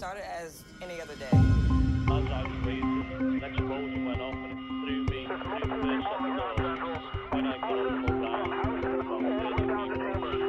started 0.00 0.24
as 0.30 0.64
any 0.80 0.98
other 0.98 1.14
day. 1.16 1.26
As 1.26 1.36
I 1.36 2.42
was 2.42 2.56
raising, 2.64 3.04
an 3.20 3.44
explosion 3.44 4.06
went 4.06 4.22
off 4.22 4.32
and 4.32 4.46
it 4.46 4.56
threw 4.80 5.04
me 5.04 5.26
through 5.26 5.60
the 5.60 5.76
first 5.76 6.06
set. 6.08 6.20
When 7.28 7.44
I 7.44 7.58
got 7.60 7.76
up 7.76 8.08
and 8.08 8.22
round, 8.22 8.50
about 8.96 9.20
30 9.20 9.60
people 9.60 10.00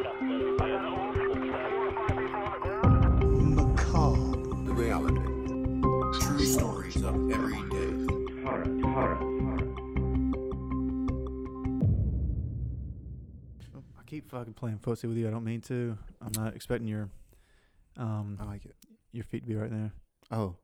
sat 0.06 0.18
there 0.22 0.56
again 0.56 0.86
on 0.88 1.12
the 3.44 3.60
Macabre. 3.62 4.64
The 4.64 4.74
reality. 4.74 5.20
True 6.22 6.46
stories 6.46 7.04
of 7.04 7.14
everyday 7.30 7.92
horror. 8.46 8.68
Horror. 8.94 9.20
I 14.00 14.04
keep 14.06 14.30
fucking 14.30 14.54
playing 14.54 14.78
footsie 14.78 15.10
with 15.10 15.18
you. 15.18 15.28
I 15.28 15.32
don't 15.32 15.44
mean 15.44 15.60
to. 15.64 15.98
I'm 16.22 16.32
not 16.42 16.56
expecting 16.56 16.88
your 16.88 17.10
um 17.98 18.38
I 18.40 18.46
like 18.46 18.64
it. 18.64 18.76
Your 19.12 19.24
feet 19.24 19.46
be 19.48 19.56
right 19.56 19.70
there. 19.70 19.92
Oh. 20.32 20.56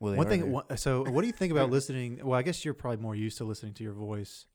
Well, 0.00 0.14
One 0.14 0.28
thing. 0.28 0.52
One, 0.52 0.76
so, 0.76 1.04
what 1.04 1.22
do 1.22 1.26
you 1.26 1.32
think 1.32 1.50
about 1.52 1.70
listening? 1.78 2.20
Well, 2.22 2.38
I 2.38 2.42
guess 2.42 2.64
you're 2.64 2.74
probably 2.74 3.02
more 3.02 3.16
used 3.16 3.38
to 3.38 3.44
listening 3.44 3.74
to 3.74 3.82
your 3.84 3.92
voice 3.94 4.46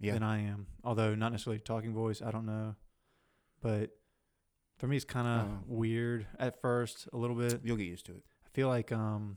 yeah. 0.00 0.14
than 0.14 0.22
I 0.22 0.42
am. 0.44 0.66
Although 0.82 1.14
not 1.14 1.32
necessarily 1.32 1.60
talking 1.60 1.92
voice. 1.92 2.22
I 2.22 2.30
don't 2.30 2.46
know, 2.46 2.74
but 3.60 3.90
for 4.78 4.86
me, 4.86 4.96
it's 4.96 5.04
kind 5.04 5.26
of 5.26 5.48
Oh. 5.48 5.58
weird 5.66 6.26
at 6.38 6.60
first, 6.60 7.08
a 7.12 7.16
little 7.16 7.36
bit. 7.36 7.60
You'll 7.64 7.76
get 7.76 7.86
used 7.86 8.06
to 8.06 8.12
it. 8.12 8.22
I 8.46 8.48
feel 8.54 8.68
like 8.68 8.90
um, 8.92 9.36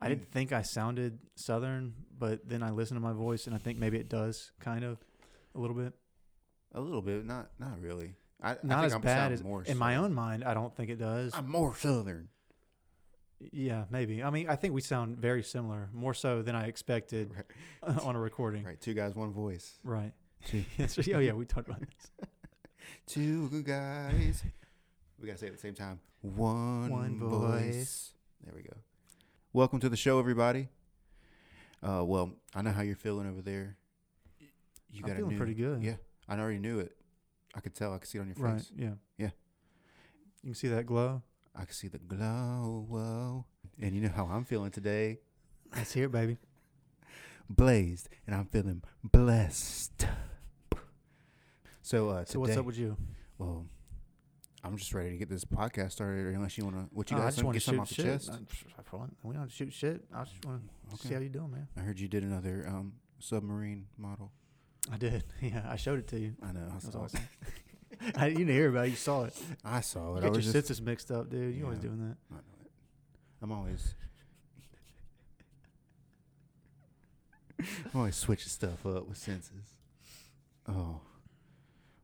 I 0.00 0.08
didn't 0.08 0.30
think 0.30 0.52
I 0.52 0.62
sounded 0.62 1.18
southern, 1.34 1.94
but 2.16 2.48
then 2.48 2.62
I 2.62 2.70
listened 2.70 2.96
to 2.96 3.00
my 3.00 3.12
voice, 3.12 3.46
and 3.46 3.54
I 3.54 3.58
think 3.58 3.78
maybe 3.78 3.98
it 3.98 4.08
does 4.08 4.52
kind 4.60 4.84
of 4.84 4.98
a 5.54 5.58
little 5.58 5.76
bit. 5.76 5.94
A 6.72 6.80
little 6.80 7.02
bit, 7.02 7.24
not 7.24 7.50
not 7.58 7.80
really. 7.80 8.14
I, 8.42 8.50
I 8.52 8.56
Not 8.62 8.76
think 8.80 8.86
as 8.86 8.92
I'm 8.94 9.00
bad 9.00 9.32
as 9.32 9.42
more 9.42 9.62
in 9.62 9.78
my 9.78 9.96
own 9.96 10.12
mind. 10.14 10.44
I 10.44 10.54
don't 10.54 10.74
think 10.76 10.90
it 10.90 10.96
does. 10.96 11.32
I'm 11.34 11.48
more 11.50 11.74
southern. 11.76 12.28
Yeah, 13.52 13.84
maybe. 13.90 14.22
I 14.22 14.30
mean, 14.30 14.48
I 14.48 14.56
think 14.56 14.74
we 14.74 14.80
sound 14.80 15.18
very 15.18 15.42
similar, 15.42 15.90
more 15.92 16.14
so 16.14 16.40
than 16.42 16.54
I 16.54 16.66
expected 16.66 17.32
Right. 17.86 17.98
on 18.02 18.16
a 18.16 18.20
recording. 18.20 18.64
Right, 18.64 18.80
two 18.80 18.94
guys, 18.94 19.14
one 19.14 19.32
voice. 19.32 19.78
Right. 19.84 20.12
Oh 20.78 21.18
yeah, 21.20 21.32
we 21.32 21.44
talked 21.46 21.68
about 21.68 21.80
this. 21.80 22.28
two 23.06 23.48
good 23.48 23.64
guys. 23.64 24.42
we 25.20 25.26
gotta 25.26 25.38
say 25.38 25.46
it 25.46 25.50
at 25.50 25.56
the 25.56 25.60
same 25.60 25.74
time. 25.74 26.00
One, 26.20 26.90
One 26.90 27.18
voice. 27.18 27.74
voice. 27.74 28.10
There 28.44 28.54
we 28.54 28.62
go. 28.62 28.76
Welcome 29.52 29.80
to 29.80 29.88
the 29.88 29.96
show, 29.96 30.18
everybody. 30.18 30.68
Uh, 31.82 32.02
well, 32.04 32.30
I 32.54 32.62
know 32.62 32.72
how 32.72 32.82
you're 32.82 32.96
feeling 32.96 33.26
over 33.28 33.40
there. 33.42 33.76
You 34.90 35.00
I'm 35.02 35.08
got 35.08 35.12
a 35.12 35.16
feeling 35.16 35.32
new- 35.32 35.38
pretty 35.38 35.54
good. 35.54 35.82
Yeah, 35.82 35.94
I 36.28 36.38
already 36.38 36.58
knew 36.58 36.78
it. 36.78 36.92
I 37.54 37.60
could 37.60 37.74
tell. 37.74 37.92
I 37.94 37.98
could 37.98 38.08
see 38.08 38.18
it 38.18 38.22
on 38.22 38.26
your 38.28 38.36
Right. 38.36 38.56
face. 38.58 38.72
Yeah. 38.76 38.94
Yeah. 39.18 39.30
You 40.42 40.48
can 40.50 40.54
see 40.54 40.68
that 40.68 40.86
glow. 40.86 41.22
I 41.54 41.64
could 41.64 41.74
see 41.76 41.88
the 41.88 41.98
glow. 41.98 42.84
Whoa. 42.88 43.44
And 43.80 43.94
you 43.94 44.00
know 44.02 44.08
how 44.14 44.26
I'm 44.26 44.44
feeling 44.44 44.70
today? 44.70 45.20
Let's 45.74 45.92
hear 45.92 46.06
it, 46.06 46.12
baby. 46.12 46.38
blazed 47.48 48.08
and 48.26 48.34
I'm 48.34 48.46
feeling 48.46 48.82
blessed. 49.02 50.06
So 51.82 52.08
uh 52.08 52.24
So 52.24 52.40
what's 52.40 52.56
up 52.56 52.64
with 52.64 52.78
you? 52.78 52.96
well 53.38 53.66
I'm 54.62 54.78
just 54.78 54.94
ready 54.94 55.10
to 55.10 55.16
get 55.18 55.28
this 55.28 55.44
podcast 55.44 55.92
started 55.92 56.34
unless 56.34 56.56
you 56.56 56.64
wanna 56.64 56.88
what 56.90 57.10
you 57.10 57.16
Oh, 57.16 57.20
got 57.20 57.26
I 57.26 57.28
just 57.28 57.36
some, 57.38 57.46
want 57.46 57.54
to 57.54 57.58
get 57.58 57.64
something 57.64 57.80
off 57.82 57.88
the 57.90 57.94
chest. 58.02 58.30
I- 58.30 58.96
I-. 58.96 59.06
We 59.22 59.34
don't 59.34 59.52
shoot 59.52 59.72
shit. 59.74 60.04
I 60.14 60.24
just 60.24 60.42
want 60.46 60.62
to 60.90 61.06
see 61.06 61.12
how 61.12 61.20
you 61.20 61.28
doing, 61.28 61.50
man. 61.50 61.68
I 61.76 61.80
heard 61.80 62.00
you 62.00 62.08
did 62.08 62.22
another 62.24 62.64
um 62.66 62.94
submarine 63.18 63.86
model. 63.98 64.32
I 64.92 64.96
did. 64.96 65.24
Yeah, 65.40 65.62
I 65.68 65.76
showed 65.76 65.98
it 65.98 66.08
to 66.08 66.18
you. 66.18 66.34
I 66.42 66.52
know. 66.52 66.68
I 66.74 66.78
saw 66.78 67.02
awesome. 67.02 67.20
I, 68.16 68.26
you 68.26 68.38
didn't 68.38 68.54
hear 68.54 68.68
about 68.68 68.86
it. 68.86 68.90
You 68.90 68.96
saw 68.96 69.24
it. 69.24 69.34
it. 69.36 69.58
I 69.64 69.80
saw 69.80 70.10
You 70.10 70.16
it. 70.16 70.18
I 70.18 70.20
get 70.22 70.32
your 70.32 70.40
just, 70.40 70.52
senses 70.52 70.82
mixed 70.82 71.10
up, 71.10 71.30
dude. 71.30 71.54
You 71.54 71.64
always 71.64 71.78
doing 71.78 71.98
that. 71.98 72.16
I 72.30 72.34
know 72.34 72.40
it. 72.64 72.70
I'm 73.42 73.52
always 73.52 73.94
I'm 77.60 78.00
always 78.00 78.16
switching 78.16 78.48
stuff 78.48 78.84
up 78.84 79.06
with 79.08 79.16
senses. 79.16 79.76
Oh. 80.68 81.00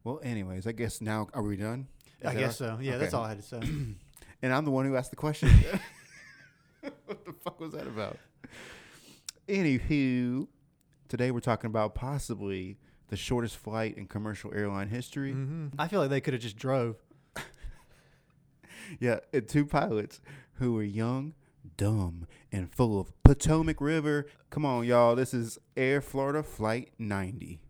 Well, 0.04 0.21
anyways, 0.22 0.66
I 0.66 0.72
guess 0.72 1.00
now 1.00 1.28
are 1.34 1.43
we 1.43 1.56
done? 1.56 1.88
Is 2.21 2.27
I 2.27 2.34
guess 2.34 2.60
all- 2.60 2.77
so. 2.77 2.78
Yeah, 2.81 2.99
that's 2.99 3.15
all 3.15 3.25
I 3.25 3.31
had 3.31 3.43
to 3.43 3.47
say. 3.47 3.60
And 4.43 4.54
I'm 4.54 4.65
the 4.65 4.71
one 4.71 4.87
who 4.87 4.97
asked 4.97 5.10
the 5.10 5.16
question. 5.16 5.50
what 6.81 7.25
the 7.27 7.34
fuck 7.44 7.60
was 7.60 7.72
that 7.72 7.87
about? 7.87 8.16
Anywho, 9.47 10.47
today 11.10 11.31
we're 11.31 11.41
talking 11.41 11.66
about 11.69 11.94
possibly 11.94 12.78
the 13.09 13.16
shortest 13.16 13.56
flight 13.59 13.98
in 13.98 14.06
commercial 14.06 14.50
airline 14.54 14.88
history. 14.88 15.32
hmm 15.32 15.66
I 15.78 15.88
feel 15.88 16.00
like 16.00 16.09
they 16.10 16.21
could 16.22 16.32
have 16.34 16.43
just 16.43 16.56
drove. 16.56 16.97
Yeah, 18.98 19.21
and 19.32 19.47
two 19.47 19.66
pilots 19.66 20.21
who 20.54 20.72
were 20.72 20.82
young, 20.82 21.34
dumb, 21.76 22.26
and 22.50 22.69
full 22.72 22.98
of 22.98 23.12
Potomac 23.22 23.81
River. 23.81 24.26
Come 24.50 24.65
on, 24.66 24.84
y'all. 24.84 25.15
This 25.15 25.32
is 25.32 25.59
Air 25.76 26.00
Florida 26.00 26.43
Flight 26.43 26.91
90. 26.98 27.60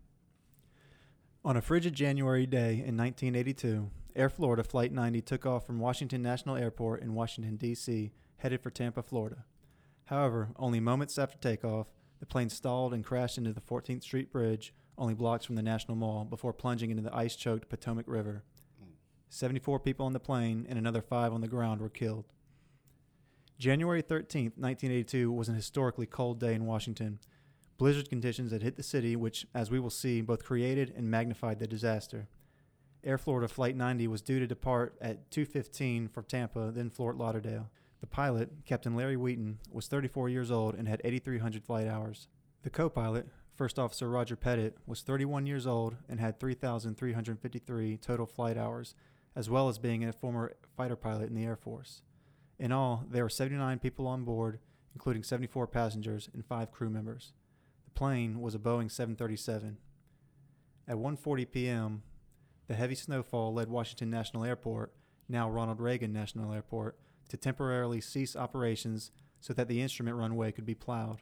On 1.45 1.55
a 1.55 1.61
frigid 1.61 1.93
January 1.93 2.47
day 2.47 2.71
in 2.71 2.97
1982, 2.97 3.91
Air 4.15 4.29
Florida 4.29 4.63
Flight 4.63 4.91
90 4.91 5.21
took 5.21 5.45
off 5.45 5.65
from 5.67 5.79
Washington 5.79 6.23
National 6.23 6.55
Airport 6.55 7.03
in 7.03 7.13
Washington, 7.13 7.55
D.C., 7.55 8.11
headed 8.37 8.61
for 8.61 8.71
Tampa, 8.71 9.03
Florida. 9.03 9.45
However, 10.05 10.49
only 10.57 10.79
moments 10.79 11.19
after 11.19 11.37
takeoff, 11.37 11.87
the 12.21 12.25
plane 12.27 12.49
stalled 12.49 12.93
and 12.93 13.03
crashed 13.03 13.37
into 13.37 13.51
the 13.51 13.59
14th 13.59 14.03
Street 14.03 14.31
Bridge, 14.31 14.73
only 14.97 15.15
blocks 15.15 15.43
from 15.43 15.55
the 15.55 15.63
National 15.63 15.97
Mall, 15.97 16.23
before 16.23 16.53
plunging 16.53 16.91
into 16.91 17.03
the 17.03 17.13
ice 17.13 17.35
choked 17.35 17.67
Potomac 17.67 18.05
River. 18.07 18.43
74 19.29 19.79
people 19.79 20.05
on 20.05 20.13
the 20.13 20.19
plane 20.19 20.65
and 20.69 20.77
another 20.77 21.01
five 21.01 21.33
on 21.33 21.41
the 21.41 21.47
ground 21.47 21.81
were 21.81 21.89
killed. 21.89 22.25
January 23.57 24.01
13, 24.01 24.53
1982 24.55 25.31
was 25.31 25.49
an 25.49 25.55
historically 25.55 26.05
cold 26.05 26.39
day 26.39 26.53
in 26.53 26.65
Washington. 26.65 27.19
Blizzard 27.77 28.09
conditions 28.09 28.51
had 28.51 28.61
hit 28.61 28.75
the 28.75 28.83
city, 28.83 29.15
which, 29.15 29.47
as 29.55 29.71
we 29.71 29.79
will 29.79 29.89
see, 29.89 30.21
both 30.21 30.43
created 30.43 30.93
and 30.95 31.09
magnified 31.09 31.59
the 31.59 31.65
disaster. 31.67 32.27
Air 33.03 33.17
Florida 33.17 33.47
Flight 33.47 33.75
90 33.75 34.07
was 34.07 34.21
due 34.21 34.39
to 34.39 34.45
depart 34.45 34.95
at 35.01 35.31
2:15 35.31 36.07
for 36.07 36.21
Tampa, 36.21 36.71
then 36.71 36.91
Fort 36.91 37.17
Lauderdale. 37.17 37.71
The 38.01 38.07
pilot, 38.07 38.49
Captain 38.65 38.95
Larry 38.95 39.15
Wheaton, 39.15 39.59
was 39.71 39.87
34 39.87 40.27
years 40.27 40.49
old 40.49 40.73
and 40.73 40.87
had 40.87 41.01
8,300 41.03 41.63
flight 41.63 41.87
hours. 41.87 42.27
The 42.63 42.71
co-pilot, 42.71 43.27
First 43.55 43.77
Officer 43.77 44.09
Roger 44.09 44.35
Pettit, 44.35 44.75
was 44.87 45.01
31 45.01 45.45
years 45.45 45.67
old 45.67 45.95
and 46.09 46.19
had 46.19 46.39
3,353 46.39 47.97
total 47.97 48.25
flight 48.25 48.57
hours, 48.57 48.95
as 49.35 49.51
well 49.51 49.69
as 49.69 49.77
being 49.77 50.03
a 50.03 50.11
former 50.11 50.53
fighter 50.75 50.95
pilot 50.95 51.29
in 51.29 51.35
the 51.35 51.45
Air 51.45 51.55
Force. 51.55 52.01
In 52.57 52.71
all, 52.71 53.05
there 53.07 53.23
were 53.23 53.29
79 53.29 53.77
people 53.77 54.07
on 54.07 54.23
board, 54.23 54.59
including 54.93 55.23
74 55.23 55.67
passengers 55.67 56.27
and 56.33 56.43
five 56.43 56.71
crew 56.71 56.89
members. 56.89 57.33
The 57.85 57.91
plane 57.91 58.41
was 58.41 58.55
a 58.55 58.59
Boeing 58.59 58.89
737. 58.89 59.77
At 60.87 60.97
1:40 60.97 61.51
p.m., 61.51 62.03
the 62.67 62.73
heavy 62.73 62.95
snowfall 62.95 63.53
led 63.53 63.69
Washington 63.69 64.09
National 64.09 64.43
Airport, 64.43 64.91
now 65.29 65.49
Ronald 65.49 65.79
Reagan 65.79 66.11
National 66.11 66.51
Airport, 66.51 66.97
to 67.31 67.37
temporarily 67.37 68.01
cease 68.01 68.35
operations 68.35 69.09
so 69.39 69.53
that 69.53 69.69
the 69.69 69.81
instrument 69.81 70.17
runway 70.17 70.51
could 70.51 70.65
be 70.65 70.75
plowed. 70.75 71.21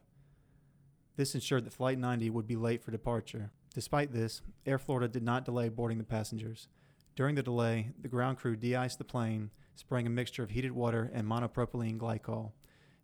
This 1.17 1.35
ensured 1.35 1.65
that 1.65 1.73
Flight 1.73 1.99
90 1.99 2.31
would 2.31 2.47
be 2.47 2.55
late 2.55 2.83
for 2.83 2.89
departure. 2.89 3.51
Despite 3.75 4.11
this, 4.11 4.41
Air 4.65 4.79
Florida 4.79 5.07
did 5.07 5.21
not 5.21 5.45
delay 5.45 5.69
boarding 5.69 5.99
the 5.99 6.03
passengers. 6.03 6.67
During 7.15 7.35
the 7.35 7.43
delay, 7.43 7.91
the 8.01 8.07
ground 8.07 8.39
crew 8.39 8.55
de-iced 8.55 8.97
the 8.97 9.03
plane, 9.03 9.51
spraying 9.75 10.07
a 10.07 10.09
mixture 10.09 10.41
of 10.41 10.49
heated 10.49 10.71
water 10.71 11.11
and 11.13 11.27
monopropylene 11.27 11.99
glycol. 11.99 12.53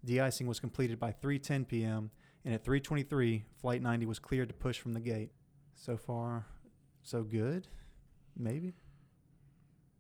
De-icing 0.04 0.48
was 0.48 0.60
completed 0.60 1.00
by 1.00 1.12
3:10 1.12 1.68
p.m., 1.68 2.10
and 2.44 2.56
at 2.56 2.66
3:23, 2.66 3.44
Flight 3.62 3.84
90 3.84 4.08
was 4.08 4.18
cleared 4.18 4.48
to 4.48 4.56
push 4.56 4.80
from 4.80 4.94
the 4.94 5.00
gate. 5.00 5.30
So 5.76 5.96
far, 5.96 6.48
so 7.04 7.22
good. 7.22 7.68
Maybe. 8.36 8.74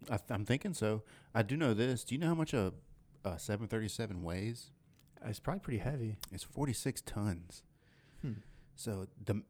I 0.09 0.17
I'm 0.29 0.45
thinking 0.45 0.73
so. 0.73 1.03
I 1.35 1.43
do 1.43 1.55
know 1.55 1.75
this. 1.75 2.03
Do 2.03 2.15
you 2.15 2.21
know 2.21 2.27
how 2.27 2.35
much 2.35 2.53
a, 2.53 2.73
a 3.25 3.39
737 3.39 4.23
weighs? 4.23 4.71
It's 5.25 5.39
probably 5.39 5.59
pretty 5.61 5.79
heavy. 5.79 6.17
It's 6.31 6.43
46 6.43 7.01
tons. 7.01 7.63
Hmm. 8.21 8.33
So 8.75 9.07
the 9.23 9.41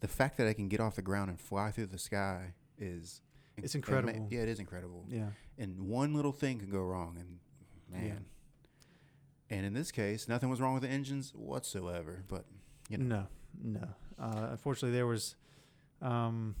the 0.00 0.08
fact 0.08 0.36
that 0.38 0.46
I 0.46 0.52
can 0.52 0.68
get 0.68 0.80
off 0.80 0.96
the 0.96 1.02
ground 1.02 1.30
and 1.30 1.40
fly 1.40 1.70
through 1.70 1.86
the 1.86 1.98
sky 1.98 2.54
is 2.78 3.22
It's 3.56 3.74
incredible. 3.74 4.26
yeah, 4.30 4.40
it 4.40 4.48
is 4.48 4.58
incredible. 4.58 5.06
Yeah. 5.08 5.28
And 5.56 5.82
one 5.88 6.12
little 6.14 6.32
thing 6.32 6.58
can 6.58 6.68
go 6.70 6.82
wrong, 6.82 7.16
and 7.18 7.38
man. 7.90 8.26
And 9.50 9.64
in 9.64 9.72
this 9.74 9.92
case, 9.92 10.26
nothing 10.28 10.48
was 10.48 10.60
wrong 10.60 10.74
with 10.74 10.82
the 10.82 10.88
engines 10.88 11.32
whatsoever. 11.34 12.24
But 12.28 12.44
you 12.88 12.98
know, 12.98 13.26
No, 13.62 13.80
no. 13.80 13.88
Uh, 14.18 14.48
unfortunately, 14.52 14.96
there 14.96 15.06
was 15.06 15.36
um, 16.02 16.54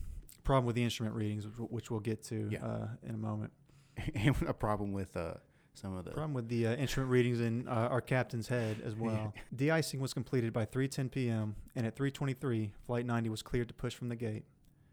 problem 0.44 0.66
with 0.66 0.76
the 0.76 0.84
instrument 0.84 1.16
readings, 1.16 1.46
which, 1.46 1.70
which 1.70 1.90
we'll 1.90 2.00
get 2.00 2.22
to 2.24 2.48
Yeah. 2.50 2.64
uh, 2.64 2.88
in 3.02 3.14
a 3.14 3.18
moment. 3.18 3.52
and 4.14 4.36
a 4.46 4.54
problem 4.54 4.92
with 4.92 5.16
uh, 5.16 5.34
some 5.74 5.96
of 5.96 6.04
the 6.04 6.12
Problem 6.12 6.34
with 6.34 6.48
the 6.48 6.68
uh, 6.68 6.74
instrument 6.76 7.10
readings 7.10 7.40
in 7.40 7.66
uh, 7.68 7.72
our 7.90 8.00
captain's 8.00 8.48
head 8.48 8.80
as 8.84 8.94
well. 8.94 9.34
De-icing 9.54 10.00
was 10.00 10.14
completed 10.14 10.52
by 10.52 10.64
3:10 10.64 11.10
p.m. 11.10 11.56
and 11.74 11.86
at 11.86 11.96
3:23, 11.96 12.70
Flight 12.86 13.04
90 13.06 13.28
was 13.28 13.42
cleared 13.42 13.68
to 13.68 13.74
push 13.74 13.94
from 13.94 14.08
the 14.08 14.16
gate. 14.16 14.44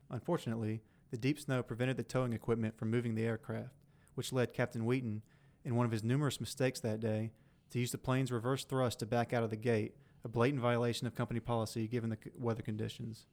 Unfortunately, 0.10 0.82
the 1.12 1.18
deep 1.18 1.40
snow 1.40 1.62
prevented 1.64 1.98
the 1.98 2.04
towing 2.04 2.34
equipment 2.34 2.78
from 2.78 2.90
moving 2.90 3.16
the 3.16 3.24
aircraft, 3.24 3.70
which 4.16 4.34
led 4.34 4.54
Captain 4.54 4.86
Wheaton, 4.86 5.22
in 5.64 5.76
one 5.76 5.86
of 5.86 5.92
his 5.92 6.04
numerous 6.04 6.40
mistakes 6.42 6.80
that 6.80 7.00
day, 7.00 7.32
to 7.70 7.80
use 7.80 7.92
the 7.92 7.98
plane's 7.98 8.32
reverse 8.32 8.64
thrust 8.66 9.00
to 9.00 9.06
back 9.06 9.32
out 9.34 9.44
of 9.44 9.50
the 9.50 9.56
gate, 9.56 9.96
a 10.24 10.28
blatant 10.28 10.62
violation 10.62 11.06
of 11.08 11.16
company 11.16 11.40
policy 11.40 11.88
given 11.88 12.10
the 12.10 12.18
c- 12.24 12.32
weather 12.38 12.62
conditions. 12.62 13.28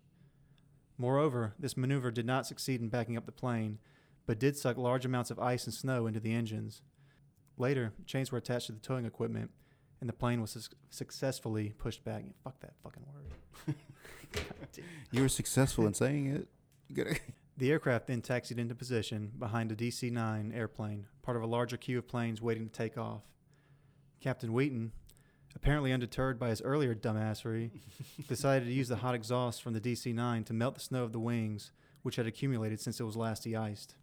Moreover, 0.99 1.55
this 1.59 1.77
maneuver 1.77 2.11
did 2.11 2.27
not 2.27 2.47
succeed 2.47 2.81
in 2.81 2.89
backing 2.89 3.17
up 3.17 3.27
the 3.27 3.33
plane, 3.33 3.79
but 4.27 4.39
did 4.39 4.57
suck 4.57 4.77
large 4.77 5.05
amounts 5.07 5.31
of 5.31 5.39
ice 5.39 5.65
and 5.65 5.73
snow 5.75 6.07
into 6.07 6.21
the 6.21 6.35
engines. 6.35 6.83
Later, 7.59 7.93
chains 8.07 8.31
were 8.33 8.39
attached 8.39 8.67
to 8.67 8.73
the 8.73 8.79
towing 8.81 9.05
equipment, 9.05 9.51
and 10.01 10.09
the 10.09 10.13
plane 10.15 10.41
was 10.41 10.53
sus- 10.53 10.71
successfully 10.91 11.75
pushed 11.77 12.05
back. 12.05 12.25
Fuck 12.45 12.61
that 12.61 12.75
fucking 12.83 13.05
word. 13.13 13.75
You 15.11 15.23
were 15.23 15.29
successful 15.29 15.87
in 15.87 15.95
saying 15.95 16.27
it. 16.95 17.21
The 17.57 17.73
aircraft 17.73 18.07
then 18.07 18.23
taxied 18.23 18.61
into 18.61 18.77
position 18.77 19.33
behind 19.37 19.73
a 19.73 19.75
DC 19.75 20.13
9 20.13 20.53
airplane, 20.55 21.07
part 21.23 21.37
of 21.37 21.43
a 21.43 21.47
larger 21.47 21.77
queue 21.77 21.99
of 21.99 22.07
planes 22.07 22.41
waiting 22.41 22.69
to 22.69 22.73
take 22.73 22.97
off. 22.97 23.23
Captain 24.21 24.53
Wheaton, 24.53 24.93
apparently 25.57 25.93
undeterred 25.93 26.39
by 26.39 26.51
his 26.51 26.63
earlier 26.63 26.95
dumbassery, 26.95 27.71
decided 28.29 28.67
to 28.67 28.73
use 28.73 28.87
the 28.87 28.97
hot 28.97 29.17
exhaust 29.17 29.61
from 29.61 29.73
the 29.73 29.81
DC 29.81 30.15
9 30.15 30.45
to 30.45 30.53
melt 30.53 30.77
the 30.77 30.81
snow 30.81 31.03
of 31.03 31.11
the 31.11 31.19
wings, 31.19 31.73
which 32.03 32.15
had 32.15 32.29
accumulated 32.29 32.79
since 32.81 33.01
it 33.01 33.05
was 33.05 33.17
last 33.17 33.43
de 33.43 33.57
iced. 33.57 33.97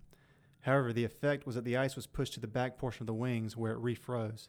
However, 0.66 0.92
the 0.92 1.06
effect 1.06 1.46
was 1.46 1.54
that 1.54 1.64
the 1.64 1.78
ice 1.78 1.96
was 1.96 2.08
pushed 2.08 2.34
to 2.34 2.40
the 2.40 2.48
back 2.48 2.80
portion 2.80 3.04
of 3.04 3.08
the 3.08 3.14
wings 3.14 3.56
where 3.56 3.74
it 3.74 3.84
refroze. 3.84 4.48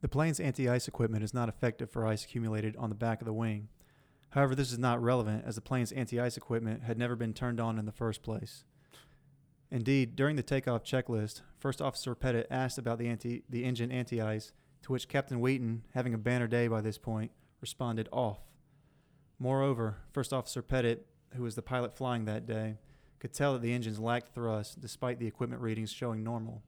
The 0.00 0.08
plane's 0.08 0.40
anti 0.40 0.68
ice 0.68 0.88
equipment 0.88 1.22
is 1.22 1.32
not 1.32 1.48
effective 1.48 1.88
for 1.88 2.04
ice 2.04 2.24
accumulated 2.24 2.76
on 2.76 2.88
the 2.88 2.96
back 2.96 3.20
of 3.20 3.24
the 3.24 3.32
wing. 3.32 3.68
However, 4.30 4.56
this 4.56 4.72
is 4.72 4.78
not 4.78 5.00
relevant 5.00 5.44
as 5.46 5.54
the 5.54 5.60
plane's 5.60 5.92
anti 5.92 6.18
ice 6.18 6.36
equipment 6.36 6.82
had 6.82 6.98
never 6.98 7.14
been 7.14 7.32
turned 7.32 7.60
on 7.60 7.78
in 7.78 7.86
the 7.86 7.92
first 7.92 8.24
place. 8.24 8.64
Indeed, 9.70 10.16
during 10.16 10.34
the 10.34 10.42
takeoff 10.42 10.82
checklist, 10.82 11.42
First 11.60 11.80
Officer 11.80 12.16
Pettit 12.16 12.48
asked 12.50 12.76
about 12.76 12.98
the, 12.98 13.06
anti- 13.06 13.44
the 13.48 13.64
engine 13.64 13.92
anti 13.92 14.20
ice, 14.20 14.52
to 14.82 14.90
which 14.90 15.08
Captain 15.08 15.38
Wheaton, 15.38 15.84
having 15.94 16.12
a 16.12 16.18
banner 16.18 16.48
day 16.48 16.66
by 16.66 16.80
this 16.80 16.98
point, 16.98 17.30
responded 17.60 18.08
off. 18.10 18.40
Moreover, 19.38 19.98
First 20.10 20.32
Officer 20.32 20.60
Pettit, 20.60 21.06
who 21.36 21.44
was 21.44 21.54
the 21.54 21.62
pilot 21.62 21.96
flying 21.96 22.24
that 22.24 22.46
day, 22.46 22.78
could 23.18 23.32
tell 23.32 23.52
that 23.54 23.62
the 23.62 23.72
engines 23.72 23.98
lacked 23.98 24.34
thrust 24.34 24.80
despite 24.80 25.18
the 25.18 25.26
equipment 25.26 25.60
readings 25.62 25.90
showing 25.92 26.22
normal. 26.22 26.62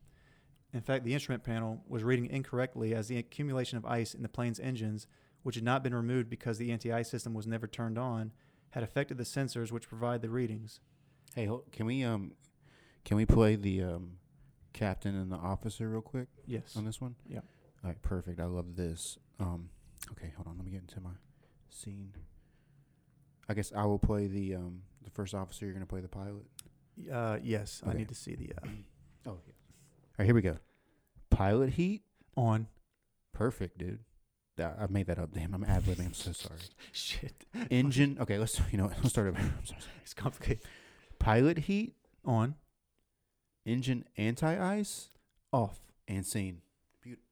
In 0.72 0.80
fact, 0.80 1.04
the 1.04 1.14
instrument 1.14 1.42
panel 1.42 1.82
was 1.88 2.02
reading 2.04 2.26
incorrectly 2.26 2.94
as 2.94 3.08
the 3.08 3.18
accumulation 3.18 3.76
of 3.76 3.84
ice 3.84 4.14
in 4.14 4.22
the 4.22 4.28
plane's 4.28 4.60
engines, 4.60 5.06
which 5.42 5.56
had 5.56 5.64
not 5.64 5.82
been 5.82 5.94
removed 5.94 6.28
because 6.30 6.58
the 6.58 6.70
anti 6.70 6.92
ice 6.92 7.10
system 7.10 7.34
was 7.34 7.46
never 7.46 7.66
turned 7.66 7.98
on, 7.98 8.32
had 8.70 8.82
affected 8.84 9.18
the 9.18 9.24
sensors 9.24 9.72
which 9.72 9.88
provide 9.88 10.22
the 10.22 10.30
readings. 10.30 10.80
hey, 11.34 11.48
can 11.72 11.86
we 11.86 12.04
um, 12.04 12.32
can 13.04 13.16
we 13.16 13.26
play 13.26 13.56
the 13.56 13.82
um, 13.82 14.12
captain 14.72 15.16
and 15.16 15.32
the 15.32 15.36
officer 15.36 15.88
real 15.88 16.02
quick 16.02 16.28
Yes. 16.46 16.76
on 16.76 16.84
this 16.84 17.00
one? 17.00 17.16
Yeah. 17.26 17.40
All 17.82 17.88
right, 17.90 18.00
perfect. 18.02 18.38
I 18.38 18.44
love 18.44 18.76
this. 18.76 19.18
Um, 19.40 19.70
okay, 20.12 20.32
hold 20.36 20.46
on. 20.46 20.56
Let 20.56 20.64
me 20.66 20.70
get 20.70 20.82
into 20.82 21.00
my 21.00 21.10
scene. 21.70 22.12
I 23.50 23.54
guess 23.54 23.72
I 23.74 23.84
will 23.84 23.98
play 23.98 24.28
the 24.28 24.54
um 24.54 24.82
the 25.02 25.10
first 25.10 25.34
officer. 25.34 25.64
You're 25.64 25.74
gonna 25.74 25.86
play 25.86 26.00
the 26.00 26.08
pilot. 26.08 26.44
Uh, 27.12 27.38
yes, 27.42 27.82
I 27.84 27.94
need 27.94 28.08
to 28.08 28.14
see 28.14 28.36
the 28.36 28.52
uh, 28.62 28.66
Oh 29.26 29.38
yeah. 29.46 29.52
All 29.52 30.14
right, 30.18 30.24
here 30.26 30.34
we 30.34 30.42
go. 30.42 30.56
Pilot 31.30 31.70
heat. 31.70 32.02
on. 32.36 32.68
Perfect, 33.32 33.78
dude. 33.78 34.00
That, 34.56 34.76
I 34.80 34.86
made 34.88 35.06
that 35.06 35.18
up. 35.18 35.32
Damn, 35.32 35.54
I'm 35.54 35.64
ad 35.64 35.84
libbing. 35.84 36.06
I'm 36.06 36.14
so 36.14 36.32
sorry. 36.32 36.58
Shit, 36.92 37.44
Engine. 37.70 38.18
Okay, 38.20 38.38
let's. 38.38 38.60
You 38.70 38.78
know, 38.78 38.84
what, 38.84 38.96
let's 38.98 39.08
start 39.10 39.28
over. 39.28 39.38
I'm 39.38 39.66
sorry. 39.66 39.80
it's 40.02 40.14
complicated. 40.14 40.62
Pilot 41.18 41.58
heat. 41.58 41.94
On, 42.24 42.54
Engine 43.64 44.04
anti 44.16 44.56
ice 44.56 45.08
off. 45.52 45.80
and 46.06 46.24
scene. 46.24 46.60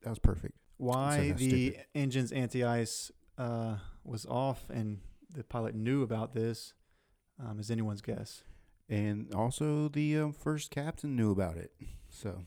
That 0.02 0.10
was 0.10 0.18
perfect. 0.18 0.54
Why 0.78 1.28
that's 1.28 1.40
the 1.40 1.48
stupid. 1.48 1.86
engine's 1.94 2.32
anti-ice 2.32 3.12
uh, 3.36 3.76
was 4.04 4.24
off 4.26 4.70
and 4.70 5.00
the 5.32 5.44
pilot 5.44 5.74
knew 5.74 6.02
about 6.02 6.34
this 6.34 6.74
um, 7.38 7.58
is 7.58 7.70
anyone's 7.70 8.00
guess. 8.00 8.42
And 8.88 9.32
also, 9.34 9.88
the 9.88 10.18
um, 10.18 10.32
first 10.32 10.70
captain 10.70 11.14
knew 11.14 11.30
about 11.30 11.56
it. 11.56 11.72
So 12.08 12.44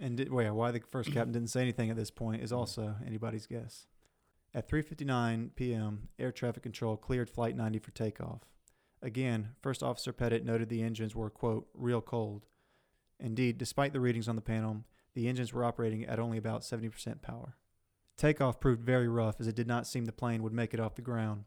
And 0.00 0.16
did, 0.16 0.32
well, 0.32 0.44
yeah, 0.44 0.50
why 0.50 0.72
the 0.72 0.80
first 0.90 1.12
captain 1.12 1.32
didn't 1.32 1.50
say 1.50 1.62
anything 1.62 1.90
at 1.90 1.96
this 1.96 2.10
point 2.10 2.42
is 2.42 2.52
also 2.52 2.96
anybody's 3.06 3.46
guess. 3.46 3.86
At 4.52 4.68
3:59 4.68 5.50
p.m., 5.56 6.08
air 6.18 6.32
traffic 6.32 6.62
control 6.62 6.96
cleared 6.96 7.30
Flight 7.30 7.56
90 7.56 7.78
for 7.78 7.90
takeoff. 7.92 8.42
Again, 9.02 9.50
First 9.62 9.82
Officer 9.82 10.12
Pettit 10.12 10.44
noted 10.44 10.68
the 10.68 10.82
engines 10.82 11.14
were 11.14 11.30
quote 11.30 11.68
real 11.74 12.00
cold. 12.00 12.46
Indeed, 13.20 13.58
despite 13.58 13.92
the 13.92 14.00
readings 14.00 14.28
on 14.28 14.36
the 14.36 14.42
panel, 14.42 14.84
the 15.14 15.28
engines 15.28 15.52
were 15.52 15.64
operating 15.64 16.04
at 16.04 16.18
only 16.18 16.38
about 16.38 16.62
70% 16.62 17.22
power. 17.22 17.56
Takeoff 18.16 18.60
proved 18.60 18.82
very 18.82 19.08
rough 19.08 19.40
as 19.40 19.46
it 19.46 19.54
did 19.54 19.66
not 19.66 19.86
seem 19.86 20.04
the 20.04 20.12
plane 20.12 20.42
would 20.42 20.52
make 20.52 20.72
it 20.74 20.80
off 20.80 20.94
the 20.94 21.02
ground. 21.02 21.44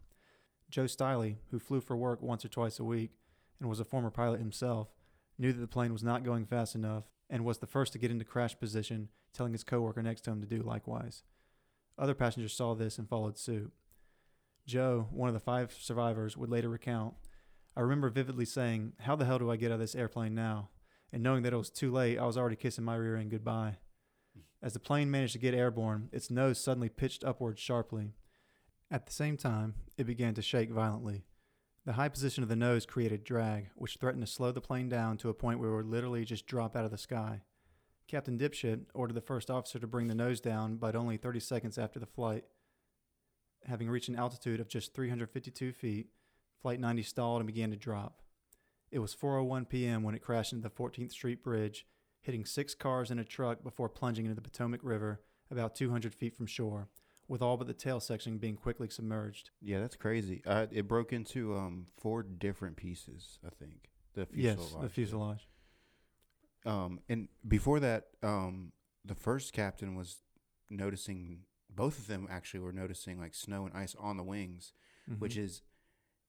Joe 0.70 0.86
Stiley, 0.86 1.38
who 1.52 1.60
flew 1.60 1.82
for 1.82 1.96
work 1.96 2.22
once 2.22 2.44
or 2.44 2.50
twice 2.50 2.80
a 2.80 2.84
week 2.84 3.12
and 3.60 3.70
was 3.70 3.80
a 3.80 3.86
former 3.86 4.10
pilot 4.10 4.40
himself, 4.40 4.90
knew 5.38 5.54
that 5.54 5.60
the 5.60 5.68
plane 5.68 5.94
was 5.94 6.04
not 6.04 6.24
going 6.24 6.46
fast 6.46 6.76
enough 6.76 7.06
and 7.30 7.46
was 7.46 7.60
the 7.60 7.68
first 7.68 7.94
to 7.94 8.00
get 8.00 8.12
into 8.12 8.26
crash 8.26 8.58
position, 8.60 9.10
telling 9.34 9.54
his 9.54 9.64
coworker 9.64 10.02
next 10.02 10.22
to 10.22 10.32
him 10.32 10.42
to 10.42 10.48
do 10.48 10.62
likewise. 10.62 11.24
Other 11.98 12.14
passengers 12.14 12.54
saw 12.54 12.74
this 12.74 12.98
and 12.98 13.08
followed 13.08 13.38
suit. 13.38 13.72
Joe, 14.66 15.08
one 15.12 15.30
of 15.30 15.34
the 15.34 15.40
five 15.40 15.76
survivors, 15.80 16.36
would 16.36 16.50
later 16.50 16.70
recount 16.70 17.14
I 17.78 17.82
remember 17.82 18.10
vividly 18.10 18.46
saying, 18.46 18.94
How 19.02 19.16
the 19.16 19.26
hell 19.26 19.38
do 19.38 19.52
I 19.52 19.56
get 19.56 19.70
out 19.70 19.76
of 19.76 19.80
this 19.82 19.94
airplane 19.94 20.34
now? 20.34 20.70
And 21.14 21.22
knowing 21.22 21.44
that 21.44 21.54
it 21.54 21.58
was 21.58 21.70
too 21.70 21.92
late, 21.92 22.18
I 22.18 22.26
was 22.26 22.36
already 22.36 22.56
kissing 22.56 22.84
my 22.84 22.96
rear 22.96 23.16
end 23.16 23.30
goodbye. 23.30 23.78
As 24.64 24.74
the 24.74 24.80
plane 24.80 25.12
managed 25.12 25.34
to 25.34 25.40
get 25.40 25.54
airborne, 25.54 26.10
its 26.12 26.32
nose 26.32 26.60
suddenly 26.60 26.90
pitched 26.90 27.24
upward 27.24 27.60
sharply. 27.60 28.14
At 28.90 29.06
the 29.06 29.12
same 29.12 29.38
time, 29.38 29.76
it 29.98 30.06
began 30.06 30.34
to 30.36 30.42
shake 30.42 30.70
violently. 30.72 31.26
The 31.86 31.94
high 31.94 32.10
position 32.10 32.44
of 32.44 32.50
the 32.50 32.56
nose 32.56 32.86
created 32.86 33.24
drag, 33.24 33.70
which 33.76 33.98
threatened 33.98 34.26
to 34.26 34.32
slow 34.32 34.52
the 34.52 34.62
plane 34.62 34.90
down 34.90 35.18
to 35.18 35.30
a 35.30 35.34
point 35.34 35.60
where 35.60 35.70
it 35.72 35.76
would 35.76 35.86
literally 35.86 36.26
just 36.26 36.48
drop 36.48 36.76
out 36.76 36.86
of 36.86 36.92
the 36.92 36.98
sky. 36.98 37.42
Captain 38.08 38.38
Dipshit 38.38 38.86
ordered 38.94 39.14
the 39.14 39.22
first 39.22 39.50
officer 39.50 39.80
to 39.80 39.88
bring 39.88 40.08
the 40.08 40.16
nose 40.16 40.40
down, 40.40 40.78
but 40.78 40.96
only 40.96 41.18
30 41.18 41.42
seconds 41.42 41.78
after 41.78 42.00
the 42.00 42.06
flight. 42.06 42.46
Having 43.66 43.90
reached 43.90 44.10
an 44.10 44.16
altitude 44.16 44.62
of 44.62 44.70
just 44.70 44.94
352 44.94 45.74
feet, 45.74 46.08
Flight 46.62 46.80
90 46.80 47.04
stalled 47.04 47.42
and 47.42 47.48
began 47.48 47.72
to 47.72 47.78
drop. 47.78 48.22
It 48.92 49.00
was 49.00 49.14
4:01 49.14 49.70
p.m. 49.70 50.04
when 50.04 50.16
it 50.16 50.22
crashed 50.22 50.54
into 50.54 50.68
the 50.68 50.74
14th 50.74 51.12
Street 51.12 51.44
Bridge, 51.44 51.86
hitting 52.22 52.46
six 52.46 52.74
cars 52.74 53.12
and 53.12 53.20
a 53.20 53.24
truck 53.24 53.64
before 53.64 53.90
plunging 53.90 54.26
into 54.26 54.36
the 54.36 54.42
Potomac 54.42 54.80
River 54.82 55.22
about 55.52 55.76
200 55.76 56.14
feet 56.16 56.36
from 56.36 56.46
shore, 56.46 56.88
with 57.28 57.42
all 57.42 57.58
but 57.58 57.68
the 57.68 57.74
tail 57.74 58.00
section 58.00 58.38
being 58.38 58.56
quickly 58.56 58.90
submerged. 58.90 59.50
yeah, 59.62 59.80
that's 59.80 59.96
crazy. 59.96 60.42
Uh, 60.46 60.68
it 60.72 60.88
broke 60.88 61.12
into 61.14 61.56
um 61.56 61.86
four 61.98 62.24
different 62.24 62.76
pieces. 62.78 63.40
I 63.46 63.50
think 63.50 63.90
the 64.14 64.26
fuselage. 64.26 64.60
yes, 64.72 64.76
the 64.82 64.90
fuselage. 64.90 65.48
Um, 66.66 67.00
and 67.08 67.28
before 67.48 67.80
that, 67.80 68.08
um, 68.24 68.72
the 69.06 69.16
first 69.16 69.54
captain 69.54 69.96
was 69.96 70.18
noticing. 70.70 71.42
Both 71.70 72.00
of 72.00 72.08
them 72.08 72.28
actually 72.30 72.62
were 72.62 72.72
noticing 72.74 73.20
like 73.20 73.36
snow 73.36 73.66
and 73.66 73.76
ice 73.76 73.96
on 74.00 74.18
the 74.18 74.24
wings, 74.24 74.74
which 75.20 75.36
Mhm. 75.36 75.44
is 75.44 75.62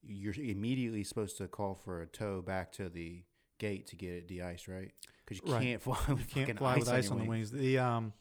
you're 0.03 0.35
immediately 0.35 1.03
supposed 1.03 1.37
to 1.39 1.49
call 1.49 1.75
for 1.75 2.03
a 2.03 2.07
tow 2.07 2.41
back 2.43 2.71
to 2.73 2.89
the 2.89 3.25
gate 3.59 3.87
to 3.89 3.97
get 3.97 4.13
it 4.13 4.29
de-iced, 4.29 4.69
right? 4.69 4.93
Because 5.25 5.43
you 5.45 5.53
Right. 5.53 5.63
can't 5.63 5.83
fly 5.83 5.99
with 6.09 6.21
you 6.21 6.27
can't 6.27 6.47
fucking 6.47 6.57
fly 6.59 6.77
with 6.79 6.89
on 6.89 6.95
ice 6.95 7.05
your 7.05 7.13
on 7.15 7.19
the 7.19 7.23
wing. 7.25 7.31
wings. 7.31 7.51
The 7.51 7.79
um, 7.79 8.13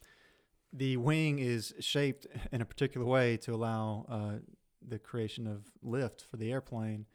the 0.78 0.98
wing 0.98 1.40
is 1.40 1.74
shaped 1.80 2.28
in 2.52 2.62
a 2.62 2.66
particular 2.66 3.06
way 3.06 3.38
to 3.38 3.54
allow 3.54 4.06
uh, 4.10 4.40
the 4.88 5.00
creation 5.00 5.48
of 5.48 5.64
lift 5.82 6.26
for 6.30 6.38
the 6.38 6.52
airplane. 6.52 7.06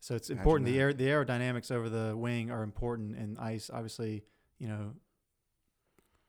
So 0.00 0.14
it's 0.16 0.30
Imagine 0.30 0.40
important. 0.40 0.66
The 0.66 0.80
air 0.80 0.92
the 0.92 1.06
aerodynamics 1.06 1.70
over 1.70 1.88
the 1.88 2.16
wing 2.16 2.50
are 2.50 2.62
important, 2.62 3.16
and 3.16 3.38
ice 3.38 3.70
obviously, 3.72 4.24
you 4.58 4.68
know, 4.68 4.94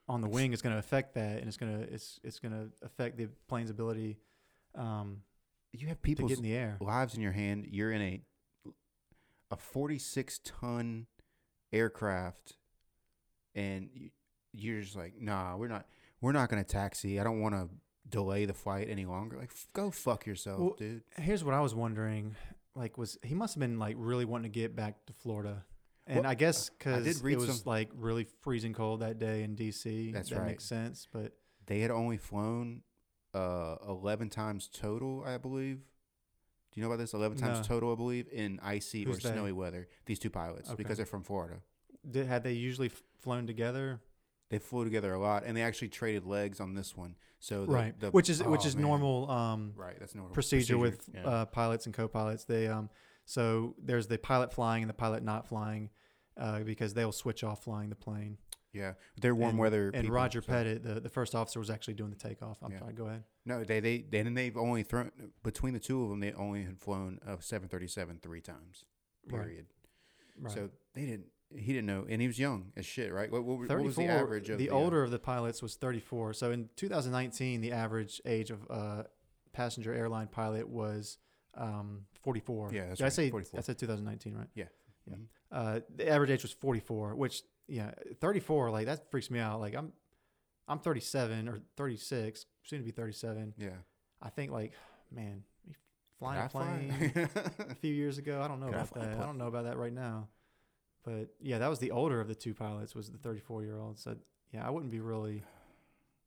on 0.08 0.20
the 0.20 0.28
wing 0.28 0.52
is 0.52 0.62
going 0.62 0.74
to 0.74 0.78
affect 0.78 1.14
that, 1.14 1.38
and 1.38 1.48
it's 1.48 1.56
gonna 1.56 1.80
it's 1.90 2.20
it's 2.22 2.38
going 2.38 2.52
to 2.52 2.70
affect 2.86 3.16
the 3.16 3.28
plane's 3.48 3.70
ability 3.70 4.18
um, 4.76 5.22
You 5.72 5.88
have 5.88 5.96
to 5.98 6.02
people's 6.02 6.30
get 6.30 6.38
in 6.38 6.44
the 6.44 6.54
air. 6.54 6.76
lives 6.80 7.14
in 7.14 7.20
your 7.20 7.32
hand. 7.32 7.66
You're 7.70 7.92
in 7.92 8.02
a 8.02 8.20
a 9.50 9.56
46 9.56 10.40
ton 10.44 11.06
aircraft, 11.72 12.56
and 13.54 13.88
you, 13.92 14.10
you're 14.52 14.80
just 14.80 14.96
like, 14.96 15.14
nah, 15.20 15.56
we're 15.56 15.68
not, 15.68 15.86
we're 16.24 16.32
not 16.32 16.48
gonna 16.48 16.64
taxi. 16.64 17.20
I 17.20 17.24
don't 17.24 17.40
want 17.40 17.54
to 17.54 17.68
delay 18.08 18.44
the 18.46 18.54
flight 18.54 18.88
any 18.90 19.04
longer. 19.06 19.36
Like, 19.36 19.50
f- 19.52 19.68
go 19.72 19.90
fuck 19.90 20.26
yourself, 20.26 20.58
Well, 20.60 20.74
dude. 20.78 21.02
Here's 21.18 21.44
what 21.44 21.54
I 21.54 21.60
was 21.60 21.74
wondering: 21.74 22.34
like, 22.74 22.96
was 22.98 23.18
he 23.22 23.34
must 23.34 23.54
have 23.54 23.60
been 23.60 23.78
like 23.78 23.96
really 23.98 24.24
wanting 24.24 24.50
to 24.50 24.58
get 24.60 24.74
back 24.74 25.04
to 25.06 25.12
Florida, 25.12 25.64
and 26.06 26.20
Well, 26.20 26.30
I 26.30 26.34
guess 26.34 26.70
because 26.70 27.06
it 27.06 27.36
was 27.36 27.46
some- 27.58 27.62
like 27.66 27.90
really 27.94 28.24
freezing 28.40 28.72
cold 28.72 29.00
that 29.00 29.18
day 29.18 29.42
in 29.42 29.54
DC. 29.54 30.12
That's 30.12 30.30
that 30.30 30.38
right. 30.38 30.46
makes 30.48 30.64
sense. 30.64 31.06
But 31.12 31.32
They 31.66 31.80
had 31.80 31.90
only 31.90 32.16
flown 32.16 32.82
uh 33.34 33.76
11 33.88 34.30
times 34.30 34.68
total, 34.72 35.22
I 35.26 35.38
believe. 35.38 35.78
Do 36.72 36.80
you 36.80 36.82
know 36.82 36.88
about 36.92 36.98
this? 37.00 37.14
11 37.14 37.36
times 37.38 37.58
No. 37.58 37.64
total, 37.64 37.92
I 37.92 37.96
believe, 37.96 38.28
in 38.32 38.58
icy 38.62 39.04
Who's 39.04 39.18
or 39.18 39.28
they? 39.28 39.34
snowy 39.34 39.52
weather. 39.52 39.88
These 40.06 40.18
two 40.18 40.30
pilots, 40.30 40.68
Okay. 40.70 40.76
because 40.76 40.96
they're 40.98 41.06
from 41.06 41.22
Florida. 41.22 41.60
did, 42.08 42.26
had 42.26 42.42
they 42.44 42.52
usually 42.52 42.88
f- 42.88 43.02
flown 43.20 43.46
together? 43.46 44.00
They 44.54 44.58
flew 44.60 44.84
together 44.84 45.12
a 45.12 45.18
lot, 45.18 45.42
and 45.44 45.56
they 45.56 45.62
actually 45.62 45.88
traded 45.88 46.24
legs 46.24 46.60
on 46.60 46.74
this 46.74 46.96
one. 46.96 47.16
So 47.40 47.66
the, 47.66 47.72
right, 47.72 48.00
the- 48.00 48.10
which 48.10 48.30
is 48.30 48.40
which 48.42 48.62
oh, 48.62 48.68
is 48.68 48.76
man. 48.76 48.82
normal 48.84 49.28
um, 49.30 49.72
Right, 49.76 49.96
that's 49.98 50.14
normal 50.14 50.32
procedure, 50.32 50.78
with 50.78 51.08
yeah. 51.12 51.26
uh, 51.26 51.44
pilots 51.46 51.86
and 51.86 51.94
co-pilots. 51.94 52.44
They 52.44 52.68
um, 52.68 52.88
so 53.24 53.74
there's 53.82 54.06
the 54.06 54.16
pilot 54.16 54.52
flying 54.52 54.82
and 54.84 54.88
the 54.88 54.94
pilot 54.94 55.24
not 55.24 55.48
flying 55.48 55.90
uh, 56.38 56.60
because 56.60 56.94
they'll 56.94 57.10
switch 57.12 57.42
off 57.42 57.64
flying 57.64 57.88
the 57.90 57.96
plane. 57.96 58.38
yeah, 58.72 58.92
they're 59.20 59.34
warm 59.34 59.50
and, 59.50 59.58
weather. 59.58 59.86
And 59.92 60.02
people, 60.04 60.14
Roger 60.14 60.40
so- 60.40 60.46
Pettit, 60.46 60.84
the, 60.84 61.00
the 61.00 61.08
first 61.08 61.34
officer, 61.34 61.58
was 61.58 61.68
actually 61.70 61.94
doing 61.94 62.10
the 62.10 62.16
takeoff. 62.16 62.58
I'm 62.62 62.70
Yeah. 62.70 62.78
sorry. 62.78 62.92
Go 62.92 63.06
ahead. 63.06 63.24
No, 63.44 63.64
they 63.64 63.80
they 63.80 64.04
then 64.08 64.34
they've 64.34 64.56
only 64.56 64.84
thrown 64.84 65.10
between 65.42 65.74
the 65.74 65.80
two 65.80 66.02
of 66.04 66.10
them. 66.10 66.20
They 66.20 66.32
only 66.32 66.62
had 66.62 66.78
flown 66.78 67.18
a 67.26 67.42
737 67.42 68.20
three 68.22 68.40
times. 68.40 68.84
Right. 69.28 69.42
Period. 69.42 69.66
Right. 70.38 70.54
So 70.54 70.70
they 70.94 71.06
didn't. 71.06 71.26
He 71.56 71.72
didn't 71.72 71.86
know, 71.86 72.04
and 72.08 72.20
he 72.20 72.26
was 72.26 72.38
young 72.38 72.72
as 72.76 72.84
shit, 72.84 73.12
right? 73.12 73.30
What, 73.30 73.44
what, 73.44 73.68
what 73.68 73.82
was 73.82 73.96
the 73.96 74.06
average 74.06 74.50
of 74.50 74.58
the 74.58 74.70
uh, 74.70 74.74
older 74.74 75.02
of 75.02 75.10
the 75.10 75.18
pilots 75.18 75.62
was 75.62 75.76
34. 75.76 76.32
So 76.34 76.50
in 76.50 76.68
2019, 76.76 77.60
the 77.60 77.72
average 77.72 78.20
age 78.26 78.50
of 78.50 78.66
uh, 78.70 79.02
passenger 79.52 79.94
airline 79.94 80.26
pilot 80.26 80.68
was 80.68 81.18
um, 81.56 82.06
44. 82.22 82.70
Yeah, 82.72 82.86
that's 82.86 82.98
Did 82.98 83.06
I 83.06 83.10
say 83.10 83.30
44. 83.30 83.58
I 83.58 83.62
said 83.62 83.78
2019, 83.78 84.34
right? 84.34 84.48
Yeah. 84.54 84.64
Yeah. 85.06 85.14
Mhm. 85.16 85.26
Uh, 85.52 85.80
the 85.94 86.08
average 86.08 86.30
age 86.30 86.42
was 86.42 86.52
44, 86.52 87.14
which 87.14 87.42
yeah, 87.68 87.92
34 88.20 88.70
like 88.70 88.86
that 88.86 89.10
freaks 89.10 89.30
me 89.30 89.38
out. 89.38 89.60
Like 89.60 89.74
I'm 89.74 89.92
I'm 90.66 90.78
37 90.78 91.48
or 91.48 91.60
36, 91.76 92.46
soon 92.62 92.78
to 92.80 92.84
be 92.84 92.90
37. 92.90 93.54
Yeah. 93.58 93.68
I 94.22 94.30
think 94.30 94.50
like 94.50 94.72
man, 95.12 95.42
flying 96.18 96.44
a 96.44 96.48
plane 96.48 97.28
a 97.70 97.74
few 97.74 97.92
years 97.92 98.18
ago. 98.18 98.40
I 98.42 98.48
don't 98.48 98.60
know 98.60 98.66
Could 98.66 98.74
about 98.74 98.94
that. 98.94 99.20
I 99.20 99.26
don't 99.26 99.38
know 99.38 99.46
about 99.46 99.64
that 99.64 99.76
right 99.76 99.92
now. 99.92 100.28
But 101.04 101.28
yeah, 101.40 101.58
that 101.58 101.68
was 101.68 101.78
the 101.78 101.90
older 101.90 102.20
of 102.20 102.28
the 102.28 102.34
two 102.34 102.54
pilots 102.54 102.94
was 102.94 103.10
the 103.10 103.18
34 103.18 103.62
year 103.62 103.78
old. 103.78 103.98
So 103.98 104.16
yeah, 104.52 104.66
I 104.66 104.70
wouldn't 104.70 104.90
be 104.90 105.00
really 105.00 105.42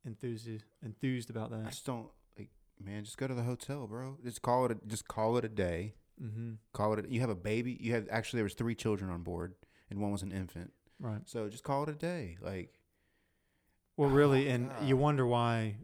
enthused 0.06 0.64
enthused 0.84 1.30
about 1.30 1.50
that. 1.52 1.66
I 1.66 1.70
just 1.70 1.86
don't 1.86 2.08
like, 2.38 2.50
man. 2.84 3.04
Just 3.04 3.18
go 3.18 3.28
to 3.28 3.34
the 3.34 3.44
hotel, 3.44 3.88
bro. 3.88 4.18
Just 4.24 4.42
call 4.42 4.66
it. 4.66 4.72
A, 4.72 4.88
just 4.88 5.08
call 5.08 5.38
it 5.38 5.46
a 5.46 5.50
day. 5.50 5.96
Mm-hmm. 6.22 6.54
Call 6.74 6.94
it. 6.94 7.06
A, 7.06 7.12
you 7.12 7.22
have 7.22 7.30
a 7.30 7.36
baby. 7.36 7.78
You 7.80 7.94
have 7.94 8.08
actually 8.12 8.38
there 8.38 8.46
was 8.46 8.54
three 8.54 8.76
children 8.76 9.10
on 9.10 9.24
board, 9.24 9.56
and 9.90 10.00
one 10.00 10.12
was 10.12 10.22
an 10.22 10.32
infant. 10.32 10.72
Right. 11.00 11.22
So 11.26 11.50
just 11.50 11.64
call 11.64 11.84
it 11.84 11.90
a 11.90 11.94
day. 11.94 12.38
Like 12.42 12.74
Well, 13.98 14.10
really, 14.10 14.50
and 14.50 14.70
you 14.84 14.98
wonder 14.98 15.26
why 15.26 15.78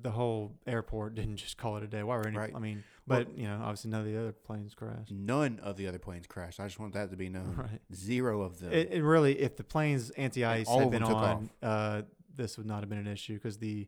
the 0.00 0.10
whole 0.10 0.58
airport 0.66 1.14
didn't 1.14 1.36
just 1.36 1.56
call 1.56 1.76
it 1.76 1.82
a 1.84 1.86
day. 1.86 2.02
Why 2.02 2.16
were 2.16 2.26
any? 2.26 2.36
Right. 2.36 2.52
I 2.54 2.58
mean, 2.58 2.82
Well- 3.06 3.24
but 3.24 3.38
you 3.38 3.44
know, 3.46 3.60
obviously 3.62 3.90
none 3.90 4.00
of 4.00 4.06
the 4.06 4.16
other 4.18 4.32
planes 4.32 4.74
crashed. 4.74 5.12
none 5.12 5.60
of 5.60 5.76
the 5.76 5.86
other 5.86 5.98
planes 6.00 6.26
crashed. 6.26 6.58
I 6.60 6.64
just 6.66 6.78
want 6.80 6.94
that 6.94 7.10
to 7.10 7.16
be 7.16 7.28
known. 7.28 7.54
Right. 7.56 7.80
Zero 7.94 8.42
of 8.42 8.58
them. 8.58 8.72
It, 8.72 8.90
it 8.92 9.02
really, 9.02 9.38
if 9.40 9.56
the 9.56 9.64
plane's 9.64 10.10
anti-ice 10.10 10.68
had 10.68 10.90
been 10.90 11.02
on, 11.04 11.50
uh, 11.62 12.02
this 12.34 12.58
would 12.58 12.66
not 12.66 12.80
have 12.80 12.88
been 12.88 12.98
an 12.98 13.06
issue 13.06 13.34
because 13.34 13.58
the, 13.58 13.86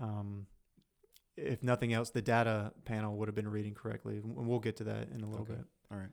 um, 0.00 0.46
if 1.36 1.62
nothing 1.62 1.92
else, 1.92 2.10
the 2.10 2.22
data 2.22 2.72
panel 2.84 3.16
would 3.16 3.26
have 3.26 3.34
been 3.34 3.48
reading 3.48 3.74
correctly. 3.74 4.18
And 4.18 4.46
we'll 4.46 4.60
get 4.60 4.76
to 4.76 4.84
that 4.84 5.08
in 5.08 5.22
a 5.22 5.26
little 5.28 5.44
Okay. 5.44 5.54
bit. 5.54 5.64
All 5.90 5.98
right. 5.98 6.10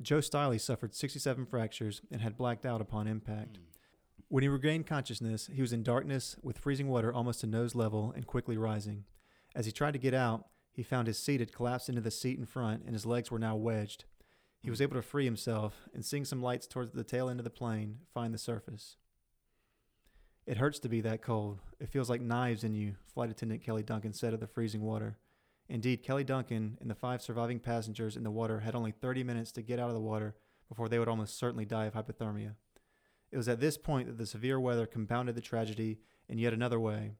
Joe 0.00 0.20
Stiley 0.20 0.58
suffered 0.58 0.94
67 0.94 1.44
fractures 1.44 2.00
and 2.10 2.22
had 2.22 2.36
blacked 2.38 2.64
out 2.64 2.80
upon 2.80 3.06
impact. 3.06 3.58
Mm. 3.58 3.62
When 4.30 4.44
he 4.44 4.48
regained 4.48 4.86
consciousness, 4.86 5.50
he 5.52 5.60
was 5.60 5.72
in 5.72 5.82
darkness 5.82 6.36
with 6.40 6.56
freezing 6.56 6.86
water 6.86 7.12
almost 7.12 7.40
to 7.40 7.48
nose 7.48 7.74
level 7.74 8.12
and 8.14 8.28
quickly 8.28 8.56
rising. 8.56 9.02
As 9.56 9.66
he 9.66 9.72
tried 9.72 9.94
to 9.94 9.98
get 9.98 10.14
out, 10.14 10.46
he 10.72 10.84
found 10.84 11.08
his 11.08 11.18
seat 11.18 11.40
had 11.40 11.52
collapsed 11.52 11.88
into 11.88 12.00
the 12.00 12.12
seat 12.12 12.38
in 12.38 12.46
front 12.46 12.84
and 12.84 12.94
his 12.94 13.04
legs 13.04 13.32
were 13.32 13.40
now 13.40 13.56
wedged. 13.56 14.04
He 14.62 14.70
was 14.70 14.80
able 14.80 14.94
to 14.94 15.02
free 15.02 15.24
himself 15.24 15.88
and, 15.92 16.04
seeing 16.04 16.24
some 16.24 16.40
lights 16.40 16.68
towards 16.68 16.92
the 16.92 17.02
tail 17.02 17.28
end 17.28 17.40
of 17.40 17.44
the 17.44 17.50
plane, 17.50 18.02
find 18.14 18.32
the 18.32 18.38
surface. 18.38 18.98
It 20.46 20.58
hurts 20.58 20.78
to 20.78 20.88
be 20.88 21.00
that 21.00 21.22
cold. 21.22 21.58
It 21.80 21.88
feels 21.88 22.08
like 22.08 22.20
knives 22.20 22.62
in 22.62 22.72
you, 22.72 22.94
Flight 23.12 23.30
Attendant 23.30 23.64
Kelly 23.64 23.82
Duncan 23.82 24.12
said 24.12 24.32
of 24.32 24.38
the 24.38 24.46
freezing 24.46 24.82
water. 24.82 25.18
Indeed, 25.68 26.04
Kelly 26.04 26.22
Duncan 26.22 26.78
and 26.80 26.88
the 26.88 26.94
five 26.94 27.20
surviving 27.20 27.58
passengers 27.58 28.16
in 28.16 28.22
the 28.22 28.30
water 28.30 28.60
had 28.60 28.76
only 28.76 28.92
30 28.92 29.24
minutes 29.24 29.50
to 29.52 29.62
get 29.62 29.80
out 29.80 29.88
of 29.88 29.94
the 29.94 30.00
water 30.00 30.36
before 30.68 30.88
they 30.88 31.00
would 31.00 31.08
almost 31.08 31.36
certainly 31.36 31.64
die 31.64 31.86
of 31.86 31.94
hypothermia. 31.94 32.54
It 33.32 33.36
was 33.36 33.48
at 33.48 33.60
this 33.60 33.78
point 33.78 34.08
that 34.08 34.18
the 34.18 34.26
severe 34.26 34.58
weather 34.58 34.86
compounded 34.86 35.34
the 35.34 35.40
tragedy 35.40 36.00
in 36.28 36.38
yet 36.38 36.52
another 36.52 36.80
way. 36.80 37.12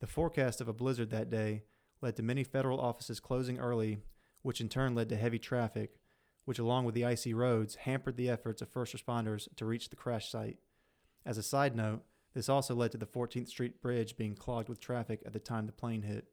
The 0.00 0.06
forecast 0.06 0.60
of 0.60 0.68
a 0.68 0.72
blizzard 0.72 1.10
that 1.10 1.30
day 1.30 1.64
led 2.00 2.16
to 2.16 2.22
many 2.22 2.44
federal 2.44 2.80
offices 2.80 3.20
closing 3.20 3.58
early, 3.58 3.98
which 4.42 4.60
in 4.60 4.68
turn 4.68 4.94
led 4.94 5.08
to 5.08 5.16
heavy 5.16 5.38
traffic, 5.38 5.98
which, 6.44 6.58
along 6.58 6.84
with 6.84 6.94
the 6.94 7.04
icy 7.04 7.34
roads, 7.34 7.74
hampered 7.74 8.16
the 8.16 8.30
efforts 8.30 8.62
of 8.62 8.68
first 8.68 8.96
responders 8.96 9.48
to 9.56 9.66
reach 9.66 9.90
the 9.90 9.96
crash 9.96 10.30
site. 10.30 10.58
As 11.26 11.36
a 11.36 11.42
side 11.42 11.76
note, 11.76 12.04
this 12.32 12.48
also 12.48 12.74
led 12.74 12.92
to 12.92 12.98
the 12.98 13.06
14th 13.06 13.48
Street 13.48 13.82
Bridge 13.82 14.16
being 14.16 14.34
clogged 14.34 14.68
with 14.68 14.80
traffic 14.80 15.20
at 15.26 15.32
the 15.32 15.40
time 15.40 15.66
the 15.66 15.72
plane 15.72 16.02
hit. 16.02 16.28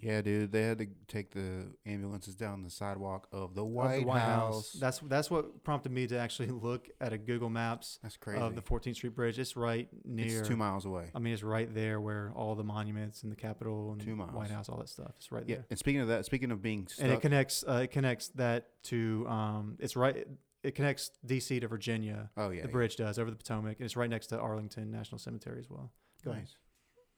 Yeah, 0.00 0.20
dude. 0.22 0.50
They 0.50 0.62
had 0.62 0.78
to 0.78 0.86
take 1.06 1.30
the 1.32 1.66
ambulances 1.86 2.34
down 2.34 2.62
the 2.62 2.70
sidewalk 2.70 3.28
of 3.32 3.54
the 3.54 3.62
Of 3.62 3.68
White, 3.68 4.00
the 4.00 4.06
White 4.06 4.20
House. 4.20 4.72
That's 4.72 4.98
that's 4.98 5.30
what 5.30 5.62
prompted 5.62 5.92
me 5.92 6.06
to 6.08 6.18
actually 6.18 6.48
look 6.50 6.88
at 7.00 7.12
a 7.12 7.18
Google 7.18 7.48
Maps 7.48 8.00
That's 8.02 8.16
crazy. 8.16 8.40
of 8.40 8.54
the 8.56 8.62
14th 8.62 8.96
Street 8.96 9.14
Bridge. 9.14 9.38
It's 9.38 9.56
right 9.56 9.88
near. 10.04 10.40
it's 10.40 10.48
two 10.48 10.56
miles 10.56 10.84
away. 10.84 11.10
I 11.14 11.20
mean, 11.20 11.32
it's 11.32 11.42
right 11.44 11.72
there 11.72 12.00
where 12.00 12.32
all 12.34 12.54
the 12.56 12.64
monuments 12.64 13.22
and 13.22 13.30
the 13.30 13.36
Capitol 13.36 13.92
and 13.92 14.00
Two 14.00 14.16
miles. 14.16 14.32
White 14.32 14.50
House, 14.50 14.68
all 14.68 14.78
that 14.78 14.88
stuff. 14.88 15.12
It's 15.16 15.30
right 15.30 15.44
Yeah. 15.46 15.56
there, 15.56 15.66
And 15.70 15.78
speaking 15.78 16.00
of 16.00 16.08
that, 16.08 16.24
speaking 16.26 16.50
of 16.50 16.60
being 16.60 16.86
stuck, 16.88 17.04
and 17.04 17.12
it 17.12 17.20
connects. 17.20 17.64
Uh, 17.66 17.80
it 17.84 17.90
connects 17.92 18.28
that 18.30 18.68
to. 18.84 19.26
Um, 19.28 19.76
it's 19.78 19.94
right. 19.96 20.26
It 20.64 20.74
connects 20.74 21.10
D.C. 21.24 21.60
to 21.60 21.68
Virginia. 21.68 22.30
oh 22.36 22.48
yeah, 22.50 22.62
the 22.62 22.68
yeah. 22.68 22.72
bridge 22.72 22.96
does 22.96 23.18
over 23.18 23.30
the 23.30 23.36
Potomac, 23.36 23.76
and 23.78 23.84
it's 23.84 23.96
right 23.96 24.08
next 24.10 24.28
to 24.28 24.38
Arlington 24.40 24.90
National 24.90 25.18
Cemetery 25.18 25.60
as 25.60 25.68
well. 25.70 25.92
Go 26.24 26.30
ahead. 26.32 26.44
Nice. 26.44 26.56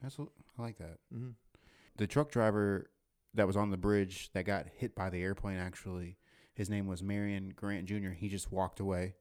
That's 0.02 0.18
what, 0.18 0.28
I 0.59 0.62
like 0.62 0.78
that. 0.78 0.99
Mm 1.14 1.18
hmm 1.21 1.28
The 1.97 2.07
truck 2.07 2.31
driver 2.31 2.91
that 3.35 3.47
was 3.47 3.57
on 3.57 3.71
the 3.71 3.76
bridge 3.76 4.31
that 4.33 4.45
got 4.45 4.67
hit 4.76 4.95
by 4.95 5.11
the 5.11 5.23
airplane 5.23 5.59
actually, 5.59 6.17
his 6.55 6.69
name 6.71 6.87
was 6.87 7.03
Marion 7.03 7.53
Grant 7.55 7.87
Jr. 7.87 8.11
He 8.11 8.29
just 8.29 8.50
walked 8.53 8.81
away. 8.81 9.15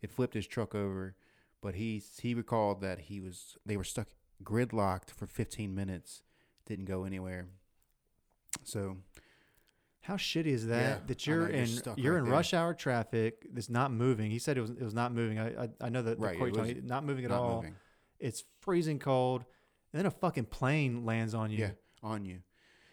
It 0.00 0.10
flipped 0.10 0.34
his 0.34 0.46
truck 0.46 0.74
over, 0.74 1.14
but 1.60 1.74
he 1.76 2.02
he 2.20 2.34
recalled 2.34 2.80
that 2.80 2.98
he 3.00 3.20
was 3.20 3.56
they 3.64 3.76
were 3.76 3.84
stuck 3.84 4.08
gridlocked 4.42 5.10
for 5.10 5.26
15 5.26 5.74
minutes, 5.74 6.22
didn't 6.66 6.86
go 6.86 7.04
anywhere. 7.04 7.46
So 8.64 8.96
How 10.02 10.16
shitty 10.16 10.46
is 10.46 10.66
that? 10.66 10.80
Yeah, 10.82 10.98
that 11.06 11.28
I 11.28 11.30
know, 11.30 11.36
you're 11.38 11.48
you're 11.50 11.58
in 11.62 11.68
you're 11.96 12.12
right 12.14 12.18
in 12.18 12.24
there. 12.24 12.32
rush 12.32 12.54
hour 12.54 12.74
traffic. 12.74 13.46
That's 13.52 13.70
not 13.70 13.92
moving. 13.92 14.30
He 14.30 14.38
said 14.40 14.58
it 14.58 14.60
was 14.60 14.70
it 14.70 14.82
was 14.82 14.94
not 14.94 15.12
moving. 15.14 15.38
I 15.38 15.64
I, 15.64 15.68
I 15.80 15.88
know 15.88 16.02
that 16.02 16.18
the 16.20 16.26
quote 16.26 16.34
it 16.34 16.38
you're 16.40 16.50
talking- 16.50 16.74
was 16.82 16.84
not 16.84 17.04
moving 17.04 17.24
at 17.24 17.30
not 17.30 17.40
all. 17.40 17.56
moving. 17.56 17.76
It's 18.18 18.44
freezing 18.60 18.98
cold, 18.98 19.44
and 19.92 19.98
then 20.00 20.06
a 20.06 20.10
fucking 20.10 20.46
plane 20.46 21.04
lands 21.04 21.34
on 21.34 21.50
you. 21.50 21.58
Yeah, 21.58 21.70
on 22.02 22.24
you. 22.24 22.40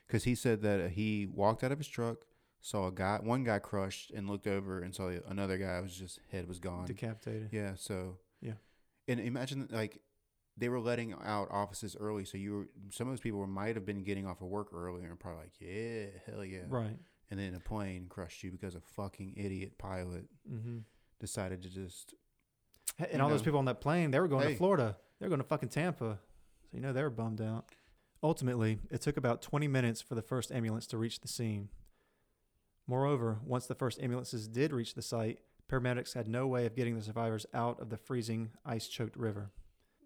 Because 0.07 0.23
he 0.23 0.35
said 0.35 0.61
that 0.63 0.79
uh, 0.81 0.87
he 0.87 1.27
walked 1.27 1.63
out 1.63 1.71
of 1.71 1.77
his 1.77 1.87
truck, 1.87 2.25
saw 2.61 2.87
a 2.87 2.91
guy, 2.91 3.19
one 3.21 3.43
guy 3.43 3.59
crushed, 3.59 4.11
and 4.11 4.27
looked 4.29 4.47
over 4.47 4.81
and 4.81 4.93
saw 4.95 5.11
another 5.27 5.57
guy 5.57 5.79
was 5.81 5.95
just 5.95 6.19
head 6.31 6.47
was 6.47 6.59
gone. 6.59 6.85
decapitated. 6.85 7.49
Yeah. 7.51 7.73
So. 7.75 8.17
Yeah. 8.41 8.53
And 9.07 9.19
imagine 9.19 9.67
like 9.71 9.99
they 10.57 10.67
were 10.69 10.79
letting 10.79 11.13
out 11.23 11.47
offices 11.51 11.95
early, 11.99 12.25
so 12.25 12.37
you 12.37 12.53
were 12.53 12.67
some 12.91 13.07
of 13.07 13.13
those 13.13 13.19
people 13.21 13.45
might 13.47 13.75
have 13.75 13.85
been 13.85 14.03
getting 14.03 14.25
off 14.27 14.41
of 14.41 14.47
work 14.47 14.69
earlier 14.73 15.09
and 15.09 15.19
probably 15.19 15.43
like, 15.43 15.53
yeah, 15.59 16.05
hell 16.25 16.43
yeah. 16.43 16.59
Right. 16.67 16.97
And 17.31 17.39
then 17.39 17.53
a 17.55 17.59
plane 17.59 18.07
crushed 18.09 18.43
you 18.43 18.51
because 18.51 18.73
a 18.75 18.81
fucking 18.81 19.35
idiot 19.37 19.77
pilot 19.77 20.25
Mm-hmm. 20.51 20.79
decided 21.19 21.61
to 21.63 21.69
just. 21.69 22.13
And 23.11 23.21
all 23.21 23.29
those 23.29 23.41
people 23.43 23.59
on 23.59 23.65
that 23.65 23.79
plane, 23.81 24.11
they 24.11 24.19
were 24.19 24.27
going 24.27 24.45
Hey. 24.47 24.53
to 24.53 24.57
Florida. 24.57 24.97
They 25.19 25.25
were 25.25 25.29
going 25.29 25.41
to 25.41 25.47
fucking 25.47 25.69
Tampa. 25.69 26.19
So 26.63 26.69
you 26.77 26.81
know 26.81 26.91
they 26.93 27.03
were 27.03 27.09
bummed 27.09 27.39
out. 27.41 27.65
Ultimately, 28.21 28.79
it 28.91 29.01
took 29.01 29.15
about 29.15 29.41
20 29.41 29.67
minutes 29.67 30.01
for 30.01 30.15
the 30.15 30.21
first 30.21 30.51
ambulance 30.51 30.85
to 30.87 30.97
reach 30.97 31.21
the 31.21 31.27
scene. 31.27 31.69
Moreover, 32.85 33.39
once 33.45 33.65
the 33.65 33.75
first 33.75 34.01
ambulances 34.01 34.47
did 34.47 34.73
reach 34.73 34.93
the 34.93 35.01
site, 35.01 35.39
paramedics 35.71 36.15
had 36.15 36.27
no 36.27 36.47
way 36.47 36.65
of 36.65 36.75
getting 36.75 36.95
the 36.95 37.03
survivors 37.03 37.45
out 37.53 37.79
of 37.79 37.89
the 37.89 37.97
freezing, 37.97 38.49
ice 38.65 38.87
choked 38.87 39.15
river. 39.15 39.51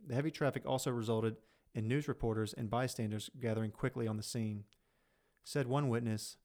The 0.06 0.16
heavy 0.16 0.32
traffic 0.32 0.64
also 0.66 0.92
resulted 0.92 1.38
in 1.74 1.88
news 1.88 2.08
reporters 2.08 2.54
and 2.54 2.70
bystanders 2.70 3.32
gathering 3.40 3.72
quickly 3.72 4.08
on 4.08 4.18
the 4.18 4.24
scene. 4.24 4.66
Said 5.44 5.68
one 5.68 5.90
witness, 5.90 6.38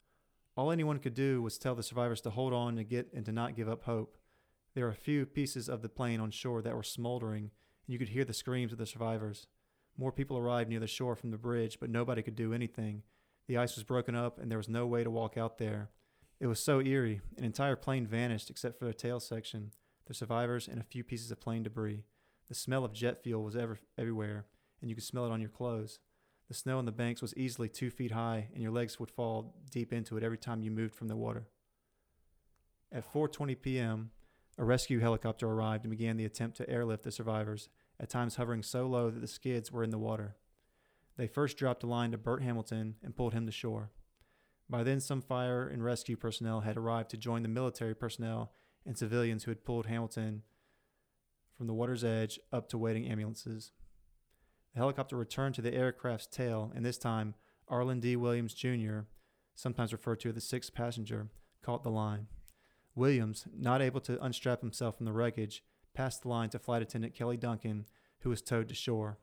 All 0.56 0.70
anyone 0.70 0.98
could 1.00 1.14
do 1.14 1.42
was 1.42 1.58
tell 1.58 1.74
the 1.74 1.82
survivors 1.82 2.20
to 2.22 2.30
hold 2.30 2.52
on 2.52 2.78
and 2.78 2.88
get 2.88 3.12
and 3.12 3.26
to 3.26 3.32
not 3.32 3.56
give 3.56 3.68
up 3.68 3.84
hope. 3.84 4.16
There 4.74 4.84
were 4.84 4.92
a 4.92 4.94
few 4.94 5.26
pieces 5.26 5.68
of 5.68 5.82
the 5.82 5.88
plane 5.88 6.20
on 6.20 6.30
shore 6.30 6.62
that 6.62 6.76
were 6.76 6.82
smoldering, 6.82 7.50
and 7.86 7.92
you 7.92 7.98
could 7.98 8.10
hear 8.10 8.24
the 8.24 8.32
screams 8.32 8.72
of 8.72 8.78
the 8.78 8.86
survivors. 8.86 9.48
More 9.98 10.12
people 10.12 10.38
arrived 10.38 10.70
near 10.70 10.80
the 10.80 10.86
shore 10.86 11.16
from 11.16 11.32
the 11.32 11.36
bridge, 11.36 11.78
but 11.80 11.90
nobody 11.90 12.22
could 12.22 12.36
do 12.36 12.54
anything. 12.54 13.02
The 13.48 13.56
ice 13.58 13.74
was 13.74 13.84
broken 13.84 14.14
up, 14.14 14.38
and 14.38 14.50
there 14.50 14.58
was 14.58 14.68
no 14.68 14.86
way 14.86 15.02
to 15.02 15.10
walk 15.10 15.36
out 15.36 15.58
there. 15.58 15.90
It 16.38 16.46
was 16.46 16.60
so 16.60 16.80
eerie. 16.80 17.20
An 17.36 17.44
entire 17.44 17.74
plane 17.74 18.06
vanished 18.06 18.48
except 18.48 18.78
for 18.78 18.84
the 18.84 18.94
tail 18.94 19.18
section, 19.18 19.72
the 20.06 20.14
survivors, 20.14 20.68
and 20.68 20.80
a 20.80 20.84
few 20.84 21.02
pieces 21.02 21.32
of 21.32 21.40
plane 21.40 21.64
debris. 21.64 22.04
The 22.48 22.54
smell 22.54 22.84
of 22.84 22.92
jet 22.92 23.22
fuel 23.22 23.42
was 23.42 23.56
ever, 23.56 23.80
everywhere, 23.98 24.46
and 24.80 24.88
you 24.88 24.94
could 24.94 25.04
smell 25.04 25.26
it 25.26 25.32
on 25.32 25.40
your 25.40 25.50
clothes. 25.50 25.98
The 26.46 26.54
snow 26.54 26.78
on 26.78 26.86
the 26.86 26.92
banks 26.92 27.20
was 27.20 27.36
easily 27.36 27.68
two 27.68 27.90
feet 27.90 28.12
high, 28.12 28.48
and 28.54 28.62
your 28.62 28.72
legs 28.72 29.00
would 29.00 29.10
fall 29.10 29.56
deep 29.70 29.92
into 29.92 30.16
it 30.16 30.22
every 30.22 30.38
time 30.38 30.62
you 30.62 30.70
moved 30.70 30.94
from 30.94 31.08
the 31.08 31.16
water. 31.16 31.48
At 32.92 33.12
4:20 33.12 33.60
p.m., 33.60 34.12
a 34.56 34.64
rescue 34.64 35.00
helicopter 35.00 35.46
arrived 35.46 35.84
and 35.84 35.90
began 35.90 36.16
the 36.16 36.24
attempt 36.24 36.56
to 36.56 36.70
airlift 36.70 37.02
the 37.02 37.12
survivors. 37.12 37.68
At 38.00 38.10
times 38.10 38.36
hovering 38.36 38.62
so 38.62 38.86
low 38.86 39.10
that 39.10 39.20
the 39.20 39.26
skids 39.26 39.72
were 39.72 39.84
in 39.84 39.90
the 39.90 39.98
water. 39.98 40.36
They 41.16 41.26
first 41.26 41.56
dropped 41.56 41.82
a 41.82 41.86
line 41.86 42.12
to 42.12 42.18
Bert 42.18 42.42
Hamilton 42.42 42.94
and 43.02 43.16
pulled 43.16 43.34
him 43.34 43.46
to 43.46 43.52
shore. 43.52 43.90
By 44.70 44.82
then, 44.82 45.00
some 45.00 45.20
fire 45.20 45.66
and 45.66 45.82
rescue 45.82 46.16
personnel 46.16 46.60
had 46.60 46.76
arrived 46.76 47.10
to 47.10 47.16
join 47.16 47.42
the 47.42 47.48
military 47.48 47.94
personnel 47.94 48.52
and 48.86 48.96
civilians 48.96 49.44
who 49.44 49.50
had 49.50 49.64
pulled 49.64 49.86
Hamilton 49.86 50.42
from 51.56 51.66
the 51.66 51.74
water's 51.74 52.04
edge 52.04 52.38
up 52.52 52.68
to 52.68 52.78
waiting 52.78 53.08
ambulances. 53.08 53.72
The 54.74 54.80
helicopter 54.80 55.16
returned 55.16 55.56
to 55.56 55.62
the 55.62 55.74
aircraft's 55.74 56.28
tail, 56.28 56.70
and 56.74 56.84
this 56.84 56.98
time, 56.98 57.34
Arlen 57.66 58.00
D. 58.00 58.14
Williams 58.14 58.54
Jr., 58.54 59.00
sometimes 59.54 59.92
referred 59.92 60.20
to 60.20 60.28
as 60.28 60.34
the 60.36 60.40
sixth 60.40 60.72
passenger, 60.72 61.28
caught 61.62 61.82
the 61.82 61.90
line. 61.90 62.28
Williams, 62.94 63.46
not 63.56 63.82
able 63.82 64.00
to 64.02 64.22
unstrap 64.22 64.60
himself 64.60 64.96
from 64.96 65.06
the 65.06 65.12
wreckage, 65.12 65.64
passed 65.94 66.22
the 66.22 66.28
line 66.28 66.50
to 66.50 66.58
Flight 66.58 66.82
Attendant 66.82 67.14
Kelly 67.14 67.36
Duncan, 67.36 67.86
who 68.20 68.30
was 68.30 68.42
towed 68.42 68.68
to 68.68 68.74
shore. 68.74 69.18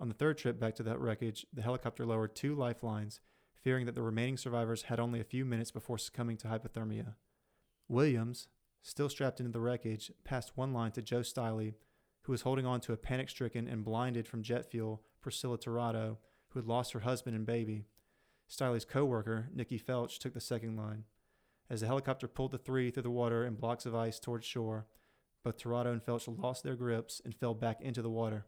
On 0.00 0.08
the 0.08 0.14
third 0.14 0.38
trip 0.38 0.58
back 0.58 0.74
to 0.76 0.82
that 0.82 1.00
wreckage, 1.00 1.46
the 1.52 1.62
helicopter 1.62 2.04
lowered 2.04 2.34
two 2.34 2.54
lifelines, 2.54 3.20
fearing 3.62 3.86
that 3.86 3.94
the 3.94 4.02
remaining 4.02 4.36
survivors 4.36 4.82
had 4.82 5.00
only 5.00 5.20
a 5.20 5.24
few 5.24 5.44
minutes 5.44 5.70
before 5.70 5.98
succumbing 5.98 6.36
to 6.38 6.48
hypothermia. 6.48 7.14
Williams, 7.88 8.48
still 8.82 9.08
strapped 9.08 9.40
into 9.40 9.52
the 9.52 9.60
wreckage, 9.60 10.10
passed 10.24 10.56
one 10.56 10.72
line 10.72 10.92
to 10.92 11.02
Joe 11.02 11.20
Stiley, 11.20 11.74
who 12.22 12.32
was 12.32 12.42
holding 12.42 12.66
on 12.66 12.80
to 12.80 12.92
a 12.92 12.98
panic 12.98 13.28
stricken 13.28 13.68
and 13.68 13.84
blinded 13.84 14.26
from 14.26 14.42
jet 14.42 14.70
fuel 14.70 15.02
Priscilla 15.20 15.58
Tirado, 15.58 16.18
who 16.48 16.58
had 16.58 16.66
lost 16.66 16.92
her 16.92 17.00
husband 17.00 17.36
and 17.36 17.46
baby. 17.46 17.86
Stiley's 18.48 18.84
co 18.84 19.04
worker, 19.04 19.48
Nikki 19.54 19.78
Felch, 19.78 20.18
took 20.18 20.34
the 20.34 20.40
second 20.40 20.76
line. 20.76 21.04
As 21.70 21.80
the 21.80 21.86
helicopter 21.86 22.28
pulled 22.28 22.52
the 22.52 22.58
three 22.58 22.90
through 22.90 23.04
the 23.04 23.10
water 23.10 23.44
and 23.44 23.58
blocks 23.58 23.86
of 23.86 23.94
ice 23.94 24.18
towards 24.18 24.46
shore, 24.46 24.86
both 25.44 25.58
Tirado 25.58 25.92
and 25.92 26.04
Felch 26.04 26.26
lost 26.42 26.64
their 26.64 26.74
grips 26.74 27.20
and 27.24 27.34
fell 27.34 27.54
back 27.54 27.80
into 27.80 28.02
the 28.02 28.10
water. 28.10 28.46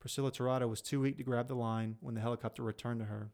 Priscilla 0.00 0.30
Tirado 0.30 0.68
was 0.68 0.82
too 0.82 1.00
weak 1.00 1.16
to 1.16 1.22
grab 1.22 1.48
the 1.48 1.54
line 1.54 1.96
when 2.00 2.14
the 2.14 2.20
helicopter 2.20 2.62
returned 2.62 3.00
to 3.00 3.06
her. 3.06 3.30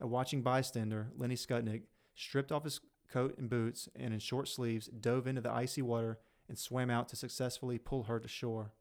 A 0.00 0.06
watching 0.06 0.40
bystander, 0.40 1.08
Lenny 1.16 1.34
Skutnik, 1.34 1.82
stripped 2.14 2.52
off 2.52 2.64
his 2.64 2.80
coat 3.12 3.36
and 3.36 3.50
boots 3.50 3.88
and 3.94 4.14
in 4.14 4.20
short 4.20 4.48
sleeves 4.48 4.86
dove 4.86 5.26
into 5.26 5.40
the 5.40 5.52
icy 5.52 5.82
water 5.82 6.18
and 6.48 6.58
swam 6.58 6.90
out 6.90 7.08
to 7.08 7.16
successfully 7.16 7.78
pull 7.78 8.04
her 8.04 8.20
to 8.20 8.28
shore. 8.28 8.72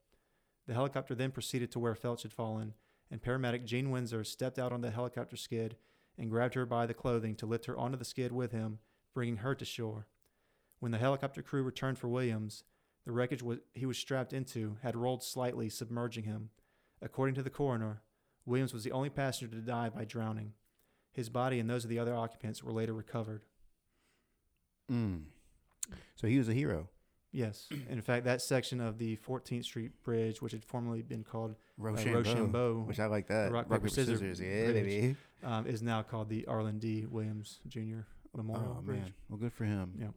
The 0.67 0.73
helicopter 0.73 1.15
then 1.15 1.31
proceeded 1.31 1.71
to 1.71 1.79
where 1.79 1.95
Felch 1.95 2.23
had 2.23 2.33
fallen, 2.33 2.73
and 3.11 3.21
paramedic 3.21 3.65
Gene 3.65 3.91
Windsor 3.91 4.23
stepped 4.23 4.59
out 4.59 4.71
on 4.71 4.81
the 4.81 4.91
helicopter 4.91 5.35
skid 5.35 5.75
and 6.17 6.29
grabbed 6.29 6.53
her 6.53 6.65
by 6.65 6.85
the 6.85 6.93
clothing 6.93 7.35
to 7.35 7.45
lift 7.45 7.65
her 7.65 7.77
onto 7.77 7.97
the 7.97 8.05
skid 8.05 8.31
with 8.31 8.51
him, 8.51 8.79
bringing 9.13 9.37
her 9.37 9.55
to 9.55 9.65
shore. 9.65 10.07
When 10.79 10.91
the 10.91 10.97
helicopter 10.97 11.41
crew 11.41 11.63
returned 11.63 11.97
for 11.99 12.07
Williams, 12.07 12.63
the 13.05 13.11
wreckage 13.11 13.43
wa- 13.43 13.55
he 13.73 13.85
was 13.85 13.97
strapped 13.97 14.33
into 14.33 14.77
had 14.81 14.95
rolled 14.95 15.23
slightly, 15.23 15.69
submerging 15.69 16.23
him. 16.23 16.49
According 17.01 17.35
to 17.35 17.43
the 17.43 17.49
coroner, 17.49 18.01
Williams 18.45 18.73
was 18.73 18.83
the 18.83 18.91
only 18.91 19.09
passenger 19.09 19.53
to 19.55 19.61
die 19.61 19.89
by 19.89 20.05
drowning. 20.05 20.53
His 21.11 21.29
body 21.29 21.59
and 21.59 21.69
those 21.69 21.83
of 21.83 21.89
the 21.89 21.99
other 21.99 22.13
occupants 22.15 22.63
were 22.63 22.71
later 22.73 22.93
recovered. 22.93 23.43
Mm. 24.91 25.23
So 26.15 26.27
he 26.27 26.37
was 26.37 26.49
a 26.49 26.53
hero. 26.53 26.89
Yes. 27.31 27.67
In 27.89 28.01
fact, 28.01 28.23
that 28.25 28.41
section 28.41 28.79
of 28.79 28.97
the 28.97 29.17
14th 29.17 29.65
Street 29.65 29.91
Bridge, 30.03 30.41
which 30.41 30.53
had 30.53 30.63
formerly 30.63 31.01
been 31.01 31.23
called 31.23 31.55
Rochambeau, 31.77 32.19
Rochambeau, 32.19 32.83
which 32.87 32.99
I 32.99 33.07
like 33.07 33.27
that. 33.27 33.51
rock, 33.51 33.69
paper, 33.69 33.89
scissors 33.89 34.21
Yeah, 34.39 34.65
bridge. 34.71 34.73
baby. 34.85 35.15
um, 35.43 35.67
is 35.67 35.81
now 35.81 36.01
called 36.01 36.29
the 36.29 36.45
Arlen 36.47 36.79
D. 36.79 37.05
Williams 37.05 37.59
Jr. 37.67 38.01
Memorial 38.33 38.77
Oh 38.79 38.81
Bridge. 38.81 38.99
man, 39.01 39.13
well, 39.29 39.37
good 39.37 39.51
for 39.53 39.65
him. 39.65 39.93
Yeah. 39.99 40.07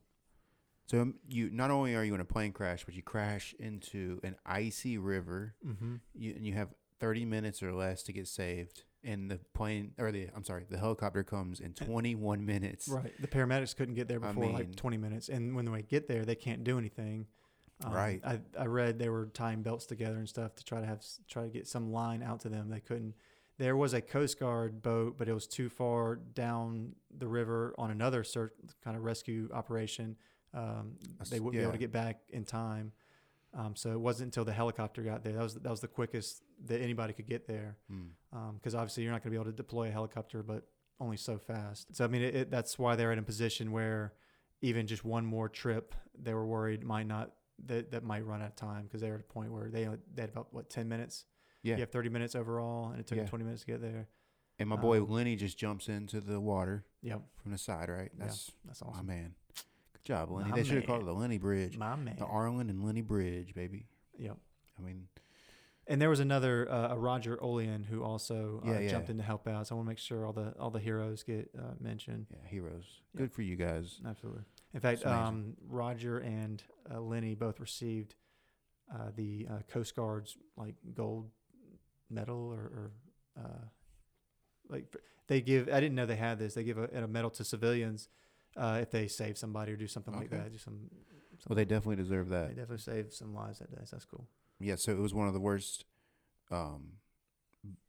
So 0.89 1.03
um, 1.03 1.15
you 1.29 1.51
not 1.51 1.71
only 1.71 1.95
are 1.95 2.03
you 2.03 2.15
in 2.15 2.21
a 2.21 2.25
plane 2.25 2.53
crash, 2.53 2.85
but 2.85 2.95
you 2.95 3.03
crash 3.03 3.55
into 3.59 4.21
an 4.25 4.37
icy 4.47 4.97
river. 4.97 5.55
Mm-hmm. 5.67 5.97
You 6.15 6.33
and 6.35 6.47
you 6.47 6.55
have 6.55 6.69
thirty 6.99 7.27
minutes 7.27 7.63
or 7.63 7.73
less 7.75 8.03
to 8.05 8.13
get 8.13 8.27
saved. 8.27 8.85
And 9.05 9.31
the 9.31 9.39
plane, 9.55 9.93
or 9.99 10.11
the 10.11 10.29
I'm 10.35 10.45
sorry, 10.45 10.65
the 10.69 10.79
helicopter 10.79 11.23
comes 11.23 11.61
in 11.61 11.73
21 11.73 12.45
minutes. 12.45 12.89
Right. 12.89 13.13
The 13.21 13.29
paramedics 13.29 13.77
couldn't 13.77 13.95
get 13.95 14.09
there 14.09 14.19
I 14.23 14.33
before 14.33 14.51
like 14.51 14.75
20 14.75 14.97
minutes, 14.97 15.29
and 15.29 15.55
when 15.55 15.67
they 15.67 15.83
get 15.83 16.09
there, 16.09 16.25
they 16.25 16.35
can't 16.35 16.65
do 16.65 16.79
anything. 16.79 17.27
Um, 17.85 17.93
Right. 17.93 18.21
I, 18.25 18.41
I 18.59 18.67
read 18.67 18.99
they 18.99 19.09
were 19.09 19.27
tying 19.27 19.63
belts 19.63 19.87
together 19.87 20.17
and 20.17 20.29
stuff 20.29 20.57
to 20.57 20.65
try 20.65 20.81
to 20.81 20.87
have 20.87 21.05
try 21.29 21.45
to 21.45 21.49
get 21.49 21.69
some 21.69 21.93
line 21.93 22.25
out 22.25 22.41
to 22.41 22.49
them. 22.49 22.71
They 22.71 22.81
couldn't. 22.81 23.15
There 23.59 23.77
was 23.77 23.95
a 23.95 24.01
Coast 24.01 24.41
Guard 24.41 24.83
boat, 24.83 25.17
but 25.17 25.29
it 25.29 25.33
was 25.33 25.47
too 25.47 25.69
far 25.69 26.17
down 26.17 26.95
the 27.17 27.29
river 27.29 27.75
on 27.79 27.91
another 27.91 28.25
search 28.25 28.53
kind 28.83 28.97
of 28.97 29.05
rescue 29.05 29.49
operation. 29.53 30.17
Um, 30.55 30.97
they 31.31 31.41
wouldn't 31.41 31.59
be 31.61 31.63
able 31.63 31.73
to 31.73 31.79
get 31.79 31.93
back 31.93 32.21
in 32.31 32.45
time. 32.45 32.93
Um, 33.55 33.75
so 33.77 33.91
it 33.93 34.01
wasn't 34.01 34.27
until 34.29 34.45
the 34.45 34.53
helicopter 34.53 35.03
got 35.03 35.25
there. 35.25 35.33
That 35.33 35.43
was 35.43 35.55
that 35.55 35.71
was 35.71 35.81
the 35.81 35.89
quickest 35.89 36.43
that 36.67 36.81
anybody 36.81 37.13
could 37.15 37.27
get 37.27 37.47
there 37.47 37.77
Mm. 37.91 38.55
because 38.55 38.75
obviously 38.75 39.03
you're 39.05 39.13
not 39.13 39.23
going 39.23 39.31
to 39.33 39.39
be 39.39 39.41
able 39.41 39.51
to 39.51 39.57
deploy 39.57 39.89
a 39.89 39.91
helicopter, 39.91 40.43
but 40.43 40.65
only 41.01 41.17
so 41.17 41.39
fast. 41.39 41.95
So 41.97 42.05
I 42.05 42.09
mean, 42.09 42.23
it, 42.23 42.35
it, 42.37 42.51
that's 42.51 42.79
why 42.79 42.95
they're 42.97 43.13
in 43.13 43.19
a 43.19 43.23
position 43.23 43.73
where 43.73 44.13
even 44.61 44.87
just 44.87 45.05
one 45.05 45.25
more 45.25 45.49
trip, 45.49 45.95
they 46.21 46.35
were 46.35 46.47
worried 46.47 46.83
might 46.85 47.07
not 47.07 47.33
that 47.67 47.91
that 47.93 48.05
might 48.05 48.25
run 48.27 48.43
out 48.43 48.49
of 48.49 48.57
time 48.57 48.85
because 48.85 49.01
they 49.01 49.09
were 49.09 49.15
at 49.17 49.21
a 49.21 49.25
point 49.25 49.51
where 49.53 49.69
they 49.71 49.89
they 50.15 50.23
had 50.23 50.31
about 50.31 50.53
what 50.53 50.69
ten 50.71 50.89
minutes. 50.89 51.25
Yeah. 51.63 51.75
you 51.75 51.81
have 51.81 51.91
thirty 51.91 52.09
minutes 52.11 52.35
overall, 52.35 52.91
and 52.91 53.01
it 53.01 53.07
took 53.07 53.19
Yeah. 53.19 53.27
twenty 53.27 53.45
minutes 53.45 53.63
to 53.63 53.67
get 53.67 53.81
there. 53.81 54.09
And 54.61 54.69
my 54.69 54.77
boy 54.77 54.99
Um, 55.01 55.09
Lenny 55.09 55.37
just 55.37 55.57
jumps 55.57 55.89
into 55.89 56.21
the 56.21 56.41
water 56.41 56.85
Yep, 57.03 57.23
from 57.37 57.53
the 57.53 57.59
side, 57.59 57.89
right? 57.89 58.11
Yeah. 58.17 58.25
That's 58.25 58.51
that's 58.65 58.83
my 58.83 58.89
awesome. 58.91 59.07
man. 59.07 59.35
Job, 60.09 60.31
Lenny. 60.31 60.51
My 60.51 60.57
they 60.57 60.65
should 60.65 60.77
have 60.77 60.87
called 60.87 61.03
it 61.03 61.05
the 61.07 61.13
Lenny 61.13 61.37
Bridge. 61.39 61.77
My 61.77 61.95
man. 61.95 62.17
The 62.19 62.25
Arlen 62.25 62.71
and 62.71 62.83
Lenny 62.83 63.03
Bridge, 63.03 63.55
baby. 63.55 63.87
Yep. 64.19 64.39
I 64.79 64.83
mean, 64.83 65.07
And 65.87 66.01
there 66.01 66.09
was 66.09 66.21
another 66.21 66.67
uh, 66.71 66.95
a 66.95 66.99
Roger 66.99 67.37
Olian 67.37 67.85
who 67.85 68.03
also 68.03 68.63
uh, 68.67 68.71
Yeah, 68.71 68.79
yeah. 68.81 68.89
jumped 68.91 69.11
in 69.11 69.19
to 69.19 69.23
help 69.23 69.47
out. 69.47 69.67
So 69.67 69.75
I 69.75 69.77
want 69.77 69.87
to 69.87 69.91
make 69.91 69.99
sure 69.99 70.25
all 70.27 70.33
the 70.33 70.55
all 70.59 70.71
the 70.71 70.81
heroes 70.81 71.23
get 71.23 71.51
uh, 71.59 71.75
mentioned. 71.79 72.27
yeah, 72.31 72.49
heroes. 72.49 72.85
Yeah. 73.15 73.19
Good 73.21 73.33
for 73.33 73.43
you 73.43 73.55
guys. 73.57 74.01
Absolutely. 74.07 74.43
In 74.75 74.81
fact, 74.81 75.05
um, 75.07 75.55
Roger 75.69 76.19
and 76.19 76.63
uh, 76.93 77.01
Lenny 77.01 77.35
both 77.35 77.61
received 77.61 78.15
uh, 78.93 79.11
the 79.15 79.47
uh, 79.51 79.59
Coast 79.69 79.95
Guard's 79.95 80.37
like 80.57 80.75
gold 80.95 81.31
medal 82.11 82.51
or, 82.51 82.61
or 82.61 82.91
uh, 83.39 83.65
like 84.71 84.85
they 85.27 85.41
give. 85.43 85.69
I 85.69 85.81
didn't 85.81 85.95
know 85.97 86.07
they 86.07 86.17
had 86.17 86.39
this. 86.39 86.55
They 86.55 86.65
give 86.65 86.79
a, 86.79 86.89
a 87.05 87.07
medal 87.07 87.31
to 87.31 87.45
civilians 87.45 88.09
uh, 88.59 88.79
if 88.83 88.91
they 88.91 89.07
save 89.09 89.39
somebody 89.39 89.73
or 89.73 89.77
do 89.77 89.87
something 89.87 90.15
like 90.15 90.27
Okay. 90.27 90.37
that. 90.37 90.53
Do 90.53 90.59
some. 90.59 90.91
Well, 91.49 91.57
they 91.57 91.65
definitely 91.65 91.97
deserve 91.97 92.29
that. 92.31 92.49
They 92.49 92.55
definitely 92.55 92.79
saved 92.79 93.13
some 93.13 93.33
lives 93.35 93.61
that 93.61 93.71
day. 93.71 93.81
So 93.85 93.97
that's 93.97 94.05
cool. 94.05 94.27
Yeah, 94.61 94.75
so 94.77 94.91
it 94.93 94.99
was 94.99 95.15
one 95.15 95.29
of 95.29 95.35
the 95.35 95.41
worst 95.41 95.85
um, 96.51 96.95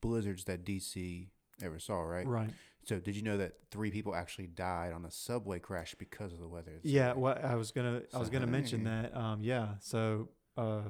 blizzards 0.01 0.43
that 0.45 0.63
DC 0.63 1.27
ever 1.61 1.79
saw, 1.79 1.99
right? 2.01 2.27
Right. 2.27 2.51
So 2.83 2.99
did 2.99 3.15
you 3.15 3.21
know 3.23 3.37
that 3.37 3.53
three 3.71 3.91
people 3.91 4.15
actually 4.15 4.47
died 4.47 4.93
on 4.93 5.03
a 5.05 5.11
subway 5.11 5.59
crash 5.59 5.95
because 5.95 6.31
of 6.31 6.39
the 6.39 6.47
weather? 6.47 6.71
It's 6.77 6.85
Yeah, 6.85 7.09
like- 7.09 7.17
well, 7.17 7.39
I 7.43 7.55
was 7.55 7.71
gonna, 7.71 8.03
I 8.13 8.17
was 8.19 8.29
gonna 8.29 8.47
mention 8.47 8.83
that. 8.85 9.15
Um, 9.15 9.43
yeah, 9.43 9.75
so 9.79 10.29
uh, 10.57 10.83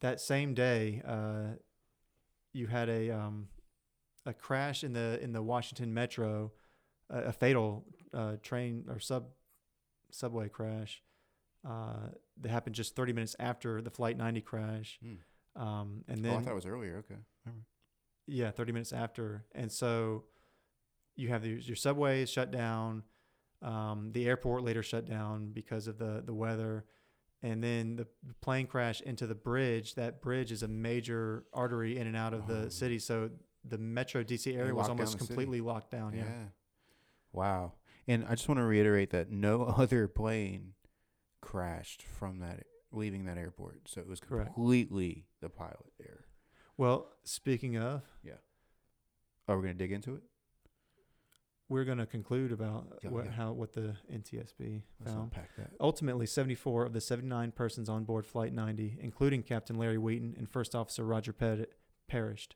that 0.00 0.20
same 0.20 0.54
day, 0.54 1.02
uh, 1.04 1.56
you 2.52 2.66
had 2.68 2.88
a 2.88 3.10
um, 3.10 3.48
a 4.26 4.32
crash 4.32 4.84
in 4.84 4.92
the 4.92 5.18
in 5.22 5.32
the 5.32 5.42
Washington 5.42 5.92
Metro, 5.92 6.52
a, 7.10 7.24
a 7.24 7.32
fatal 7.32 7.84
uh, 8.14 8.36
train 8.42 8.84
or 8.88 8.98
sub 8.98 9.26
subway 10.10 10.48
crash 10.48 11.02
uh, 11.68 12.08
that 12.40 12.50
happened 12.50 12.74
just 12.74 12.94
30 12.94 13.12
minutes 13.12 13.36
after 13.38 13.80
the 13.82 13.90
Flight 13.90 14.16
90 14.16 14.40
crash. 14.42 14.98
Hmm. 15.02 15.60
Um, 15.62 16.04
and 16.08 16.20
oh, 16.20 16.22
then 16.30 16.38
I 16.38 16.42
thought 16.42 16.52
it 16.52 16.54
was 16.54 16.66
earlier. 16.66 16.98
Okay. 16.98 17.20
Remember. 17.44 17.64
yeah, 18.26 18.50
30 18.50 18.72
minutes 18.72 18.92
after. 18.92 19.44
And 19.54 19.70
so 19.70 20.24
you 21.16 21.28
have 21.28 21.42
the, 21.42 21.50
your 21.50 21.76
subway 21.76 22.22
is 22.22 22.30
shut 22.30 22.50
down. 22.50 23.02
Um, 23.62 24.10
the 24.12 24.26
airport 24.26 24.62
later 24.62 24.82
shut 24.82 25.06
down 25.06 25.50
because 25.52 25.86
of 25.86 25.98
the, 25.98 26.22
the 26.24 26.34
weather. 26.34 26.84
And 27.42 27.62
then 27.62 27.96
the 27.96 28.06
plane 28.40 28.66
crash 28.66 29.00
into 29.02 29.26
the 29.26 29.34
bridge. 29.34 29.94
That 29.94 30.20
bridge 30.22 30.50
is 30.52 30.62
a 30.62 30.68
major 30.68 31.44
artery 31.52 31.98
in 31.98 32.06
and 32.06 32.16
out 32.16 32.34
of 32.34 32.44
Oh. 32.48 32.54
the 32.62 32.70
city. 32.70 32.98
So 32.98 33.30
the 33.64 33.78
metro 33.78 34.22
DC 34.22 34.54
area 34.56 34.74
was 34.74 34.88
almost 34.88 35.12
city. 35.12 35.26
completely 35.26 35.60
locked 35.60 35.90
down. 35.90 36.14
yeah. 36.14 36.24
Yeah. 36.24 36.44
Wow. 37.32 37.72
And 38.06 38.24
I 38.28 38.34
just 38.34 38.48
want 38.48 38.58
to 38.58 38.64
reiterate 38.64 39.10
that 39.10 39.30
no 39.30 39.62
other 39.78 40.08
plane 40.08 40.72
crashed 41.40 42.02
from 42.02 42.38
that 42.40 42.64
leaving 42.92 43.24
that 43.26 43.36
airport. 43.38 43.80
So 43.88 44.00
it 44.00 44.08
was 44.08 44.20
Correct. 44.20 44.54
completely 44.54 45.26
the 45.40 45.48
pilot 45.48 45.92
error. 46.00 46.24
Well, 46.76 47.08
speaking 47.24 47.76
of, 47.76 48.02
yeah, 48.22 48.34
Are 49.48 49.56
we 49.56 49.62
going 49.64 49.74
to 49.76 49.78
dig 49.84 49.92
into 49.92 50.14
it? 50.14 50.22
we're 51.68 51.84
going 51.84 51.98
to 51.98 52.06
conclude 52.06 52.52
about 52.52 52.98
Yeah, 53.02 53.10
what, 53.10 53.24
yeah. 53.24 53.30
how 53.32 53.52
what 53.52 53.72
the 53.72 53.96
NTSB 54.12 54.82
Let's 55.00 55.12
found. 55.12 55.24
unpack 55.24 55.56
that. 55.56 55.70
Ultimately, 55.80 56.26
74 56.26 56.84
of 56.84 56.92
the 56.92 57.00
79 57.00 57.52
persons 57.52 57.88
on 57.88 58.04
board 58.04 58.26
Flight 58.26 58.52
90, 58.52 58.98
including 59.00 59.42
Captain 59.42 59.76
Larry 59.76 59.98
Wheaton 59.98 60.34
and 60.38 60.48
First 60.48 60.74
Officer 60.74 61.04
Roger 61.04 61.32
Pettit, 61.32 61.72
perished. 62.06 62.54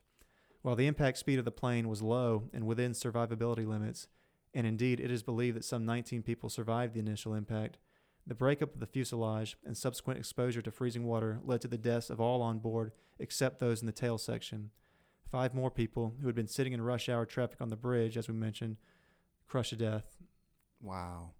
While 0.61 0.75
the 0.75 0.87
impact 0.87 1.17
speed 1.17 1.39
of 1.39 1.45
the 1.45 1.51
plane 1.51 1.89
was 1.89 2.01
low 2.01 2.49
and 2.53 2.67
within 2.67 2.91
survivability 2.91 3.65
limits, 3.67 4.07
and 4.53 4.65
indeed 4.65 4.99
it 4.99 5.11
is 5.11 5.23
believed 5.23 5.57
that 5.57 5.65
some 5.65 5.85
19 5.85 6.23
people 6.23 6.49
survived 6.49 6.93
the 6.93 6.99
initial 6.99 7.33
impact, 7.33 7.77
The 8.29 8.35
breakup 8.35 8.75
of 8.75 8.79
the 8.79 8.85
fuselage 8.85 9.57
and 9.65 9.75
subsequent 9.75 10.19
exposure 10.19 10.61
to 10.61 10.71
freezing 10.71 11.03
water 11.03 11.39
led 11.43 11.61
to 11.61 11.67
the 11.67 11.79
deaths 11.79 12.11
of 12.11 12.21
all 12.21 12.43
on 12.43 12.59
board 12.59 12.91
except 13.17 13.59
those 13.59 13.81
in 13.81 13.87
the 13.87 13.91
tail 13.91 14.19
section. 14.19 14.69
Five 15.31 15.55
more 15.55 15.71
people 15.71 16.13
who 16.21 16.27
had 16.27 16.35
been 16.35 16.47
sitting 16.47 16.73
in 16.73 16.81
rush 16.81 17.09
hour 17.09 17.25
traffic 17.25 17.59
on 17.59 17.69
the 17.69 17.75
bridge, 17.75 18.17
as 18.17 18.27
we 18.27 18.35
mentioned, 18.35 18.77
crushed 19.47 19.71
to 19.71 19.75
death. 19.75 20.17
Wow. 20.79 21.31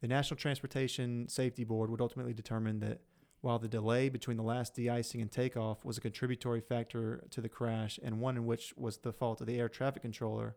The 0.00 0.08
National 0.08 0.36
Transportation 0.36 1.28
Safety 1.28 1.64
Board 1.64 1.90
would 1.90 2.00
ultimately 2.00 2.32
determine 2.32 2.78
that 2.80 3.00
while 3.40 3.58
the 3.58 3.68
delay 3.68 4.08
between 4.08 4.36
the 4.36 4.42
last 4.44 4.74
de-icing 4.74 5.20
and 5.20 5.30
takeoff 5.30 5.84
was 5.84 5.98
a 5.98 6.00
contributory 6.00 6.60
factor 6.60 7.24
to 7.30 7.40
the 7.40 7.48
crash 7.48 7.98
and 8.02 8.20
one 8.20 8.36
in 8.36 8.46
which 8.46 8.72
was 8.76 8.98
the 8.98 9.12
fault 9.12 9.40
of 9.40 9.48
the 9.48 9.58
air 9.58 9.68
traffic 9.68 10.02
controller, 10.02 10.54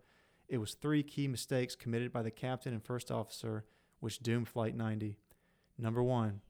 it 0.47 0.57
was 0.57 0.73
three 0.73 1.03
key 1.03 1.27
mistakes 1.27 1.75
committed 1.75 2.11
by 2.11 2.21
the 2.21 2.31
captain 2.31 2.73
and 2.73 2.83
first 2.83 3.11
officer 3.11 3.65
which 3.99 4.19
doomed 4.19 4.47
Flight 4.47 4.75
90. 4.75 5.17
Number 5.77 6.03
one, 6.03 6.41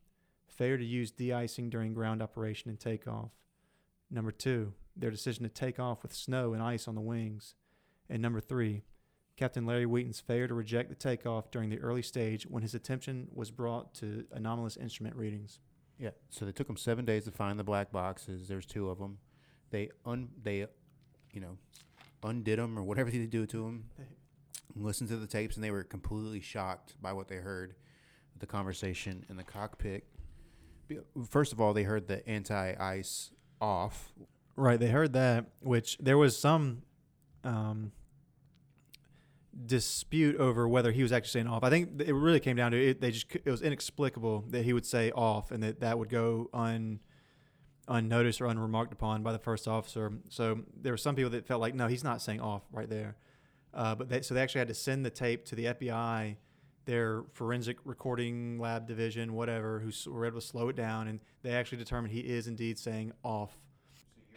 failure 0.47 0.77
to 0.77 0.85
use 0.85 1.11
de-icing 1.11 1.69
during 1.69 1.93
ground 1.93 2.21
operation 2.21 2.69
and 2.69 2.79
takeoff. 2.79 3.31
Number 4.09 4.31
two, 4.31 4.73
their 4.95 5.11
decision 5.11 5.43
to 5.43 5.49
take 5.49 5.79
off 5.79 6.03
with 6.03 6.13
snow 6.13 6.53
and 6.53 6.61
ice 6.61 6.87
on 6.87 6.95
the 6.95 7.01
wings. 7.01 7.55
And 8.09 8.21
number 8.21 8.39
three, 8.39 8.83
Captain 9.35 9.65
Larry 9.65 9.85
Wheaton's 9.85 10.19
failure 10.19 10.47
to 10.47 10.53
reject 10.53 10.89
the 10.89 10.95
takeoff 10.95 11.51
during 11.51 11.69
the 11.69 11.79
early 11.79 12.01
stage 12.01 12.45
when 12.45 12.63
his 12.63 12.73
attention 12.73 13.27
was 13.33 13.51
brought 13.51 13.93
to 13.95 14.25
anomalous 14.31 14.77
instrument 14.77 15.15
readings. 15.15 15.59
Yeah. 15.99 16.11
So 16.29 16.45
they 16.45 16.51
took 16.51 16.67
them 16.67 16.77
seven 16.77 17.05
days 17.05 17.25
to 17.25 17.31
find 17.31 17.59
the 17.59 17.63
black 17.63 17.91
boxes. 17.91 18.47
There's 18.47 18.65
two 18.65 18.89
of 18.89 18.99
them. 18.99 19.17
They 19.71 19.89
un 20.05 20.29
they, 20.41 20.67
you 21.31 21.41
know, 21.41 21.57
undid 22.25 22.59
them 22.59 22.77
or 22.77 22.83
whatever 22.83 23.09
they 23.09 23.25
do 23.25 23.45
to 23.45 23.57
them. 23.63 23.85
Listened 24.75 25.09
to 25.09 25.17
the 25.17 25.27
tapes 25.27 25.55
and 25.55 25.63
they 25.63 25.71
were 25.71 25.83
completely 25.83 26.41
shocked 26.41 26.95
by 27.01 27.13
what 27.13 27.27
they 27.27 27.37
heard, 27.37 27.75
the 28.37 28.45
conversation 28.45 29.25
in 29.29 29.37
the 29.37 29.43
cockpit. 29.43 30.03
First 31.29 31.53
of 31.53 31.61
all, 31.61 31.73
they 31.73 31.83
heard 31.83 32.07
the 32.07 32.27
anti-ice 32.27 33.31
off. 33.61 34.13
Right, 34.55 34.79
they 34.79 34.89
heard 34.89 35.13
that, 35.13 35.45
which 35.61 35.97
there 35.99 36.17
was 36.17 36.37
some 36.37 36.83
um, 37.43 37.91
dispute 39.65 40.37
over 40.37 40.67
whether 40.67 40.91
he 40.91 41.03
was 41.03 41.11
actually 41.11 41.41
saying 41.41 41.47
off. 41.47 41.63
I 41.63 41.69
think 41.69 42.01
it 42.01 42.13
really 42.13 42.39
came 42.39 42.55
down 42.55 42.71
to 42.71 42.89
it. 42.89 43.01
They 43.01 43.11
just 43.11 43.33
it 43.33 43.49
was 43.49 43.61
inexplicable 43.61 44.45
that 44.49 44.63
he 44.63 44.73
would 44.73 44.85
say 44.85 45.11
off, 45.11 45.51
and 45.51 45.63
that 45.63 45.79
that 45.79 45.97
would 45.97 46.09
go 46.09 46.49
un 46.53 46.99
unnoticed 47.87 48.41
or 48.41 48.45
unremarked 48.47 48.93
upon 48.93 49.23
by 49.23 49.31
the 49.31 49.39
first 49.39 49.67
officer. 49.67 50.11
So 50.29 50.59
there 50.81 50.93
were 50.93 50.97
some 50.97 51.15
people 51.15 51.31
that 51.31 51.45
felt 51.45 51.61
like 51.61 51.75
no, 51.75 51.87
he's 51.87 52.03
not 52.03 52.21
saying 52.21 52.41
off 52.41 52.63
right 52.71 52.89
there. 52.89 53.15
Uh, 53.73 53.93
but 53.95 54.09
they, 54.09 54.21
so 54.21 54.33
they 54.33 54.41
actually 54.41 54.59
had 54.59 54.69
to 54.69 54.73
send 54.73 55.05
the 55.05 55.09
tape 55.09 55.45
to 55.45 55.55
the 55.55 55.65
FBI, 55.65 56.37
their 56.85 57.23
forensic 57.33 57.77
recording 57.83 58.57
lab 58.57 58.87
division, 58.87 59.33
whatever, 59.33 59.79
who 59.79 59.91
were 60.11 60.25
able 60.25 60.39
to 60.39 60.45
slow 60.45 60.69
it 60.69 60.75
down, 60.75 61.07
and 61.09 61.19
they 61.43 61.51
actually 61.51 61.77
determined 61.79 62.13
he 62.13 62.21
is 62.21 62.47
indeed 62.47 62.79
saying 62.79 63.11
off. 63.23 63.51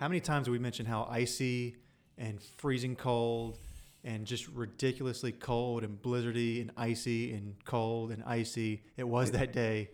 How 0.01 0.09
many 0.09 0.21
times 0.21 0.47
have 0.47 0.53
we 0.53 0.59
mentioned 0.59 0.89
how 0.89 1.07
icy 1.11 1.77
and 2.17 2.43
freezing 2.57 2.97
cold 2.97 3.59
and 4.05 4.27
just 4.27 4.49
ridiculously 4.49 5.33
cold 5.33 5.85
and 5.85 6.01
blizzardy 6.01 6.61
and 6.61 6.71
icy 6.77 7.33
and 7.33 7.55
cold 7.65 8.11
and 8.11 8.23
icy 8.25 8.83
it 8.97 9.07
was 9.07 9.31
that 9.33 9.53
day? 9.53 9.91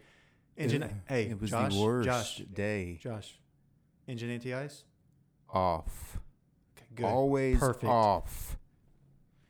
Engine, 0.57 0.85
It- 0.85 0.93
hey, 1.07 1.25
it 1.25 1.40
was 1.40 1.51
Josh, 1.51 1.75
the 1.75 1.81
worst 1.83 2.07
Josh, 2.07 2.37
day 2.55 2.99
Josh, 3.03 3.35
engine 4.07 4.31
anti-ice. 4.31 4.85
off. 5.51 6.19
Okay, 6.77 6.87
good. 6.97 7.07
Always 7.07 7.59
Perfect. 7.59 7.85
off. 7.85 8.59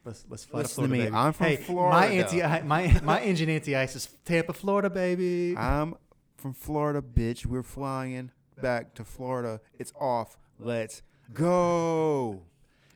Let's 0.04 0.24
let's 0.28 0.44
fly 0.44 0.60
Listen 0.60 0.84
to 0.84 0.88
to 0.88 0.88
Florida, 0.88 0.92
me, 0.92 1.04
baby. 1.06 1.16
I'm 1.16 1.32
from 1.32 1.46
hey, 1.46 1.56
Florida. 1.56 1.96
My 1.96 2.06
anti 2.06 2.62
my 2.62 3.00
my 3.02 3.20
engine 3.22 3.48
anti-ice 3.48 3.96
is 3.96 4.06
Tampa, 4.24 4.52
Florida, 4.52 4.90
baby. 4.90 5.56
I'm 5.56 5.94
from 6.36 6.52
Florida, 6.52 7.00
bitch. 7.00 7.46
We're 7.46 7.62
flying 7.62 8.30
back 8.60 8.94
to 8.94 9.04
Florida. 9.04 9.60
It's 9.78 9.92
off. 9.98 10.36
Let's 10.58 11.02
go. 11.32 12.42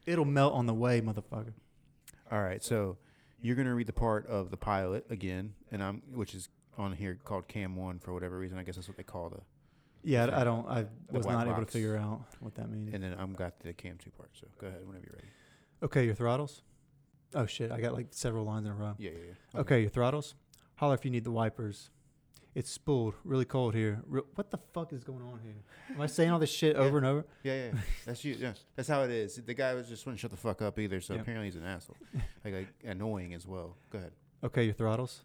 It'll 0.07 0.27
melt 0.27 0.53
on 0.53 0.67
the 0.67 0.75
way, 0.75 1.01
motherfucker. 1.01 1.55
All 2.31 2.43
right, 2.43 2.63
so 2.63 2.99
you're 3.41 3.57
gonna 3.57 3.75
read 3.75 3.87
the 3.87 3.93
part 3.95 4.27
of 4.27 4.51
the 4.51 4.59
pilot 4.59 5.07
again, 5.09 5.55
and 5.73 5.83
I'm 5.83 6.03
which 6.13 6.35
is 6.35 6.51
on 6.77 6.93
here 6.93 7.19
called 7.25 7.49
Cam 7.49 7.75
One 7.75 7.99
for 7.99 8.13
whatever 8.13 8.39
reason. 8.39 8.59
I 8.59 8.65
guess 8.65 8.75
that's 8.77 8.89
what 8.89 8.99
they 8.99 9.03
call 9.03 9.31
the. 9.31 9.41
Yeah, 10.03 10.27
I, 10.27 10.41
I 10.41 10.45
don't. 10.45 10.67
I 10.69 10.87
was 11.11 11.27
not 11.27 11.47
able 11.47 11.57
to 11.57 11.61
box. 11.63 11.73
figure 11.73 11.97
out 11.97 12.21
what 12.41 12.55
that 12.55 12.71
means. 12.71 12.95
And 12.95 13.03
then 13.03 13.15
I'm 13.19 13.33
got 13.33 13.59
the 13.61 13.73
Cam 13.73 13.97
Two 13.99 14.11
part. 14.11 14.31
So 14.35 14.47
go 14.61 14.67
ahead 14.69 14.81
whenever 14.87 15.05
you're 15.07 15.17
ready. 15.17 15.29
Okay, 15.83 16.05
your 16.05 16.15
throttles. 16.15 16.63
Oh 17.35 17.47
shit, 17.47 17.71
I 17.71 17.81
got 17.81 17.93
like 17.95 18.07
several 18.11 18.45
lines 18.45 18.67
in 18.67 18.73
a 18.73 18.75
row. 18.75 18.95
Yeah, 18.99 19.11
yeah, 19.11 19.19
yeah. 19.55 19.61
Okay, 19.61 19.81
your 19.83 19.91
throttles. 19.91 20.35
Holler 20.77 20.95
if 20.95 21.05
you 21.05 21.11
need 21.11 21.25
the 21.25 21.31
wipers. 21.31 21.91
It's 22.55 22.71
spooled, 22.71 23.15
really 23.23 23.45
cold 23.45 23.75
here. 23.75 24.03
Re- 24.07 24.23
what 24.35 24.51
the 24.51 24.59
fuck 24.73 24.93
is 24.93 25.05
going 25.05 25.23
on 25.23 25.39
here? 25.45 25.55
Am 25.95 26.01
I 26.01 26.07
saying 26.07 26.31
all 26.31 26.39
this 26.41 26.51
shit 26.51 26.75
over 26.75 26.97
and 26.97 27.07
over? 27.07 27.25
Yeah, 27.45 27.67
yeah. 27.67 27.73
That's 28.07 28.25
you. 28.25 28.35
Yeah, 28.37 28.55
that's 28.75 28.89
how 28.89 29.03
it 29.03 29.11
is. 29.11 29.37
The 29.37 29.55
guy 29.55 29.75
was 29.75 29.89
just 29.89 30.05
wouldn't 30.07 30.19
shut 30.19 30.31
the 30.33 30.37
fuck 30.37 30.61
up 30.63 30.79
either. 30.79 31.01
So 31.01 31.15
Yeah. 31.15 31.21
apparently 31.21 31.47
he's 31.49 31.57
an 31.57 31.65
asshole. 31.65 31.97
Like, 32.45 32.55
like 32.55 32.69
annoying 32.85 33.35
as 33.35 33.47
well. 33.47 33.77
Go 33.91 33.99
ahead. 33.99 34.13
Okay, 34.43 34.65
your 34.65 34.73
throttles. 34.75 35.23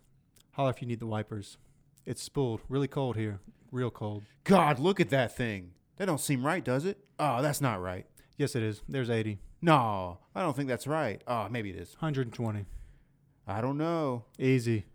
Holler 0.51 0.71
if 0.71 0.81
you 0.81 0.87
need 0.87 0.99
the 0.99 1.07
wipers. 1.07 1.57
It's 2.05 2.21
spooled, 2.21 2.59
really 2.67 2.87
cold 2.89 3.15
here, 3.15 3.39
real 3.73 3.91
cold. 3.91 4.23
God, 4.43 4.79
look 4.79 4.99
at 4.99 5.09
that 5.09 5.35
thing. 5.35 5.71
That 5.97 6.05
don't 6.05 6.21
seem 6.21 6.45
right, 6.45 6.63
does 6.63 6.85
it? 6.85 6.97
Oh, 7.19 7.41
that's 7.41 7.59
not 7.61 7.81
right. 7.81 8.05
Yes, 8.37 8.55
it 8.55 8.63
is. 8.63 8.81
There's 8.87 9.09
80, 9.09 9.39
No, 9.61 10.19
I 10.35 10.41
don't 10.41 10.55
think 10.55 10.67
that's 10.69 10.87
right. 10.87 11.21
Oh, 11.27 11.47
maybe 11.49 11.69
it 11.69 11.75
is. 11.75 11.93
120. 11.99 12.65
I 13.47 13.61
don't 13.61 13.77
know. 13.77 14.25
Easy. 14.39 14.85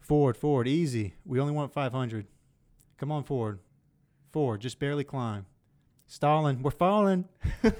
Forward, 0.00 0.36
forward, 0.36 0.66
easy. 0.66 1.14
We 1.24 1.38
only 1.40 1.52
want 1.52 1.72
500. 1.72 2.26
Come 2.98 3.12
on 3.12 3.24
forward. 3.24 3.60
Forward, 4.32 4.60
just 4.60 4.78
barely 4.78 5.04
climb. 5.04 5.46
Stalling, 6.06 6.62
we're 6.62 6.70
falling. 6.72 7.28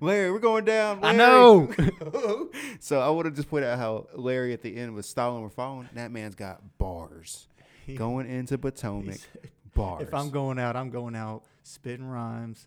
Larry, 0.00 0.30
we're 0.32 0.38
going 0.38 0.64
down. 0.64 0.98
I 1.04 1.12
Larry. 1.12 1.16
know. 1.16 2.50
so 2.80 3.00
I 3.00 3.08
want 3.10 3.26
to 3.26 3.30
just 3.30 3.48
point 3.48 3.64
out 3.64 3.78
how 3.78 4.08
Larry 4.14 4.52
at 4.52 4.62
the 4.62 4.76
end 4.76 4.94
was 4.94 5.06
stalling. 5.06 5.42
We're 5.42 5.50
following. 5.50 5.88
That 5.94 6.10
man's 6.10 6.34
got 6.34 6.78
bars 6.78 7.46
going 7.96 8.28
into 8.28 8.58
Potomac. 8.58 9.18
Bars. 9.74 10.02
If 10.02 10.12
I'm 10.12 10.30
going 10.30 10.58
out, 10.58 10.76
I'm 10.76 10.90
going 10.90 11.14
out 11.14 11.44
spitting 11.62 12.06
rhymes. 12.06 12.66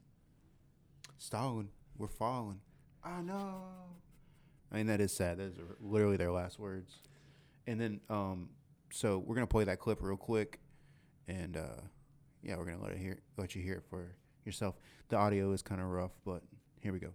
stalling, 1.18 1.70
we're 1.98 2.08
falling. 2.08 2.62
I 3.04 3.22
know. 3.22 3.64
I 4.72 4.78
mean 4.78 4.88
that 4.88 5.02
is 5.02 5.12
sad. 5.12 5.38
Those 5.40 5.58
are 5.58 5.76
literally 5.82 6.18
their 6.18 6.32
last 6.32 6.58
words. 6.58 6.94
And 7.68 7.80
then, 7.80 8.00
um, 8.10 8.50
so 8.92 9.20
we're 9.20 9.36
gonna 9.36 9.48
play 9.48 9.66
that 9.66 9.80
clip 9.80 10.00
real 10.02 10.18
quick, 10.18 10.60
and 11.28 11.58
uh, 11.58 11.82
yeah, 12.44 12.56
we're 12.56 12.66
gonna 12.66 12.82
let 12.82 12.94
it 12.94 12.98
hear, 12.98 13.20
let 13.38 13.56
you 13.56 13.62
hear 13.62 13.76
it 13.76 13.84
for 13.90 14.16
yourself. 14.46 14.76
The 15.10 15.18
audio 15.18 15.52
is 15.52 15.62
kind 15.62 15.82
of 15.82 15.88
rough, 15.88 16.12
but 16.26 16.42
here 16.80 16.94
we 16.94 17.00
go. 17.00 17.12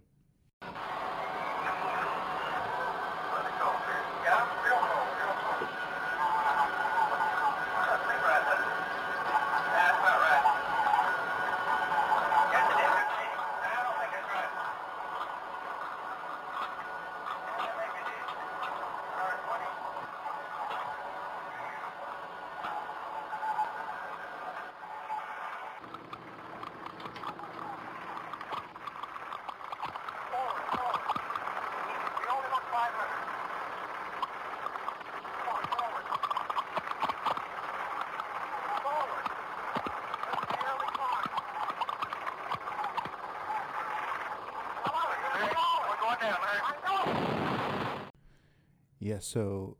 Yeah, 48.99 49.19
so 49.19 49.77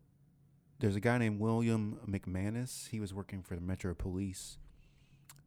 there's 0.80 0.96
a 0.96 1.00
guy 1.00 1.18
named 1.18 1.40
William 1.40 2.00
McManus. 2.08 2.90
He 2.90 3.00
was 3.00 3.14
working 3.14 3.42
for 3.42 3.56
the 3.56 3.62
Metro 3.62 3.94
Police 3.96 4.58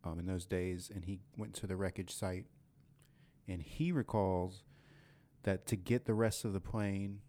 um, 0.05 0.19
in 0.19 0.27
those 0.27 0.45
days, 0.45 0.91
and 0.93 1.05
he 1.05 1.21
went 1.37 1.55
to 1.55 1.67
the 1.67 1.77
wreckage 1.77 2.13
site, 2.15 2.47
and 3.49 3.63
he 3.63 3.93
recalls 3.93 4.65
that 5.45 5.67
to 5.67 5.77
get 5.77 6.05
the 6.05 6.15
rest 6.15 6.45
of 6.45 6.53
the 6.53 6.61
plane 6.61 7.21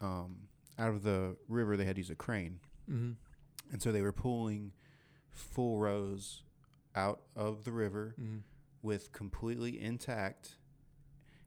um, 0.00 0.36
out 0.78 0.90
of 0.90 1.02
the 1.02 1.36
river, 1.48 1.76
they 1.76 1.84
had 1.84 1.96
to 1.96 2.00
use 2.00 2.10
a 2.10 2.14
crane, 2.14 2.60
Mm-hmm. 2.90 3.12
and 3.72 3.82
so 3.82 3.90
they 3.90 4.00
were 4.02 4.12
pulling 4.12 4.70
full 5.32 5.78
rows 5.78 6.42
out 6.94 7.22
of 7.34 7.64
the 7.64 7.72
river 7.72 8.14
Mm-hmm. 8.20 8.38
with 8.82 9.10
completely 9.12 9.80
intact, 9.80 10.54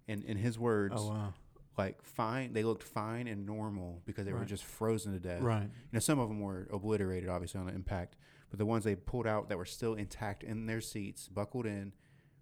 and 0.10 0.24
in 0.26 0.36
his 0.38 0.60
words, 0.60 0.96
Oh 0.98 1.08
wow. 1.10 1.34
Like 1.80 2.04
fine. 2.04 2.54
They 2.54 2.64
looked 2.64 2.84
fine 2.84 3.28
and 3.28 3.46
normal 3.46 4.02
because 4.06 4.26
they 4.26 4.34
were 4.34 4.46
just 4.46 4.64
frozen 4.64 5.14
to 5.14 5.20
death. 5.20 5.42
Right. 5.42 5.64
You 5.64 5.94
know, 5.94 6.00
some 6.00 6.20
of 6.20 6.30
them 6.30 6.40
were 6.42 6.68
obliterated, 6.72 7.30
obviously, 7.30 7.60
on 7.60 7.66
the 7.68 7.74
impact, 7.74 8.16
but 8.50 8.60
the 8.60 8.66
ones 8.66 8.84
they 8.84 8.96
pulled 8.96 9.26
out 9.26 9.50
that 9.50 9.58
were 9.58 9.66
still 9.66 9.96
intact 9.96 10.44
in 10.44 10.66
their 10.68 10.82
seats, 10.82 11.28
buckled 11.28 11.66
in, 11.66 11.94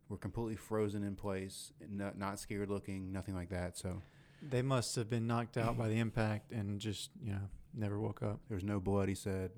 were 0.09 0.17
completely 0.17 0.55
frozen 0.55 1.03
in 1.03 1.15
place, 1.15 1.71
not, 1.89 2.17
not 2.17 2.39
scared 2.39 2.69
looking, 2.69 3.11
nothing 3.11 3.35
like 3.35 3.49
that. 3.49 3.77
So 3.77 4.01
They 4.41 4.61
must 4.61 4.95
have 4.95 5.09
been 5.09 5.27
knocked 5.27 5.57
out 5.57 5.77
by 5.77 5.87
the 5.87 5.99
impact 5.99 6.51
and 6.51 6.79
just 6.79 7.11
you 7.23 7.31
know 7.31 7.49
never 7.73 7.99
woke 7.99 8.21
up. 8.23 8.39
there 8.47 8.55
was 8.55 8.63
no 8.63 8.79
blood. 8.79 9.07
He 9.09 9.15
said 9.15 9.51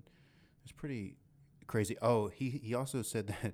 it's 0.63 0.71
pretty 0.71 1.17
crazy. 1.67 1.97
Oh, 2.01 2.27
he 2.27 2.49
he 2.49 2.73
also 2.75 3.01
said 3.01 3.27
that 3.41 3.53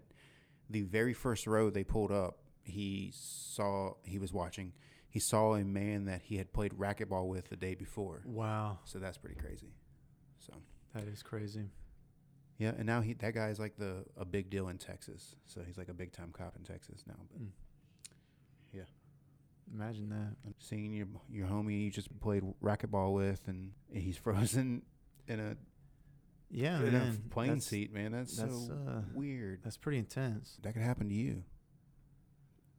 the 0.70 0.82
very 0.82 1.14
first 1.14 1.46
row 1.48 1.70
they 1.70 1.84
pulled 1.84 2.12
up, 2.12 2.40
he 2.64 3.12
saw 3.14 3.94
he 4.04 4.18
was 4.18 4.32
watching. 4.34 4.74
He 5.16 5.20
saw 5.22 5.54
a 5.56 5.64
man 5.64 6.04
that 6.06 6.24
he 6.24 6.36
had 6.36 6.52
played 6.52 6.74
racquetball 6.74 7.30
with 7.30 7.48
the 7.48 7.56
day 7.56 7.74
before. 7.74 8.22
Wow, 8.26 8.80
So 8.84 9.00
that's 9.00 9.18
pretty 9.18 9.36
crazy. 9.40 9.72
So 10.40 10.52
that 10.94 11.08
is 11.08 11.24
crazy. 11.24 11.70
yeah, 12.58 12.74
and 12.78 12.86
now 12.86 13.00
he 13.00 13.14
that 13.14 13.34
guy 13.34 13.48
is 13.48 13.58
like 13.58 13.78
the 13.78 14.04
a 14.18 14.26
big 14.26 14.50
deal 14.50 14.68
in 14.68 14.78
Texas. 14.78 15.38
So 15.46 15.62
he's 15.66 15.78
like 15.78 15.88
a 15.88 15.94
big 15.94 16.12
time 16.12 16.32
cop 16.34 16.58
in 16.58 16.64
Texas 16.64 17.06
now. 17.08 17.16
But 17.32 17.42
Mm. 17.42 17.48
Yeah. 18.74 18.82
Imagine 19.74 20.10
that. 20.10 20.36
seeing 20.60 20.92
your 20.92 21.08
your 21.32 21.48
homie 21.48 21.86
you 21.86 21.92
just 21.92 22.10
played 22.20 22.44
racquetball 22.62 23.14
with, 23.14 23.48
and 23.48 23.72
he's 23.94 24.18
frozen 24.26 24.82
in 25.30 25.40
a 25.40 25.56
Yeah, 26.52 26.80
in 26.82 26.92
man. 26.92 27.22
a 27.26 27.30
plane 27.34 27.50
that's, 27.54 27.68
seat, 27.68 27.94
man. 27.94 28.12
That's, 28.12 28.36
that's, 28.36 28.68
so 28.68 28.74
uh, 28.86 29.02
weird. 29.14 29.62
That's 29.64 29.78
pretty 29.78 29.98
intense. 30.00 30.58
That 30.62 30.74
could 30.74 30.82
happen 30.84 31.08
to 31.08 31.16
you. 31.16 31.42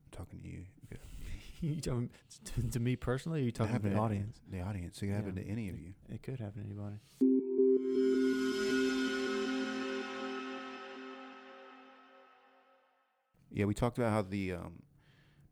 I'm 0.04 0.10
talking 0.12 0.38
to 0.40 0.46
you. 0.48 0.64
Could 0.90 1.00
you 1.60 1.80
talking 1.80 2.10
to, 2.44 2.70
to 2.70 2.80
me 2.80 2.96
personally? 2.96 3.40
Or 3.40 3.44
you 3.44 3.52
talking 3.52 3.78
to 3.80 3.88
the 3.88 3.96
audience? 3.96 4.40
The 4.50 4.60
audience. 4.60 5.02
It 5.02 5.06
could 5.06 5.14
happen 5.14 5.34
to 5.36 5.46
any 5.46 5.68
of 5.68 5.78
you. 5.78 5.94
It 6.12 6.22
could 6.22 6.40
happen 6.40 6.62
to 6.62 6.68
anybody. 6.68 6.96
Yeah, 13.50 13.64
we 13.64 13.72
talked 13.72 13.96
about 13.96 14.12
how 14.12 14.22
the 14.22 14.52
um, 14.52 14.82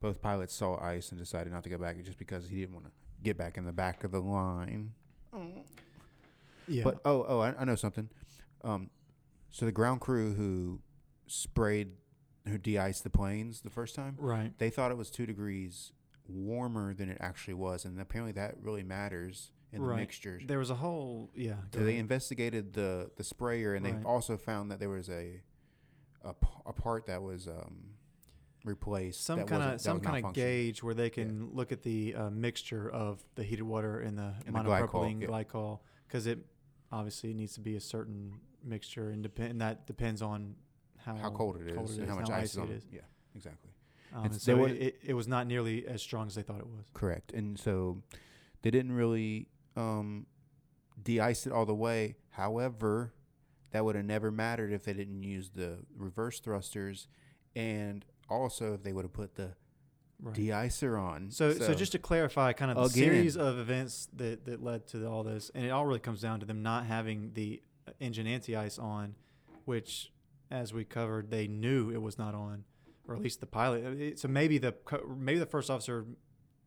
both 0.00 0.20
pilots 0.20 0.54
saw 0.54 0.78
ice 0.82 1.10
and 1.10 1.18
decided 1.18 1.52
not 1.52 1.62
to 1.64 1.70
go 1.70 1.78
back 1.78 2.02
just 2.04 2.18
because 2.18 2.46
he 2.48 2.60
didn't 2.60 2.74
want 2.74 2.84
to 2.84 2.92
get 3.22 3.38
back 3.38 3.56
in 3.56 3.64
the 3.64 3.72
back 3.72 4.04
of 4.04 4.10
the 4.10 4.20
line. 4.20 4.92
Yeah. 6.68 6.84
But 6.84 7.00
oh, 7.06 7.24
oh, 7.26 7.40
I, 7.40 7.54
I 7.58 7.64
know 7.64 7.76
something. 7.76 8.10
Um, 8.62 8.90
so 9.50 9.64
the 9.64 9.72
ground 9.72 10.00
crew 10.02 10.34
who 10.34 10.80
sprayed, 11.26 11.92
who 12.46 12.58
de-iced 12.58 13.04
the 13.04 13.10
planes 13.10 13.60
the 13.62 13.70
first 13.70 13.94
time, 13.94 14.16
right. 14.18 14.52
they 14.58 14.70
thought 14.70 14.90
it 14.90 14.96
was 14.96 15.10
two 15.10 15.26
degrees 15.26 15.92
warmer 16.28 16.94
than 16.94 17.08
it 17.10 17.18
actually 17.20 17.54
was, 17.54 17.84
and 17.84 18.00
apparently 18.00 18.32
that 18.32 18.54
really 18.60 18.82
matters 18.82 19.50
in 19.72 19.82
the 19.82 19.88
Right. 19.88 19.98
mixtures. 20.00 20.42
There 20.46 20.58
was 20.58 20.70
a 20.70 20.76
whole 20.76 21.30
yeah. 21.34 21.56
So 21.72 21.84
they 21.84 21.96
investigated 21.96 22.72
the 22.74 23.10
the 23.16 23.24
sprayer, 23.24 23.74
and 23.74 23.84
Right. 23.84 24.00
they 24.00 24.04
also 24.06 24.36
found 24.36 24.70
that 24.70 24.78
there 24.78 24.88
was 24.88 25.08
a 25.08 25.42
a, 26.22 26.34
a 26.64 26.72
part 26.72 27.06
that 27.06 27.22
was 27.22 27.46
um, 27.48 27.90
replaced. 28.64 29.22
some 29.24 29.44
kind 29.44 29.62
of 29.62 29.80
some 29.80 30.00
kind 30.00 30.24
of 30.24 30.32
gauge 30.32 30.82
where 30.82 30.94
they 30.94 31.10
can 31.10 31.50
look 31.52 31.72
at 31.72 31.82
the 31.82 32.14
uh, 32.14 32.30
mixture 32.30 32.88
of 32.88 33.22
the 33.34 33.42
heated 33.42 33.64
water 33.64 34.00
and 34.00 34.16
the 34.18 34.32
And 34.46 34.54
the 34.54 34.60
glycol, 34.60 34.88
monopropylene 34.88 35.20
yeah. 35.22 35.28
glycol 35.28 35.80
because 36.06 36.26
it 36.26 36.38
obviously 36.90 37.34
needs 37.34 37.54
to 37.54 37.60
be 37.60 37.76
a 37.76 37.80
certain 37.80 38.40
mixture 38.62 39.10
and 39.10 39.22
depend 39.22 39.50
and 39.50 39.60
that 39.60 39.86
depends 39.86 40.22
on 40.22 40.54
how 41.04 41.14
How 41.16 41.30
cold 41.30 41.56
it 41.60 41.68
is 41.68 41.76
cold 41.76 41.90
it 41.90 41.98
and 41.98 42.08
how 42.08 42.16
much 42.16 42.28
how 42.30 42.36
ice 42.36 42.56
on 42.56 42.68
it 42.68 42.76
is. 42.76 42.86
Yeah, 42.92 43.00
exactly. 43.34 43.70
Um, 44.14 44.24
and 44.26 44.34
so 44.34 44.54
there 44.56 44.66
it, 44.68 44.70
was- 44.80 44.92
it, 45.08 45.14
was 45.14 45.28
not 45.28 45.46
nearly 45.46 45.86
as 45.86 46.00
strong 46.02 46.26
as 46.28 46.34
they 46.36 46.42
thought 46.42 46.60
it 46.60 46.66
was. 46.66 46.84
Correct. 46.94 47.32
And 47.32 47.58
so 47.58 48.02
they 48.62 48.70
didn't 48.70 48.92
really 48.92 49.48
um, 49.76 50.26
de-ice 51.02 51.46
it 51.46 51.52
all 51.52 51.66
the 51.66 51.74
way. 51.74 52.16
However, 52.30 53.12
that 53.72 53.84
would 53.84 53.96
have 53.96 54.04
never 54.04 54.30
mattered 54.30 54.72
if 54.72 54.84
they 54.84 54.92
didn't 54.92 55.22
use 55.24 55.50
the 55.54 55.78
reverse 55.96 56.38
thrusters, 56.40 57.08
and 57.56 58.04
also 58.30 58.74
if 58.74 58.82
they 58.84 58.92
would 58.92 59.04
have 59.04 59.12
put 59.12 59.34
the 59.34 59.54
Right. 60.22 60.34
de-icer 60.34 60.98
on. 60.98 61.32
So, 61.32 61.52
so, 61.52 61.74
just 61.74 61.90
to 61.92 61.98
clarify, 61.98 62.52
kind 62.52 62.70
of 62.70 62.76
the 62.76 62.82
Again. 62.84 62.92
series 63.12 63.36
of 63.36 63.58
events 63.58 64.08
that, 64.14 64.44
that 64.46 64.62
led 64.62 64.86
to 64.88 65.04
all 65.06 65.24
this, 65.24 65.50
and 65.56 65.66
it 65.66 65.70
all 65.70 65.84
really 65.84 65.98
comes 65.98 66.20
down 66.22 66.38
to 66.40 66.46
them 66.46 66.62
not 66.62 66.86
having 66.86 67.32
the 67.34 67.60
engine 68.00 68.26
anti-ice 68.28 68.78
on, 68.78 69.16
which, 69.64 70.12
as 70.54 70.72
we 70.72 70.84
covered, 70.84 71.30
they 71.30 71.48
knew 71.48 71.90
it 71.90 72.00
was 72.00 72.16
not 72.16 72.34
on, 72.34 72.64
or 73.08 73.16
at 73.16 73.20
least 73.20 73.40
the 73.40 73.46
pilot. 73.46 73.84
Uh, 73.84 74.16
So 74.16 74.28
maybe 74.28 74.58
the 74.58 74.74
maybe 75.16 75.38
the 75.38 75.46
first 75.46 75.68
officer 75.68 76.06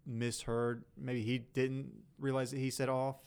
misheard. 0.06 0.84
Maybe 0.98 1.22
he 1.22 1.40
didn't 1.40 1.92
realize 2.20 2.52
that 2.52 2.60
he 2.60 2.70
said 2.70 2.90
off. 2.90 3.24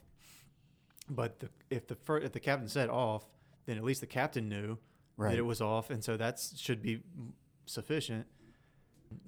But 1.09 1.41
the, 1.41 1.49
if 1.71 1.87
the 1.87 1.97
if 2.17 2.33
the 2.33 2.41
captain 2.41 2.69
said 2.69 2.91
off, 2.91 3.25
then 3.67 3.77
at 3.79 3.85
least 3.85 4.01
the 4.01 4.07
captain 4.07 4.49
knew 4.49 4.79
right. 5.17 5.31
that 5.31 5.39
it 5.39 5.47
was 5.47 5.61
off, 5.61 5.91
and 5.91 6.05
so 6.05 6.17
that 6.17 6.39
should 6.57 6.83
be 6.83 7.01
sufficient. 7.67 8.27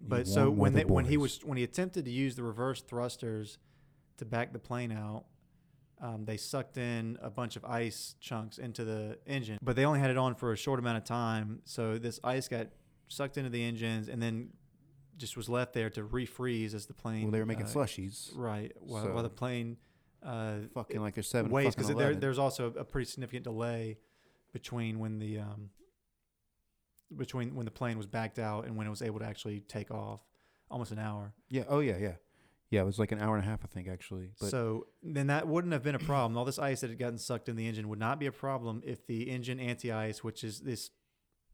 But 0.06 0.26
You 0.26 0.32
so 0.32 0.50
when 0.50 0.74
they, 0.74 0.84
when 0.84 1.06
he 1.06 1.16
was 1.16 1.40
when 1.44 1.56
he 1.56 1.64
attempted 1.64 2.04
to 2.04 2.10
use 2.10 2.36
the 2.36 2.44
reverse 2.44 2.82
thrusters 2.82 3.58
to 4.18 4.24
back 4.24 4.52
the 4.52 4.60
plane 4.60 4.92
out, 4.92 5.24
um, 6.02 6.24
they 6.24 6.36
sucked 6.36 6.76
in 6.76 7.16
a 7.22 7.30
bunch 7.30 7.54
of 7.56 7.64
ice 7.64 8.16
chunks 8.20 8.58
into 8.58 8.84
the 8.84 9.18
engine, 9.26 9.58
but 9.62 9.76
they 9.76 9.84
only 9.84 10.00
had 10.00 10.10
it 10.10 10.18
on 10.18 10.34
for 10.34 10.52
a 10.52 10.56
short 10.56 10.78
amount 10.80 10.98
of 10.98 11.04
time. 11.04 11.60
So 11.64 11.96
this 11.96 12.18
ice 12.24 12.48
got 12.48 12.66
sucked 13.08 13.38
into 13.38 13.48
the 13.50 13.62
engines 13.64 14.08
and 14.08 14.20
then 14.20 14.50
just 15.16 15.36
was 15.36 15.48
left 15.48 15.72
there 15.74 15.88
to 15.90 16.02
refreeze 16.02 16.74
as 16.74 16.86
the 16.86 16.92
plane. 16.94 17.22
well, 17.22 17.30
they 17.30 17.38
were 17.38 17.46
making 17.46 17.66
uh, 17.66 17.68
slushies, 17.68 18.30
right 18.34 18.72
while, 18.80 19.06
while 19.12 19.22
the 19.22 19.28
plane 19.30 19.76
uh, 20.24 20.54
fucking 20.74 21.00
like 21.00 21.14
they're 21.14 21.22
seven 21.22 21.50
fucking 21.50 21.70
because 21.70 21.94
there, 21.94 22.14
there's 22.14 22.38
also 22.38 22.72
a 22.76 22.84
pretty 22.84 23.08
significant 23.08 23.44
delay 23.44 23.98
between 24.52 24.98
when 24.98 25.18
the 25.18 25.38
um, 25.38 25.70
between 27.16 27.54
when 27.54 27.64
the 27.64 27.70
plane 27.70 27.96
was 27.96 28.06
backed 28.06 28.38
out 28.38 28.64
and 28.66 28.76
when 28.76 28.86
it 28.86 28.90
was 28.90 29.02
able 29.02 29.18
to 29.20 29.24
actually 29.26 29.60
take 29.60 29.90
off, 29.90 30.20
almost 30.70 30.90
an 30.92 30.98
hour. 30.98 31.32
yeah. 31.48 31.64
Oh 31.68 31.80
yeah, 31.80 31.98
yeah, 31.98 32.14
yeah. 32.72 32.80
It 32.82 32.87
was 32.87 32.98
like 32.98 33.12
an 33.12 33.20
hour 33.20 33.37
and 33.37 33.44
a 33.46 33.48
half, 33.48 33.61
I 33.64 33.68
think, 33.68 33.87
actually. 33.87 34.30
But 34.40 34.50
so 34.50 34.87
then 35.02 35.28
that 35.28 35.46
wouldn't 35.46 35.72
have 35.72 35.82
been 35.85 35.94
a 35.94 36.00
problem. 36.00 36.37
All 36.37 36.44
this 36.44 36.58
ice 36.58 36.80
that 36.80 36.90
had 36.90 36.98
gotten 36.98 37.18
sucked 37.18 37.48
in 37.48 37.54
the 37.56 37.68
engine 37.68 37.88
would 37.88 38.00
not 38.00 38.18
be 38.18 38.26
a 38.26 38.32
problem 38.32 38.82
if 38.85 39.06
the 39.06 39.30
engine 39.30 39.61
anti-ice, 39.61 40.24
which 40.24 40.42
is 40.42 40.61
this, 40.61 40.90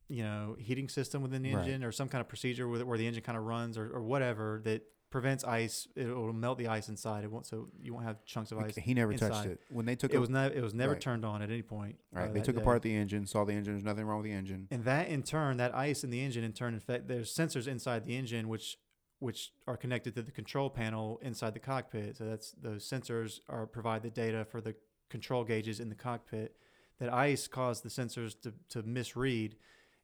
you 0.09 0.23
know, 0.23 0.57
heating 0.59 0.89
system 0.89 1.21
within 1.23 1.43
the 1.43 1.53
Right. 1.55 1.65
engine 1.67 1.85
or 1.85 1.93
some 1.93 2.09
kind 2.09 2.21
of 2.23 2.29
procedure 2.29 2.67
with 2.69 2.81
it 2.81 2.87
where 2.87 2.97
the 2.97 3.07
engine 3.07 3.23
kind 3.23 3.37
of 3.37 3.45
runs 3.45 3.77
or, 3.77 3.91
or 3.91 4.03
whatever 4.03 4.63
that 4.65 4.83
prevents 5.11 5.43
ice. 5.43 5.89
It 5.97 6.07
will 6.07 6.33
melt 6.35 6.59
the 6.59 6.69
ice 6.69 6.89
inside. 6.91 7.25
It 7.25 7.31
won't 7.31 7.47
so 7.47 7.69
you 7.81 7.95
won't 7.95 8.05
have 8.05 8.25
chunks 8.27 8.53
of 8.53 8.59
ice. 8.59 8.77
he 8.77 8.93
never 8.95 9.15
touched 9.15 9.47
it 9.47 9.59
when 9.71 9.87
they 9.87 9.97
took 9.97 10.13
It 10.13 10.19
was 10.19 10.29
not. 10.29 10.53
It 10.53 10.63
was 10.63 10.75
never 10.75 10.93
Right. 10.93 11.01
turned 11.01 11.25
on 11.25 11.41
at 11.43 11.51
any 11.51 11.63
point. 11.63 11.97
Right. 12.13 12.29
uh, 12.29 12.33
they 12.33 12.41
took 12.43 12.57
day. 12.57 12.61
apart 12.63 12.83
the 12.83 12.95
engine, 12.95 13.27
saw 13.27 13.45
the 13.45 13.55
engine. 13.55 13.73
There's 13.75 13.85
nothing 13.85 14.05
wrong 14.05 14.19
with 14.19 14.27
the 14.31 14.37
engine. 14.37 14.69
And 14.71 14.85
that 14.85 15.09
in 15.09 15.23
turn, 15.23 15.57
that 15.57 15.75
ice 15.75 16.05
in 16.05 16.11
the 16.11 16.21
engine 16.21 16.45
in 16.45 16.53
turn, 16.53 16.75
in 16.75 16.81
fact, 16.81 17.09
there's 17.09 17.35
sensors 17.35 17.67
inside 17.67 18.05
the 18.05 18.17
engine 18.17 18.49
which 18.49 18.77
which 19.21 19.53
are 19.67 19.77
connected 19.77 20.15
to 20.15 20.23
the 20.23 20.31
control 20.31 20.71
panel 20.71 21.19
inside 21.23 21.55
the 21.55 21.61
cockpit. 21.61 22.17
So 22.17 22.25
that's 22.25 22.53
those 22.53 22.89
sensors 22.89 23.41
are 23.49 23.67
provide 23.67 24.03
the 24.03 24.11
data 24.11 24.45
for 24.45 24.61
the 24.61 24.75
control 25.09 25.45
gauges 25.45 25.81
in 25.81 25.89
the 25.89 25.95
cockpit. 25.95 26.57
That 27.01 27.13
ice 27.13 27.47
caused 27.47 27.85
the 27.85 27.89
sensors 27.89 28.41
to, 28.43 28.53
to 28.71 28.83
misread, 28.83 29.57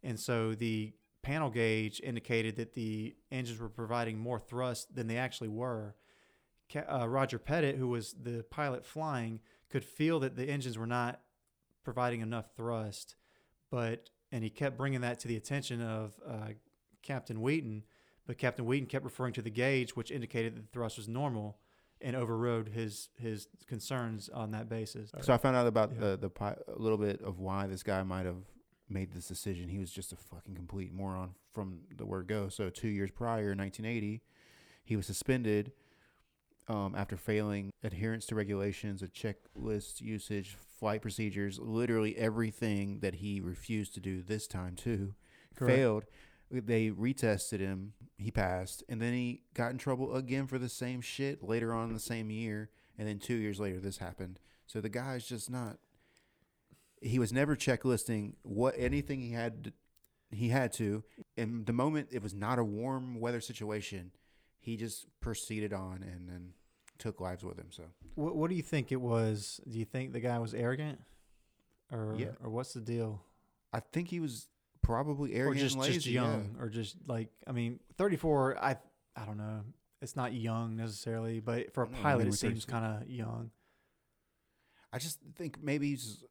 and 0.02 0.18
so 0.18 0.54
the 0.54 0.92
panel 1.22 1.50
gauge 1.50 2.00
indicated 2.04 2.56
that 2.56 2.74
the 2.74 3.16
engines 3.32 3.58
were 3.58 3.68
providing 3.68 4.18
more 4.18 4.38
thrust 4.38 4.94
than 4.94 5.08
they 5.08 5.16
actually 5.16 5.48
were. 5.48 5.96
Uh, 6.76 7.08
Roger 7.08 7.38
Pettit, 7.38 7.76
who 7.76 7.88
was 7.88 8.14
the 8.22 8.44
pilot 8.50 8.84
flying, 8.84 9.40
could 9.70 9.84
feel 9.84 10.20
that 10.20 10.36
the 10.36 10.48
engines 10.48 10.78
were 10.78 10.86
not 10.86 11.20
providing 11.82 12.20
enough 12.20 12.46
thrust, 12.56 13.16
but 13.70 14.10
and 14.30 14.42
he 14.42 14.50
kept 14.50 14.76
bringing 14.76 15.00
that 15.02 15.20
to 15.20 15.28
the 15.28 15.36
attention 15.36 15.80
of 15.80 16.14
uh, 16.28 16.48
Captain 17.02 17.40
Wheaton. 17.40 17.84
But 18.26 18.38
Captain 18.38 18.64
Wheaton 18.64 18.86
kept 18.86 19.04
referring 19.04 19.34
to 19.34 19.42
the 19.42 19.50
gauge, 19.50 19.94
which 19.96 20.10
indicated 20.10 20.56
that 20.56 20.62
the 20.62 20.68
thrust 20.72 20.96
was 20.96 21.08
normal, 21.08 21.58
and 22.00 22.16
overrode 22.16 22.68
his 22.68 23.08
his 23.18 23.48
concerns 23.66 24.28
on 24.28 24.50
that 24.52 24.68
basis. 24.68 25.10
So 25.22 25.32
I 25.32 25.36
found 25.36 25.56
out 25.56 25.66
about 25.66 25.92
Yeah. 25.92 26.00
the 26.10 26.16
the 26.16 26.30
pi- 26.30 26.56
a 26.68 26.78
little 26.78 26.98
bit 26.98 27.20
of 27.22 27.38
why 27.38 27.66
this 27.66 27.82
guy 27.82 28.02
might 28.02 28.26
have 28.26 28.44
made 28.88 29.12
this 29.12 29.26
decision. 29.28 29.68
He 29.68 29.78
was 29.78 29.90
just 29.90 30.12
a 30.12 30.16
fucking 30.16 30.54
complete 30.54 30.92
moron 30.92 31.34
from 31.52 31.80
the 31.96 32.04
word 32.04 32.26
go. 32.26 32.48
So 32.48 32.68
two 32.70 32.88
years 32.88 33.10
prior, 33.10 33.52
in 33.52 33.58
1980, 33.58 34.20
he 34.84 34.96
was 34.96 35.06
suspended 35.06 35.72
um, 36.68 36.94
after 36.94 37.16
failing 37.16 37.70
adherence 37.82 38.26
to 38.26 38.34
regulations, 38.34 39.02
a 39.02 39.08
checklist 39.08 40.00
usage, 40.00 40.56
flight 40.78 41.02
procedures, 41.02 41.58
literally 41.58 42.16
everything 42.16 43.00
that 43.00 43.16
he 43.16 43.40
refused 43.40 43.94
to 43.94 44.00
do 44.00 44.22
this 44.22 44.46
time 44.46 44.74
too. 44.76 45.14
Correct. 45.54 45.76
Failed. 45.76 46.04
They 46.60 46.90
retested 46.90 47.60
him. 47.60 47.94
He 48.16 48.30
passed, 48.30 48.82
and 48.88 49.00
then 49.02 49.12
he 49.12 49.42
got 49.54 49.72
in 49.72 49.78
trouble 49.78 50.14
again 50.14 50.46
for 50.46 50.58
the 50.58 50.68
same 50.68 51.00
shit 51.00 51.42
later 51.42 51.72
on 51.74 51.88
in 51.88 51.94
the 51.94 52.00
same 52.00 52.30
year. 52.30 52.70
And 52.96 53.08
then 53.08 53.18
two 53.18 53.34
years 53.34 53.58
later, 53.58 53.80
this 53.80 53.98
happened. 53.98 54.38
So 54.66 54.80
the 54.80 54.88
guy's 54.88 55.26
just 55.26 55.50
not. 55.50 55.78
He 57.00 57.18
was 57.18 57.32
never 57.32 57.56
checklisting 57.56 58.34
what 58.42 58.74
anything 58.78 59.20
he 59.20 59.32
had. 59.32 59.64
To, 59.64 59.72
he 60.30 60.48
had 60.48 60.72
to, 60.74 61.04
and 61.36 61.64
the 61.66 61.72
moment 61.72 62.08
it 62.10 62.22
was 62.22 62.34
not 62.34 62.58
a 62.58 62.64
warm 62.64 63.20
weather 63.20 63.40
situation, 63.40 64.10
he 64.58 64.76
just 64.76 65.06
proceeded 65.20 65.72
on, 65.72 66.02
and 66.02 66.28
then 66.28 66.54
took 66.98 67.20
lives 67.20 67.44
with 67.44 67.58
him. 67.58 67.68
So 67.70 67.82
What 68.14 68.36
What 68.36 68.48
do 68.50 68.56
you 68.56 68.62
think 68.62 68.90
it 68.92 69.00
was? 69.00 69.60
Do 69.68 69.78
you 69.78 69.84
think 69.84 70.12
the 70.12 70.20
guy 70.20 70.38
was 70.38 70.54
arrogant, 70.54 71.00
or 71.92 72.14
Yeah. 72.16 72.32
or 72.42 72.50
what's 72.50 72.72
the 72.72 72.80
deal? 72.80 73.22
I 73.72 73.80
think 73.80 74.08
he 74.08 74.20
was 74.20 74.48
probably 74.84 75.34
arrogant, 75.34 75.60
or 75.60 75.64
just 75.64 75.76
lazy, 75.76 75.92
just 75.94 76.06
yeah. 76.06 76.22
young, 76.22 76.56
or 76.60 76.68
just 76.68 76.96
like 77.06 77.28
I 77.46 77.52
mean, 77.52 77.80
thirty 77.98 78.16
four. 78.16 78.56
I 78.62 78.76
I 79.16 79.24
don't 79.24 79.38
know. 79.38 79.62
It's 80.02 80.16
not 80.16 80.32
young 80.34 80.76
necessarily, 80.76 81.40
but 81.40 81.72
for 81.72 81.82
a 81.82 81.86
pilot, 81.86 82.24
mean, 82.24 82.28
it 82.34 82.36
seems 82.36 82.64
kind 82.64 82.84
of 83.02 83.08
young, 83.08 83.50
I 84.92 84.98
just 84.98 85.18
think 85.36 85.62
maybe 85.62 85.90
he's 85.90 86.22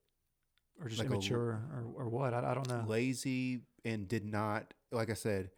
or 0.81 0.87
just 0.87 0.99
Like 0.99 1.09
a 1.09 1.13
immature, 1.13 1.61
or 1.73 2.03
or 2.05 2.09
what? 2.09 2.33
I, 2.33 2.51
I 2.51 2.53
don't 2.53 2.67
know. 2.69 2.83
lazy 2.87 3.61
and 3.83 4.07
did 4.07 4.25
not 4.25 4.73
like 4.91 5.09
I 5.09 5.13
said. 5.15 5.49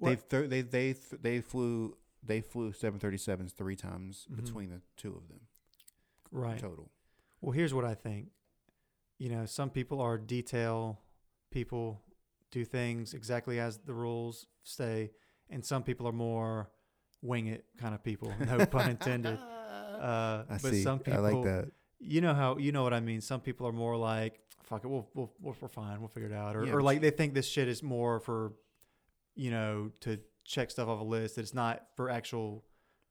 They've 0.00 0.28
th- 0.28 0.48
they 0.48 0.62
they 0.62 0.92
th- 0.92 1.20
they 1.20 1.40
flew 1.40 1.96
they 2.22 2.40
flew 2.40 2.72
737s 2.72 3.52
three 3.52 3.76
times 3.76 4.26
Mhm. 4.30 4.36
between 4.36 4.70
the 4.70 4.80
two 4.96 5.14
of 5.16 5.28
them 5.28 5.40
Right. 6.30 6.58
total. 6.58 6.90
Well, 7.40 7.52
here's 7.52 7.72
what 7.74 7.84
I 7.84 7.94
think. 7.94 8.28
You 9.18 9.28
know, 9.30 9.46
some 9.46 9.70
people 9.70 10.00
are 10.00 10.16
detail 10.18 11.00
people, 11.50 12.02
do 12.50 12.64
things 12.64 13.14
exactly 13.14 13.60
as 13.60 13.78
the 13.78 13.94
rules 13.94 14.46
say, 14.62 15.10
and 15.50 15.64
some 15.64 15.82
people 15.82 16.06
are 16.06 16.12
more 16.12 16.70
wing 17.22 17.46
it 17.48 17.64
kind 17.78 17.94
of 17.94 18.02
people. 18.02 18.32
No 18.46 18.64
pun 18.66 18.90
intended. 18.90 19.38
Uh, 19.38 20.44
I 20.48 20.58
but 20.62 20.70
see. 20.72 20.82
some 20.82 20.98
people, 21.00 21.26
I 21.26 21.32
like 21.32 21.44
that. 21.44 21.70
you 21.98 22.20
know 22.20 22.34
how 22.34 22.58
you 22.58 22.72
know 22.72 22.82
what 22.82 22.94
I 22.94 23.00
mean. 23.00 23.20
Some 23.20 23.40
people 23.40 23.66
are 23.66 23.72
more 23.72 23.96
like, 23.96 24.40
"Fuck 24.62 24.84
it, 24.84 24.88
we'll, 24.88 25.08
we'll, 25.14 25.32
we'll 25.40 25.56
we're 25.60 25.68
fine, 25.68 25.98
we'll 26.00 26.08
figure 26.08 26.28
it 26.28 26.34
out," 26.34 26.56
or, 26.56 26.64
Yeah, 26.64 26.72
or 26.72 26.82
like 26.82 27.00
they 27.00 27.10
think 27.10 27.34
this 27.34 27.48
shit 27.48 27.68
is 27.68 27.82
more 27.82 28.20
for, 28.20 28.52
you 29.34 29.50
know, 29.50 29.90
to 30.00 30.20
check 30.44 30.70
stuff 30.70 30.88
off 30.88 31.00
a 31.00 31.04
list. 31.04 31.34
That 31.36 31.42
it's 31.42 31.54
not 31.54 31.82
for 31.96 32.10
actual 32.10 32.64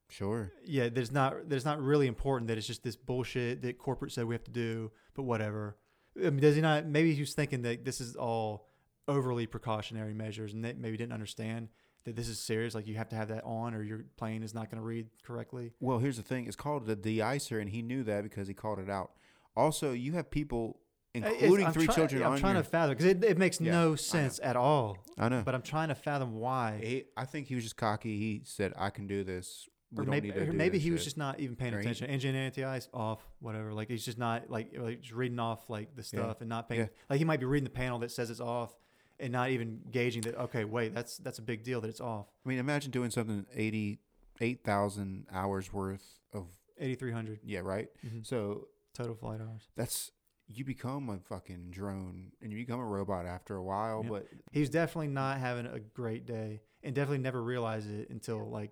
Sure. 0.10 0.54
yeah, 0.66 0.88
there's 0.88 1.12
not 1.12 1.50
there's 1.50 1.66
not 1.66 1.82
really 1.82 2.08
important 2.08 2.48
that 2.48 2.58
it's 2.58 2.66
just 2.68 2.82
this 2.84 2.96
bullshit 2.96 3.62
that 3.64 3.78
corporate 3.78 4.14
said 4.14 4.26
we 4.26 4.36
have 4.36 4.44
to 4.46 4.52
do, 4.52 4.92
but 5.14 5.24
whatever. 5.24 5.76
I 6.18 6.30
mean, 6.30 6.40
does 6.40 6.56
he 6.56 6.62
not? 6.62 6.86
Maybe 6.86 7.14
he 7.14 7.20
was 7.20 7.34
thinking 7.34 7.64
that 7.64 7.84
this 7.84 8.00
is 8.00 8.16
all 8.16 8.70
overly 9.08 9.48
precautionary 9.48 10.14
measures, 10.14 10.54
and 10.54 10.64
they 10.64 10.74
maybe 10.74 10.98
didn't 10.98 11.14
understand 11.14 11.70
that 12.06 12.16
this 12.16 12.28
is 12.28 12.40
serious. 12.40 12.76
Like 12.76 12.88
you 12.88 12.96
have 12.96 13.10
to 13.10 13.16
have 13.16 13.30
that 13.30 13.44
on, 13.44 13.74
or 13.74 13.84
your 13.84 14.06
plane 14.18 14.44
is 14.44 14.54
not 14.54 14.70
going 14.70 14.82
to 14.82 14.86
read 14.86 15.08
correctly. 15.24 15.74
Well, 15.80 16.00
here's 16.00 16.18
the 16.18 16.24
thing. 16.24 16.46
It's 16.48 16.56
called 16.56 16.86
the 16.86 16.96
de-icer, 16.96 17.60
and 17.60 17.70
he 17.70 17.82
knew 17.82 18.04
that 18.04 18.24
because 18.24 18.48
he 18.48 18.54
called 18.54 18.80
it 18.80 18.90
out. 18.90 19.12
Also, 19.56 19.92
you 19.92 20.14
have 20.14 20.30
people, 20.30 20.80
including 21.14 21.72
three 21.72 21.86
try- 21.86 21.96
children, 21.96 22.24
I'm 22.24 22.38
trying 22.40 22.56
your, 22.56 22.64
to 22.64 22.70
fathom 22.70 22.92
because 22.92 23.06
it, 23.06 23.24
it 23.24 23.38
makes 23.38 23.60
Yeah, 23.60 23.72
no 23.72 23.96
sense 23.96 24.40
at 24.44 24.56
all. 24.56 24.98
I 25.18 25.30
know. 25.30 25.42
But 25.44 25.56
I'm 25.56 25.62
trying 25.64 25.88
to 25.90 25.96
fathom 25.96 26.36
why. 26.36 26.80
He, 26.84 27.04
I 27.16 27.26
think 27.26 27.48
he 27.48 27.56
was 27.56 27.64
just 27.64 27.78
cocky. 27.78 28.18
He 28.18 28.42
said, 28.46 28.74
"I 28.78 28.90
can 28.90 29.08
do 29.08 29.24
this." 29.24 29.68
We 29.92 30.02
or 30.02 30.04
don't 30.04 30.12
maybe, 30.12 30.28
need 30.32 30.34
to 30.36 30.50
or 30.50 30.54
maybe 30.54 30.80
he 30.80 30.92
was 30.92 31.06
just 31.06 31.18
not 31.18 31.40
even 31.40 31.56
paying 31.56 31.74
Or 31.74 31.78
he- 31.78 31.84
attention. 31.86 32.08
Engine 32.08 32.36
anti-ice 32.36 32.90
off, 32.94 33.22
whatever. 33.40 33.74
Like 33.74 33.88
he's 33.88 34.04
just 34.04 34.18
not 34.18 34.50
like 34.50 34.74
like 34.78 35.00
just 35.00 35.14
reading 35.14 35.40
off 35.40 35.70
like 35.70 35.96
the 35.96 36.02
Yeah. 36.02 36.24
stuff 36.24 36.42
and 36.42 36.50
not 36.50 36.68
paying. 36.68 36.82
Yeah. 36.82 36.88
Like 37.10 37.20
he 37.20 37.26
might 37.26 37.40
be 37.40 37.46
reading 37.46 37.64
the 37.64 37.70
panel 37.70 37.98
that 38.00 38.12
says 38.12 38.30
it's 38.30 38.42
off, 38.42 38.76
and 39.20 39.32
not 39.32 39.50
even 39.50 39.82
gauging 39.92 40.22
that. 40.24 40.36
Okay, 40.36 40.64
wait, 40.66 40.94
that's 40.94 41.18
that's 41.18 41.40
a 41.40 41.42
big 41.42 41.64
deal 41.64 41.82
that 41.82 41.88
it's 41.90 42.02
off. 42.02 42.28
I 42.46 42.50
mean, 42.50 42.60
imagine 42.60 42.92
doing 42.92 43.10
something 43.12 43.46
eighty-eight 43.56 44.64
thousand 44.64 45.28
hours 45.32 45.72
worth 45.74 46.20
of 46.34 46.46
Eighty 46.80 46.96
three 46.96 47.12
hundred 47.12 47.40
yeah, 47.44 47.60
right. 47.60 47.88
Mm-hmm. 48.06 48.20
So 48.24 48.68
total 48.94 49.16
flight 49.16 49.40
hours. 49.42 49.62
that's 49.76 50.12
you 50.48 50.64
become 50.64 51.10
a 51.10 51.18
fucking 51.20 51.72
drone 51.72 52.32
and 52.42 52.52
you 52.52 52.58
become 52.60 52.80
a 52.80 52.86
robot 52.86 53.26
after 53.26 53.56
a 53.56 53.64
while. 53.64 54.02
Yeah. 54.04 54.10
But 54.10 54.28
He's 54.52 54.70
definitely 54.70 55.10
not 55.10 55.40
having 55.40 55.66
a 55.66 55.80
great 55.80 56.26
day, 56.26 56.62
and 56.84 56.94
definitely 56.96 57.18
never 57.20 57.42
realized 57.44 57.90
it 57.92 58.10
until 58.10 58.48
like 58.50 58.72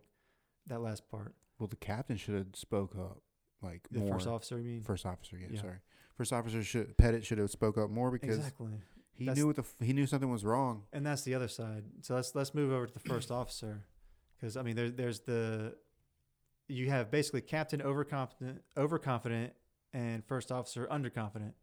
that 0.67 0.81
last 0.81 1.10
part. 1.10 1.34
well, 1.60 1.67
the 1.67 1.75
captain 1.75 2.15
should 2.17 2.36
have 2.36 2.47
spoke 2.53 2.95
up 2.95 3.21
like 3.62 3.88
The 3.91 3.99
more. 3.99 4.13
first 4.13 4.27
officer, 4.27 4.58
you 4.60 4.63
mean? 4.65 4.81
First 4.84 5.05
officer, 5.05 5.38
yeah, 5.38 5.47
Yeah. 5.51 5.62
sorry. 5.62 5.77
First 6.17 6.31
officer 6.31 6.63
should 6.63 6.97
Pettit 6.97 7.25
should 7.25 7.39
have 7.39 7.49
spoke 7.51 7.77
up 7.77 7.89
more 7.89 8.10
because 8.12 8.38
exactly. 8.38 8.71
He 9.17 9.25
That's- 9.25 9.38
knew 9.38 9.47
what 9.47 9.56
the 9.56 9.63
he 9.86 9.93
knew 9.93 10.06
something 10.06 10.30
was 10.30 10.43
wrong. 10.45 10.84
And 10.93 11.06
that's 11.06 11.23
the 11.23 11.34
other 11.36 11.47
side. 11.47 11.84
So 12.01 12.15
let's 12.15 12.36
let's 12.36 12.54
move 12.54 12.71
over 12.71 12.86
to 12.88 12.93
the 12.93 12.99
first 12.99 13.32
officer, 13.41 13.86
because 14.36 14.58
I 14.58 14.62
mean 14.62 14.75
there's 14.75 14.93
there's 14.93 15.19
the 15.21 15.75
you 16.67 16.89
have 16.89 17.12
basically 17.12 17.41
captain 17.41 17.82
overconfident, 17.82 18.62
overconfident, 18.75 19.54
and 19.93 20.25
first 20.25 20.51
officer 20.51 20.88
underconfident. 20.91 21.54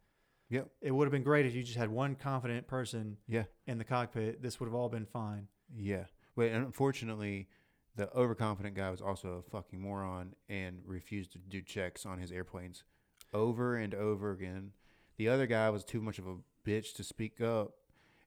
Yep. 0.48 0.68
It 0.80 0.90
would 0.90 1.06
have 1.06 1.12
been 1.12 1.22
great 1.22 1.46
if 1.46 1.54
you 1.54 1.62
just 1.62 1.78
had 1.78 1.88
one 1.90 2.14
confident 2.14 2.66
person 2.68 3.16
Yeah, 3.26 3.44
in 3.66 3.78
the 3.78 3.84
cockpit. 3.84 4.42
This 4.42 4.60
would 4.60 4.66
have 4.66 4.74
all 4.74 4.88
been 4.90 5.06
fine. 5.06 5.48
yeah. 5.74 6.04
But 6.36 6.50
unfortunately, 6.52 7.48
the 7.96 8.10
overconfident 8.14 8.74
guy 8.74 8.90
was 8.90 9.00
also 9.02 9.42
a 9.46 9.50
fucking 9.50 9.80
moron 9.80 10.34
and 10.48 10.80
refused 10.86 11.32
to 11.32 11.38
do 11.38 11.60
checks 11.62 12.06
on 12.06 12.18
his 12.18 12.30
airplanes 12.32 12.84
over 13.34 13.76
and 13.76 13.94
over 13.94 14.30
again. 14.30 14.72
The 15.18 15.28
other 15.28 15.46
guy 15.46 15.68
was 15.70 15.84
too 15.84 16.00
much 16.00 16.18
of 16.18 16.26
a 16.26 16.36
bitch 16.66 16.94
to 16.94 17.04
speak 17.04 17.40
up 17.40 17.72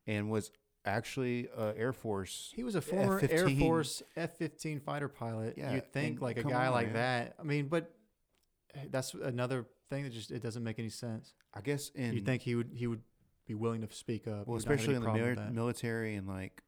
and 0.08 0.30
was 0.30 0.52
actually 0.86 1.48
a 1.58 1.74
Air 1.78 1.94
Force. 1.94 2.52
He 2.56 2.64
was 2.64 2.76
a 2.76 2.82
former 2.82 3.20
Air 3.20 3.46
F-15. 3.46 3.60
Force 3.60 4.04
F-15 4.16 4.82
fighter 4.82 5.08
pilot. 5.08 5.56
Yeah, 5.58 5.74
You'd 5.74 5.92
think 5.92 6.22
like 6.22 6.38
a 6.38 6.44
guy 6.44 6.68
on, 6.68 6.74
like 6.74 6.88
man. 6.88 6.94
that. 6.96 7.36
I 7.40 7.44
mean, 7.44 7.68
but 7.68 7.92
that's 8.92 9.14
another 9.14 9.66
thing 9.90 10.04
that 10.04 10.12
just 10.14 10.32
it 10.32 10.42
doesn't 10.44 10.64
make 10.64 10.80
any 10.80 10.90
sense. 10.90 11.34
I 11.54 11.62
guess 11.62 11.90
in 11.96 12.14
you 12.14 12.22
think 12.22 12.42
he 12.42 12.56
would 12.56 12.72
he 12.74 12.88
would 12.88 13.02
be 13.48 13.54
willing 13.56 13.82
to 13.88 13.94
speak 13.96 14.28
up? 14.28 14.48
well, 14.48 14.58
He 14.60 14.66
would 14.66 14.66
not 14.66 14.72
have 14.72 14.80
especially 14.80 14.96
in 14.96 15.02
the 15.02 15.06
problem 15.06 15.30
with 15.30 15.38
mili- 15.38 15.46
that. 15.46 15.54
military 15.54 16.16
and 16.16 16.28
like 16.28 16.62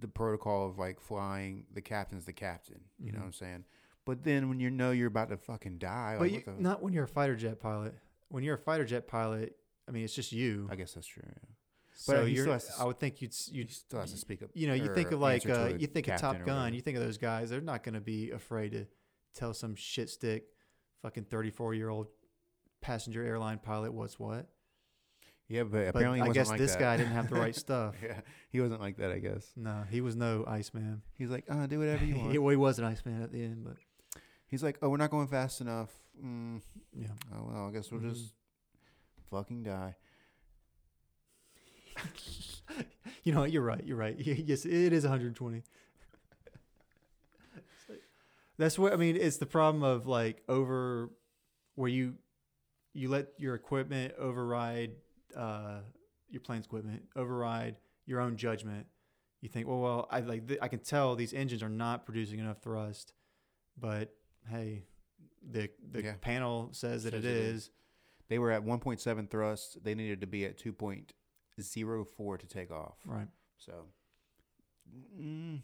the 0.00 0.08
protocol 0.08 0.66
of 0.68 0.78
like 0.78 1.00
flying, 1.00 1.64
the 1.72 1.80
captain's 1.80 2.24
the 2.26 2.32
captain. 2.32 2.80
You 2.98 3.12
know 3.12 3.18
Mhm. 3.18 3.20
what 3.20 3.26
I'm 3.26 3.32
saying? 3.32 3.64
But 4.04 4.22
then 4.22 4.50
when 4.50 4.60
you 4.60 4.68
know 4.70 4.90
you're 4.90 5.08
about 5.08 5.30
to 5.30 5.36
fucking 5.38 5.78
die, 5.78 6.16
But 6.18 6.30
like, 6.30 6.46
you, 6.46 6.52
the- 6.54 6.60
not 6.62 6.82
when 6.82 6.92
you're 6.92 7.04
a 7.04 7.08
fighter 7.08 7.36
jet 7.36 7.58
pilot. 7.60 7.94
When 8.28 8.42
you're 8.44 8.56
a 8.56 8.58
fighter 8.58 8.84
jet 8.84 9.06
pilot, 9.06 9.56
I 9.88 9.92
mean, 9.92 10.04
it's 10.04 10.14
just 10.14 10.32
you. 10.32 10.68
I 10.70 10.76
guess 10.76 10.92
that's 10.94 11.06
true. 11.06 11.22
Yeah. 11.26 11.32
so 11.94 12.24
you're, 12.24 12.46
to 12.46 12.60
I 12.80 12.84
would 12.84 12.98
think 12.98 13.20
you'd 13.22 13.30
s- 13.32 13.48
You 13.52 13.60
you'd 13.60 13.70
still 13.70 14.00
has 14.00 14.10
to 14.12 14.18
speak 14.18 14.42
up. 14.42 14.50
you 14.54 14.66
know 14.66 14.74
you 14.74 14.92
think 14.94 15.12
of 15.12 15.20
like 15.20 15.48
uh, 15.48 15.72
you 15.78 15.86
think 15.86 16.08
of 16.08 16.20
Top 16.20 16.44
Gun. 16.44 16.74
You 16.74 16.80
think 16.80 16.96
of 16.96 17.02
those 17.04 17.18
guys. 17.18 17.50
They're 17.50 17.60
not 17.60 17.82
going 17.84 17.94
to 17.94 18.00
be 18.00 18.30
afraid 18.30 18.72
to 18.72 18.86
tell 19.34 19.52
some 19.54 19.74
shit 19.74 20.08
stick, 20.10 20.44
fucking 21.02 21.24
34 21.24 21.74
year 21.74 21.88
old 21.90 22.08
passenger 22.80 23.24
airline 23.24 23.58
pilot 23.58 23.92
what's 23.92 24.18
what. 24.18 24.46
Yeah, 25.48 25.64
but 25.64 25.72
But 25.72 25.96
apparently 25.96 26.20
he 26.22 26.28
I 26.30 26.32
guess 26.32 26.48
like 26.48 26.58
this 26.58 26.72
that. 26.72 26.80
guy 26.80 26.96
didn't 26.96 27.12
have 27.12 27.28
the 27.28 27.36
right 27.36 27.54
stuff. 27.66 27.94
yeah, 28.02 28.20
he 28.50 28.60
wasn't 28.60 28.80
like 28.80 28.96
that. 28.96 29.10
I 29.12 29.18
guess 29.18 29.52
No, 29.56 29.84
he 29.90 30.00
was 30.00 30.16
no 30.16 30.44
Iceman. 30.46 31.02
he's 31.18 31.28
like, 31.30 31.44
uh, 31.50 31.66
do 31.66 31.78
whatever 31.78 32.04
you 32.04 32.16
want. 32.18 32.32
he, 32.32 32.38
well, 32.38 32.50
he 32.50 32.56
was 32.56 32.78
an 32.78 32.86
Iceman 32.86 33.22
at 33.22 33.30
the 33.30 33.42
end, 33.44 33.62
but 33.64 33.76
he's 34.46 34.62
like, 34.62 34.78
oh, 34.82 34.88
we're 34.88 34.96
not 34.96 35.10
going 35.10 35.26
fast 35.28 35.60
enough. 35.60 35.90
Mm, 36.24 36.62
yeah. 36.96 37.08
oh 37.34 37.50
well, 37.52 37.66
I 37.68 37.72
guess 37.72 37.90
we'll 37.92 38.00
Mhm. 38.00 38.14
just 38.14 38.32
fucking 39.34 39.62
die. 39.64 39.96
You 43.22 43.32
know, 43.32 43.40
what, 43.40 43.52
you're 43.52 43.62
right. 43.62 43.82
You're 43.86 43.96
right. 43.96 44.14
Yes, 44.18 44.66
it 44.66 44.92
is 44.92 45.04
120. 45.04 45.62
That's 48.58 48.78
what 48.78 48.92
I 48.92 48.96
mean. 48.96 49.16
It's 49.16 49.38
the 49.38 49.46
problem 49.46 49.82
of 49.82 50.06
like 50.06 50.42
over 50.48 51.10
where 51.74 51.88
you 51.88 52.14
you 52.92 53.08
let 53.08 53.28
your 53.38 53.54
equipment 53.54 54.12
override 54.18 54.92
uh, 55.34 55.78
your 56.28 56.40
plane's 56.40 56.66
equipment, 56.66 57.02
override 57.16 57.78
your 58.06 58.20
own 58.20 58.36
judgment. 58.36 58.86
You 59.40 59.48
think, 59.48 59.66
well, 59.66 59.80
well, 59.80 60.08
I 60.10 60.20
like 60.20 60.46
th- 60.46 60.60
I 60.62 60.68
can 60.68 60.80
tell 60.80 61.16
these 61.16 61.32
engines 61.32 61.62
are 61.62 61.68
not 61.70 62.04
producing 62.04 62.38
enough 62.40 62.58
thrust, 62.62 63.12
but 63.80 64.14
hey, 64.50 64.84
the 65.50 65.70
the 65.90 66.02
Yeah. 66.02 66.12
panel 66.20 66.68
says 66.72 67.04
that 67.04 67.12
Says 67.14 67.24
it 67.24 67.28
it 67.30 67.36
is. 67.36 67.54
is. 67.64 67.70
They 68.28 68.38
were 68.38 68.50
at 68.50 68.64
1.7 68.64 69.30
thrust. 69.30 69.82
They 69.84 69.94
needed 69.94 70.20
to 70.22 70.26
be 70.26 70.44
at 70.44 70.58
2.04 70.58 72.38
to 72.38 72.46
take 72.46 72.70
off. 72.70 72.96
Right. 73.04 73.28
So, 73.58 73.72
mm, 75.20 75.60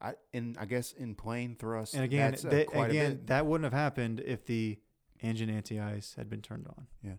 I 0.00 0.14
and 0.32 0.56
I 0.58 0.64
guess 0.64 0.92
in 0.92 1.14
plane 1.14 1.56
thrust, 1.58 1.94
And 1.94 2.04
again, 2.04 2.30
that's, 2.30 2.42
that, 2.42 2.66
quite 2.68 2.88
a 2.88 2.90
again, 2.90 3.20
that 3.26 3.46
wouldn't 3.46 3.64
have 3.64 3.78
happened 3.78 4.20
if 4.24 4.44
the 4.46 4.78
engine 5.20 5.50
anti-ice 5.50 6.14
had 6.16 6.30
been 6.30 6.42
turned 6.42 6.66
on. 6.68 6.86
Yeah. 7.02 7.14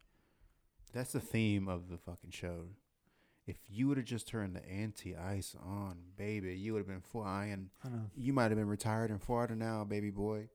That's 0.93 1.13
the 1.13 1.19
theme 1.19 1.67
of 1.67 1.89
the 1.89 1.97
fucking 1.97 2.31
show. 2.31 2.65
If 3.47 3.57
you 3.67 3.87
would 3.87 3.97
have 3.97 4.05
just 4.05 4.27
turned 4.27 4.55
the 4.55 4.67
anti-ice 4.67 5.55
on, 5.61 5.97
baby, 6.15 6.55
you 6.55 6.73
would 6.73 6.79
have 6.79 6.87
been 6.87 7.01
flying. 7.01 7.69
You 8.15 8.33
might 8.33 8.51
have 8.51 8.57
been 8.57 8.67
retired 8.67 9.09
in 9.11 9.19
Florida 9.19 9.55
now, 9.55 9.83
baby 9.83 10.09
boy, 10.09 10.49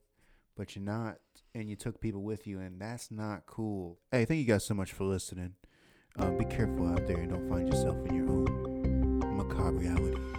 but 0.56 0.74
you're 0.76 0.84
not, 0.84 1.18
and 1.56 1.70
you 1.70 1.76
took 1.76 2.00
people 2.00 2.22
with 2.22 2.46
you, 2.46 2.60
and 2.60 2.78
that's 2.80 3.10
not 3.10 3.46
cool. 3.46 3.98
Hey, 4.12 4.26
thank 4.26 4.38
you 4.38 4.44
guys 4.44 4.64
so 4.64 4.74
much 4.74 4.92
for 4.92 5.04
listening. 5.04 5.54
Uh, 6.18 6.30
be 6.32 6.44
careful 6.44 6.86
out 6.86 7.06
there 7.06 7.16
and 7.16 7.30
don't 7.30 7.48
find 7.48 7.66
yourself 7.66 7.96
in 8.06 8.14
your 8.14 8.28
own 8.28 9.36
macabre 9.36 9.78
reality. 9.78 10.35